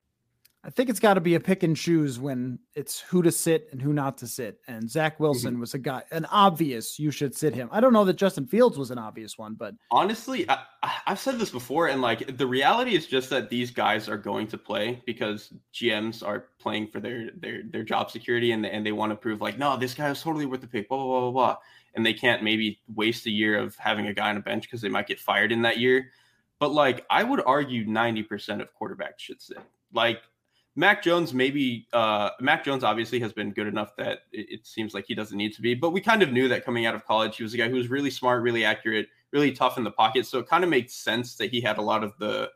I 0.63 0.69
think 0.69 0.91
it's 0.91 0.99
got 0.99 1.15
to 1.15 1.21
be 1.21 1.33
a 1.33 1.39
pick 1.39 1.63
and 1.63 1.75
choose 1.75 2.19
when 2.19 2.59
it's 2.75 2.99
who 2.99 3.23
to 3.23 3.31
sit 3.31 3.67
and 3.71 3.81
who 3.81 3.93
not 3.93 4.19
to 4.19 4.27
sit. 4.27 4.59
And 4.67 4.87
Zach 4.87 5.19
Wilson 5.19 5.53
mm-hmm. 5.53 5.61
was 5.61 5.73
a 5.73 5.79
guy, 5.79 6.03
an 6.11 6.25
obvious 6.25 6.99
you 6.99 7.09
should 7.09 7.35
sit 7.35 7.55
him. 7.55 7.67
I 7.71 7.79
don't 7.79 7.93
know 7.93 8.05
that 8.05 8.13
Justin 8.13 8.45
Fields 8.45 8.77
was 8.77 8.91
an 8.91 8.99
obvious 8.99 9.39
one, 9.39 9.55
but 9.55 9.73
honestly, 9.89 10.47
I, 10.47 10.59
have 10.83 11.19
said 11.19 11.39
this 11.39 11.49
before, 11.49 11.87
and 11.87 11.99
like 11.99 12.37
the 12.37 12.45
reality 12.45 12.95
is 12.95 13.07
just 13.07 13.31
that 13.31 13.49
these 13.49 13.71
guys 13.71 14.07
are 14.07 14.17
going 14.17 14.47
to 14.47 14.57
play 14.57 15.01
because 15.07 15.51
GMs 15.73 16.25
are 16.25 16.45
playing 16.59 16.87
for 16.87 16.99
their 16.99 17.31
their 17.35 17.63
their 17.63 17.83
job 17.83 18.11
security, 18.11 18.51
and 18.51 18.63
and 18.63 18.85
they 18.85 18.91
want 18.91 19.11
to 19.11 19.15
prove 19.15 19.41
like, 19.41 19.57
no, 19.57 19.77
this 19.77 19.95
guy 19.95 20.09
is 20.11 20.21
totally 20.21 20.45
worth 20.45 20.61
the 20.61 20.67
pick. 20.67 20.87
Blah 20.89 20.97
blah 20.97 21.07
blah 21.07 21.31
blah. 21.31 21.31
blah 21.31 21.57
and 21.93 22.05
they 22.05 22.13
can't 22.13 22.43
maybe 22.43 22.79
waste 22.95 23.25
a 23.25 23.29
year 23.29 23.59
of 23.59 23.75
having 23.75 24.07
a 24.07 24.13
guy 24.13 24.29
on 24.29 24.37
a 24.37 24.41
bench 24.41 24.63
because 24.63 24.81
they 24.81 24.89
might 24.89 25.07
get 25.07 25.19
fired 25.19 25.51
in 25.51 25.61
that 25.61 25.77
year. 25.77 26.11
but 26.59 26.71
like 26.71 27.05
I 27.09 27.23
would 27.23 27.41
argue 27.45 27.85
90% 27.85 28.61
of 28.61 28.69
quarterbacks 28.79 29.19
should 29.19 29.41
sit. 29.41 29.57
Like 29.93 30.21
Mac 30.75 31.03
Jones, 31.03 31.33
maybe 31.33 31.87
uh, 31.91 32.29
Mac 32.39 32.63
Jones 32.63 32.83
obviously 32.83 33.19
has 33.19 33.33
been 33.33 33.51
good 33.51 33.67
enough 33.67 33.95
that 33.97 34.19
it, 34.31 34.47
it, 34.49 34.65
seems 34.65 34.93
like 34.93 35.05
he 35.05 35.13
doesn't 35.13 35.37
need 35.37 35.53
to 35.53 35.61
be. 35.61 35.73
But 35.73 35.91
we 35.91 35.99
kind 35.99 36.23
of 36.23 36.31
knew 36.31 36.47
that 36.47 36.63
coming 36.63 36.85
out 36.85 36.95
of 36.95 37.05
college, 37.05 37.35
he 37.35 37.43
was 37.43 37.53
a 37.53 37.57
guy 37.57 37.67
who 37.67 37.75
was 37.75 37.89
really 37.89 38.09
smart, 38.09 38.41
really 38.41 38.63
accurate, 38.63 39.07
really 39.33 39.51
tough 39.51 39.77
in 39.77 39.83
the 39.83 39.91
pocket. 39.91 40.25
So 40.25 40.39
it 40.39 40.47
kind 40.47 40.63
of 40.63 40.69
makes 40.69 40.93
sense 40.93 41.35
that 41.35 41.51
he 41.51 41.59
had 41.59 41.77
a 41.77 41.81
lot 41.81 42.03
of 42.03 42.17
the 42.19 42.49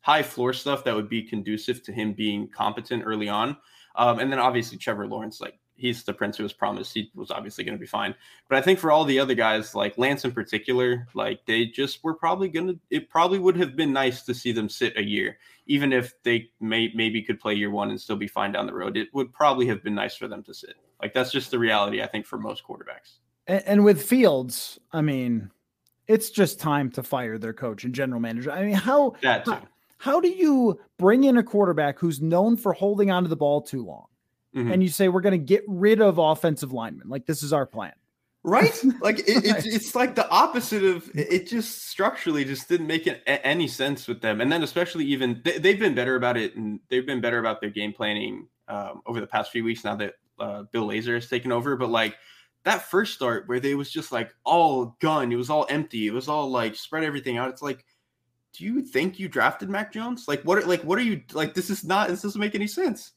high 0.00 0.22
floor 0.22 0.52
stuff 0.52 0.84
that 0.84 0.94
would 0.94 1.08
be 1.08 1.22
conducive 1.22 1.82
to 1.82 1.92
him 1.92 2.12
being 2.12 2.48
competent 2.48 3.02
early 3.04 3.28
on. 3.28 3.56
Um, 3.96 4.20
and 4.20 4.30
then 4.30 4.38
obviously 4.38 4.78
Trevor 4.78 5.08
Lawrence, 5.08 5.40
like 5.40 5.58
he's 5.76 6.02
the 6.02 6.12
prince 6.12 6.36
who 6.36 6.42
was 6.42 6.52
promised. 6.52 6.94
He 6.94 7.10
was 7.14 7.30
obviously 7.30 7.64
going 7.64 7.76
to 7.76 7.80
be 7.80 7.86
fine. 7.86 8.14
But 8.48 8.58
I 8.58 8.62
think 8.62 8.78
for 8.78 8.90
all 8.90 9.04
the 9.04 9.18
other 9.18 9.34
guys, 9.34 9.74
like 9.74 9.98
Lance 9.98 10.24
in 10.24 10.32
particular, 10.32 11.06
like 11.14 11.44
they 11.46 11.66
just 11.66 12.02
were 12.02 12.14
probably 12.14 12.48
going 12.48 12.66
to. 12.68 12.78
It 12.90 13.08
probably 13.08 13.38
would 13.38 13.56
have 13.56 13.76
been 13.76 13.92
nice 13.92 14.22
to 14.22 14.34
see 14.34 14.52
them 14.52 14.68
sit 14.68 14.96
a 14.96 15.04
year, 15.04 15.38
even 15.66 15.92
if 15.92 16.14
they 16.22 16.50
may 16.60 16.90
maybe 16.94 17.22
could 17.22 17.40
play 17.40 17.54
year 17.54 17.70
one 17.70 17.90
and 17.90 18.00
still 18.00 18.16
be 18.16 18.28
fine 18.28 18.52
down 18.52 18.66
the 18.66 18.74
road. 18.74 18.96
It 18.96 19.08
would 19.12 19.32
probably 19.32 19.66
have 19.66 19.82
been 19.82 19.94
nice 19.94 20.16
for 20.16 20.28
them 20.28 20.42
to 20.44 20.54
sit. 20.54 20.74
Like 21.00 21.12
that's 21.12 21.32
just 21.32 21.50
the 21.50 21.58
reality, 21.58 22.02
I 22.02 22.06
think, 22.06 22.26
for 22.26 22.38
most 22.38 22.64
quarterbacks. 22.66 23.18
And, 23.46 23.62
and 23.66 23.84
with 23.84 24.02
Fields, 24.02 24.78
I 24.92 25.02
mean, 25.02 25.50
it's 26.08 26.30
just 26.30 26.58
time 26.58 26.90
to 26.92 27.02
fire 27.02 27.38
their 27.38 27.52
coach 27.52 27.84
and 27.84 27.94
general 27.94 28.20
manager. 28.20 28.50
I 28.50 28.64
mean, 28.64 28.74
how 28.74 29.14
that 29.22 29.44
too. 29.44 29.52
How, 29.52 29.68
how 29.98 30.20
do 30.20 30.28
you 30.28 30.78
bring 30.98 31.24
in 31.24 31.36
a 31.36 31.42
quarterback 31.42 31.98
who's 31.98 32.20
known 32.20 32.56
for 32.56 32.72
holding 32.72 33.10
onto 33.10 33.28
the 33.28 33.36
ball 33.36 33.62
too 33.62 33.84
long? 33.84 34.06
Mm-hmm. 34.56 34.72
and 34.72 34.82
you 34.82 34.88
say 34.88 35.08
we're 35.08 35.20
going 35.20 35.38
to 35.38 35.44
get 35.44 35.62
rid 35.68 36.00
of 36.00 36.18
offensive 36.18 36.72
linemen. 36.72 37.08
Like 37.08 37.26
this 37.26 37.42
is 37.42 37.52
our 37.52 37.66
plan. 37.66 37.92
Right? 38.42 38.72
Like 39.00 39.20
it, 39.20 39.44
it, 39.44 39.66
it's 39.66 39.94
like 39.94 40.14
the 40.14 40.28
opposite 40.30 40.82
of 40.82 41.10
it. 41.14 41.48
Just 41.48 41.88
structurally 41.88 42.44
just 42.44 42.68
didn't 42.68 42.86
make 42.86 43.06
it, 43.06 43.22
any 43.26 43.68
sense 43.68 44.08
with 44.08 44.20
them. 44.20 44.40
And 44.40 44.50
then 44.50 44.62
especially 44.62 45.04
even 45.06 45.42
they, 45.44 45.70
have 45.70 45.78
been 45.78 45.94
better 45.94 46.16
about 46.16 46.36
it, 46.36 46.56
and 46.56 46.80
they've 46.88 47.06
been 47.06 47.20
better 47.20 47.38
about 47.38 47.60
their 47.60 47.70
game 47.70 47.92
planning 47.92 48.48
um, 48.68 49.02
over 49.06 49.20
the 49.20 49.26
past 49.26 49.50
few 49.50 49.64
weeks 49.64 49.84
now 49.84 49.96
that 49.96 50.14
uh, 50.38 50.62
Bill 50.72 50.88
Lazor 50.88 51.14
has 51.14 51.28
taken 51.28 51.52
over. 51.52 51.76
But 51.76 51.90
like 51.90 52.16
that 52.64 52.82
first 52.82 53.14
start 53.14 53.48
where 53.48 53.60
they 53.60 53.74
was 53.74 53.90
just 53.90 54.12
like 54.12 54.32
all 54.44 54.96
gun, 55.00 55.30
it 55.32 55.36
was 55.36 55.50
all 55.50 55.66
empty, 55.68 56.06
it 56.06 56.14
was 56.14 56.28
all 56.28 56.50
like 56.50 56.76
spread 56.76 57.04
everything 57.04 57.36
out. 57.36 57.50
It's 57.50 57.62
like 57.62 57.84
do 58.54 58.64
you 58.64 58.80
think 58.80 59.18
you 59.18 59.28
drafted 59.28 59.68
Mac 59.68 59.92
Jones? 59.92 60.26
Like 60.26 60.42
what? 60.42 60.66
Like 60.66 60.82
what 60.82 60.98
are 60.98 61.02
you 61.02 61.22
like? 61.32 61.54
This 61.54 61.68
is 61.68 61.84
not. 61.84 62.08
This 62.08 62.22
doesn't 62.22 62.40
make 62.40 62.54
any 62.54 62.66
sense 62.68 63.12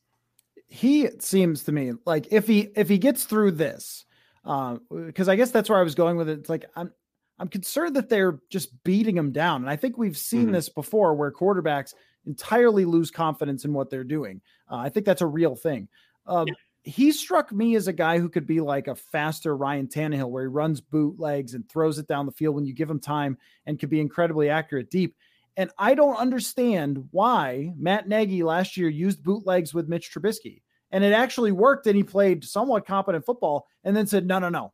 he 0.70 1.10
seems 1.20 1.64
to 1.64 1.72
me 1.72 1.94
like 2.06 2.32
if 2.32 2.48
he 2.48 2.70
if 2.76 2.88
he 2.88 3.00
gets 3.00 3.26
through 3.26 3.52
this, 3.52 4.06
because 4.44 5.28
uh, 5.28 5.32
I 5.32 5.36
guess 5.36 5.52
that's 5.52 5.70
where 5.70 5.80
I 5.80 5.84
was 5.84 5.96
going 5.96 6.16
with 6.16 6.30
it. 6.30 6.40
It's 6.40 6.50
like 6.50 6.66
I'm 6.76 6.94
I'm 7.40 7.48
concerned 7.48 7.96
that 7.96 8.10
they're 8.10 8.40
just 8.50 8.84
beating 8.84 9.18
him 9.18 9.32
down, 9.32 9.62
and 9.62 9.70
I 9.70 9.76
think 9.76 9.98
we've 9.98 10.18
seen 10.18 10.44
mm-hmm. 10.44 10.54
this 10.54 10.70
before 10.70 11.16
where 11.16 11.32
quarterbacks 11.32 11.96
entirely 12.26 12.86
lose 12.86 13.10
confidence 13.10 13.66
in 13.66 13.74
what 13.74 13.90
they're 13.90 14.04
doing. 14.04 14.42
Uh, 14.72 14.76
I 14.76 14.90
think 14.90 15.06
that's 15.06 15.22
a 15.22 15.28
real 15.28 15.56
thing. 15.56 15.88
Um, 16.28 16.48
yeah. 16.48 16.54
He 16.84 17.12
struck 17.12 17.52
me 17.52 17.76
as 17.76 17.88
a 17.88 17.94
guy 17.94 18.20
who 18.20 18.30
could 18.30 18.48
be 18.48 18.62
like 18.62 18.88
a 18.88 18.96
faster 18.96 19.58
Ryan 19.58 19.88
Tannehill, 19.88 20.30
where 20.30 20.44
he 20.44 20.48
runs 20.48 20.82
bootlegs 20.82 21.54
and 21.54 21.68
throws 21.68 21.98
it 21.98 22.08
down 22.08 22.26
the 22.26 22.32
field 22.32 22.56
when 22.56 22.66
you 22.66 22.74
give 22.74 22.90
him 22.90 23.00
time, 23.00 23.38
and 23.66 23.80
could 23.80 23.90
be 23.90 24.00
incredibly 24.00 24.50
accurate 24.50 24.92
deep. 24.92 25.16
And 25.60 25.72
I 25.78 25.94
don't 25.94 26.16
understand 26.16 27.10
why 27.12 27.74
Matt 27.78 28.08
Nagy 28.08 28.44
last 28.44 28.78
year 28.78 28.88
used 28.88 29.22
bootlegs 29.22 29.74
with 29.74 29.90
Mitch 29.90 30.10
Trubisky. 30.10 30.62
And 30.90 31.04
it 31.04 31.12
actually 31.12 31.52
worked 31.52 31.86
and 31.86 31.98
he 31.98 32.04
played 32.04 32.46
somewhat 32.46 32.88
competent 32.88 33.26
football 33.26 33.68
and 33.84 33.94
then 33.94 34.08
said, 34.08 34.26
no, 34.26 34.40
no, 34.40 34.48
no. 34.48 34.72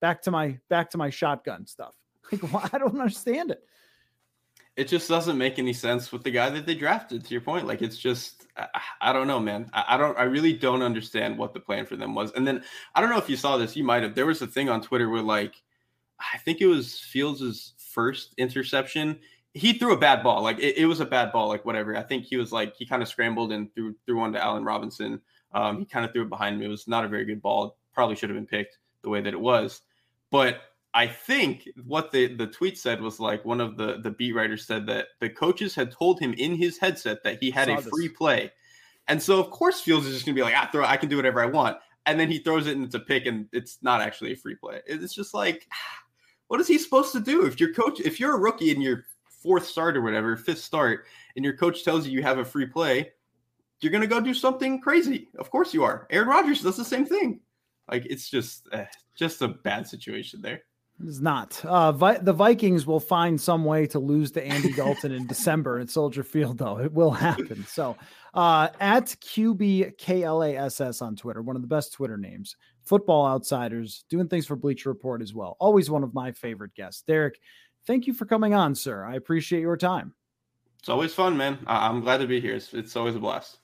Back 0.00 0.22
to 0.22 0.30
my 0.30 0.60
back 0.70 0.90
to 0.90 0.98
my 0.98 1.10
shotgun 1.10 1.66
stuff. 1.66 1.94
Like, 2.32 2.42
well, 2.44 2.70
I 2.72 2.78
don't 2.78 2.98
understand 2.98 3.50
it. 3.50 3.64
It 4.76 4.86
just 4.86 5.08
doesn't 5.08 5.36
make 5.36 5.58
any 5.58 5.72
sense 5.72 6.12
with 6.12 6.22
the 6.22 6.30
guy 6.30 6.48
that 6.48 6.64
they 6.64 6.76
drafted. 6.76 7.24
To 7.24 7.34
your 7.34 7.40
point, 7.40 7.66
like 7.66 7.82
it's 7.82 7.98
just, 7.98 8.46
I, 8.56 8.68
I 9.00 9.12
don't 9.12 9.26
know, 9.26 9.40
man. 9.40 9.68
I, 9.74 9.84
I, 9.88 9.96
don't, 9.96 10.16
I 10.16 10.22
really 10.22 10.52
don't 10.52 10.82
understand 10.82 11.36
what 11.36 11.54
the 11.54 11.60
plan 11.60 11.86
for 11.86 11.96
them 11.96 12.14
was. 12.14 12.30
And 12.32 12.46
then 12.46 12.62
I 12.94 13.00
don't 13.00 13.10
know 13.10 13.18
if 13.18 13.28
you 13.28 13.36
saw 13.36 13.56
this. 13.56 13.74
You 13.76 13.82
might 13.82 14.04
have. 14.04 14.14
There 14.14 14.26
was 14.26 14.40
a 14.42 14.46
thing 14.46 14.68
on 14.68 14.80
Twitter 14.80 15.10
where, 15.10 15.22
like, 15.22 15.60
I 16.18 16.38
think 16.38 16.60
it 16.60 16.66
was 16.66 17.00
Fields's 17.00 17.74
first 17.78 18.32
interception 18.38 19.18
he 19.54 19.72
threw 19.72 19.92
a 19.92 19.98
bad 19.98 20.22
ball. 20.22 20.42
Like 20.42 20.58
it, 20.58 20.76
it, 20.76 20.86
was 20.86 21.00
a 21.00 21.06
bad 21.06 21.32
ball, 21.32 21.48
like 21.48 21.64
whatever. 21.64 21.96
I 21.96 22.02
think 22.02 22.24
he 22.24 22.36
was 22.36 22.52
like 22.52 22.74
he 22.76 22.84
kind 22.84 23.02
of 23.02 23.08
scrambled 23.08 23.52
and 23.52 23.72
threw 23.74 23.94
threw 24.04 24.18
one 24.18 24.32
to 24.32 24.42
Allen 24.42 24.64
Robinson. 24.64 25.20
Um, 25.52 25.78
he 25.78 25.84
kind 25.84 26.04
of 26.04 26.12
threw 26.12 26.22
it 26.22 26.28
behind 26.28 26.58
me. 26.58 26.66
It 26.66 26.68
was 26.68 26.88
not 26.88 27.04
a 27.04 27.08
very 27.08 27.24
good 27.24 27.40
ball. 27.40 27.76
Probably 27.92 28.16
should 28.16 28.30
have 28.30 28.36
been 28.36 28.46
picked 28.46 28.78
the 29.02 29.08
way 29.08 29.20
that 29.20 29.32
it 29.32 29.40
was. 29.40 29.82
But 30.30 30.62
I 30.92 31.06
think 31.06 31.68
what 31.86 32.10
the 32.10 32.34
the 32.34 32.48
tweet 32.48 32.76
said 32.76 33.00
was 33.00 33.20
like 33.20 33.44
one 33.44 33.60
of 33.60 33.76
the 33.76 34.00
the 34.02 34.10
beat 34.10 34.32
writers 34.32 34.66
said 34.66 34.86
that 34.86 35.08
the 35.20 35.30
coaches 35.30 35.74
had 35.74 35.92
told 35.92 36.18
him 36.18 36.34
in 36.36 36.56
his 36.56 36.76
headset 36.76 37.22
that 37.22 37.38
he 37.40 37.50
had 37.50 37.68
a 37.68 37.80
free 37.80 38.08
play, 38.08 38.52
and 39.06 39.22
so 39.22 39.38
of 39.38 39.50
course 39.50 39.80
Fields 39.80 40.06
is 40.06 40.14
just 40.14 40.26
gonna 40.26 40.34
be 40.34 40.42
like, 40.42 40.54
I 40.54 40.66
throw, 40.66 40.84
I 40.84 40.96
can 40.96 41.08
do 41.08 41.16
whatever 41.16 41.40
I 41.40 41.46
want, 41.46 41.78
and 42.06 42.18
then 42.18 42.30
he 42.30 42.38
throws 42.38 42.66
it 42.66 42.76
and 42.76 42.84
it's 42.84 42.94
a 42.94 43.00
pick 43.00 43.26
and 43.26 43.46
it's 43.52 43.78
not 43.82 44.00
actually 44.00 44.32
a 44.32 44.36
free 44.36 44.56
play. 44.56 44.80
It's 44.86 45.14
just 45.14 45.34
like, 45.34 45.68
what 46.48 46.60
is 46.60 46.68
he 46.68 46.78
supposed 46.78 47.12
to 47.12 47.20
do 47.20 47.46
if 47.46 47.60
your 47.60 47.72
coach, 47.72 48.00
if 48.00 48.18
you're 48.18 48.34
a 48.34 48.38
rookie 48.38 48.72
and 48.72 48.82
you're 48.82 49.04
fourth 49.44 49.66
start 49.66 49.96
or 49.96 50.02
whatever, 50.02 50.36
fifth 50.36 50.62
start, 50.62 51.04
and 51.36 51.44
your 51.44 51.56
coach 51.56 51.84
tells 51.84 52.06
you 52.06 52.12
you 52.12 52.22
have 52.22 52.38
a 52.38 52.44
free 52.44 52.66
play, 52.66 53.12
you're 53.80 53.92
going 53.92 54.00
to 54.00 54.08
go 54.08 54.20
do 54.20 54.34
something 54.34 54.80
crazy. 54.80 55.28
Of 55.38 55.50
course 55.50 55.74
you 55.74 55.84
are. 55.84 56.06
Aaron 56.10 56.28
Rodgers 56.28 56.62
does 56.62 56.78
the 56.78 56.84
same 56.84 57.04
thing. 57.04 57.40
Like 57.90 58.06
it's 58.06 58.30
just 58.30 58.66
uh, 58.72 58.86
just 59.14 59.42
a 59.42 59.48
bad 59.48 59.86
situation 59.86 60.40
there. 60.40 60.62
It's 61.02 61.20
not. 61.20 61.62
Uh, 61.64 61.90
Vi- 61.90 62.18
the 62.18 62.32
Vikings 62.32 62.86
will 62.86 63.00
find 63.00 63.40
some 63.40 63.64
way 63.64 63.86
to 63.88 63.98
lose 63.98 64.30
to 64.32 64.46
Andy 64.46 64.72
Dalton 64.72 65.10
in 65.10 65.26
December 65.26 65.80
at 65.80 65.90
Soldier 65.90 66.22
Field, 66.22 66.58
though. 66.58 66.78
It 66.78 66.92
will 66.92 67.10
happen. 67.10 67.64
So, 67.66 67.96
uh, 68.32 68.68
at 68.78 69.06
QBKLASS 69.06 71.02
on 71.02 71.16
Twitter, 71.16 71.42
one 71.42 71.56
of 71.56 71.62
the 71.62 71.68
best 71.68 71.92
Twitter 71.92 72.16
names, 72.16 72.54
Football 72.84 73.26
Outsiders, 73.26 74.04
doing 74.08 74.28
things 74.28 74.46
for 74.46 74.54
Bleacher 74.54 74.88
Report 74.88 75.20
as 75.20 75.34
well. 75.34 75.56
Always 75.58 75.90
one 75.90 76.04
of 76.04 76.14
my 76.14 76.30
favorite 76.30 76.74
guests. 76.74 77.02
Derrik, 77.08 77.34
thank 77.86 78.06
you 78.06 78.14
for 78.14 78.24
coming 78.24 78.54
on, 78.54 78.74
sir. 78.74 79.04
I 79.04 79.14
appreciate 79.14 79.60
your 79.60 79.76
time. 79.76 80.14
It's 80.78 80.88
always 80.88 81.14
fun, 81.14 81.36
man. 81.36 81.58
I- 81.66 81.88
am 81.88 82.00
glad 82.00 82.18
to 82.18 82.26
be 82.26 82.40
here. 82.40 82.54
It's, 82.54 82.74
it's 82.74 82.96
always 82.96 83.14
a 83.14 83.18
blast. 83.18 83.58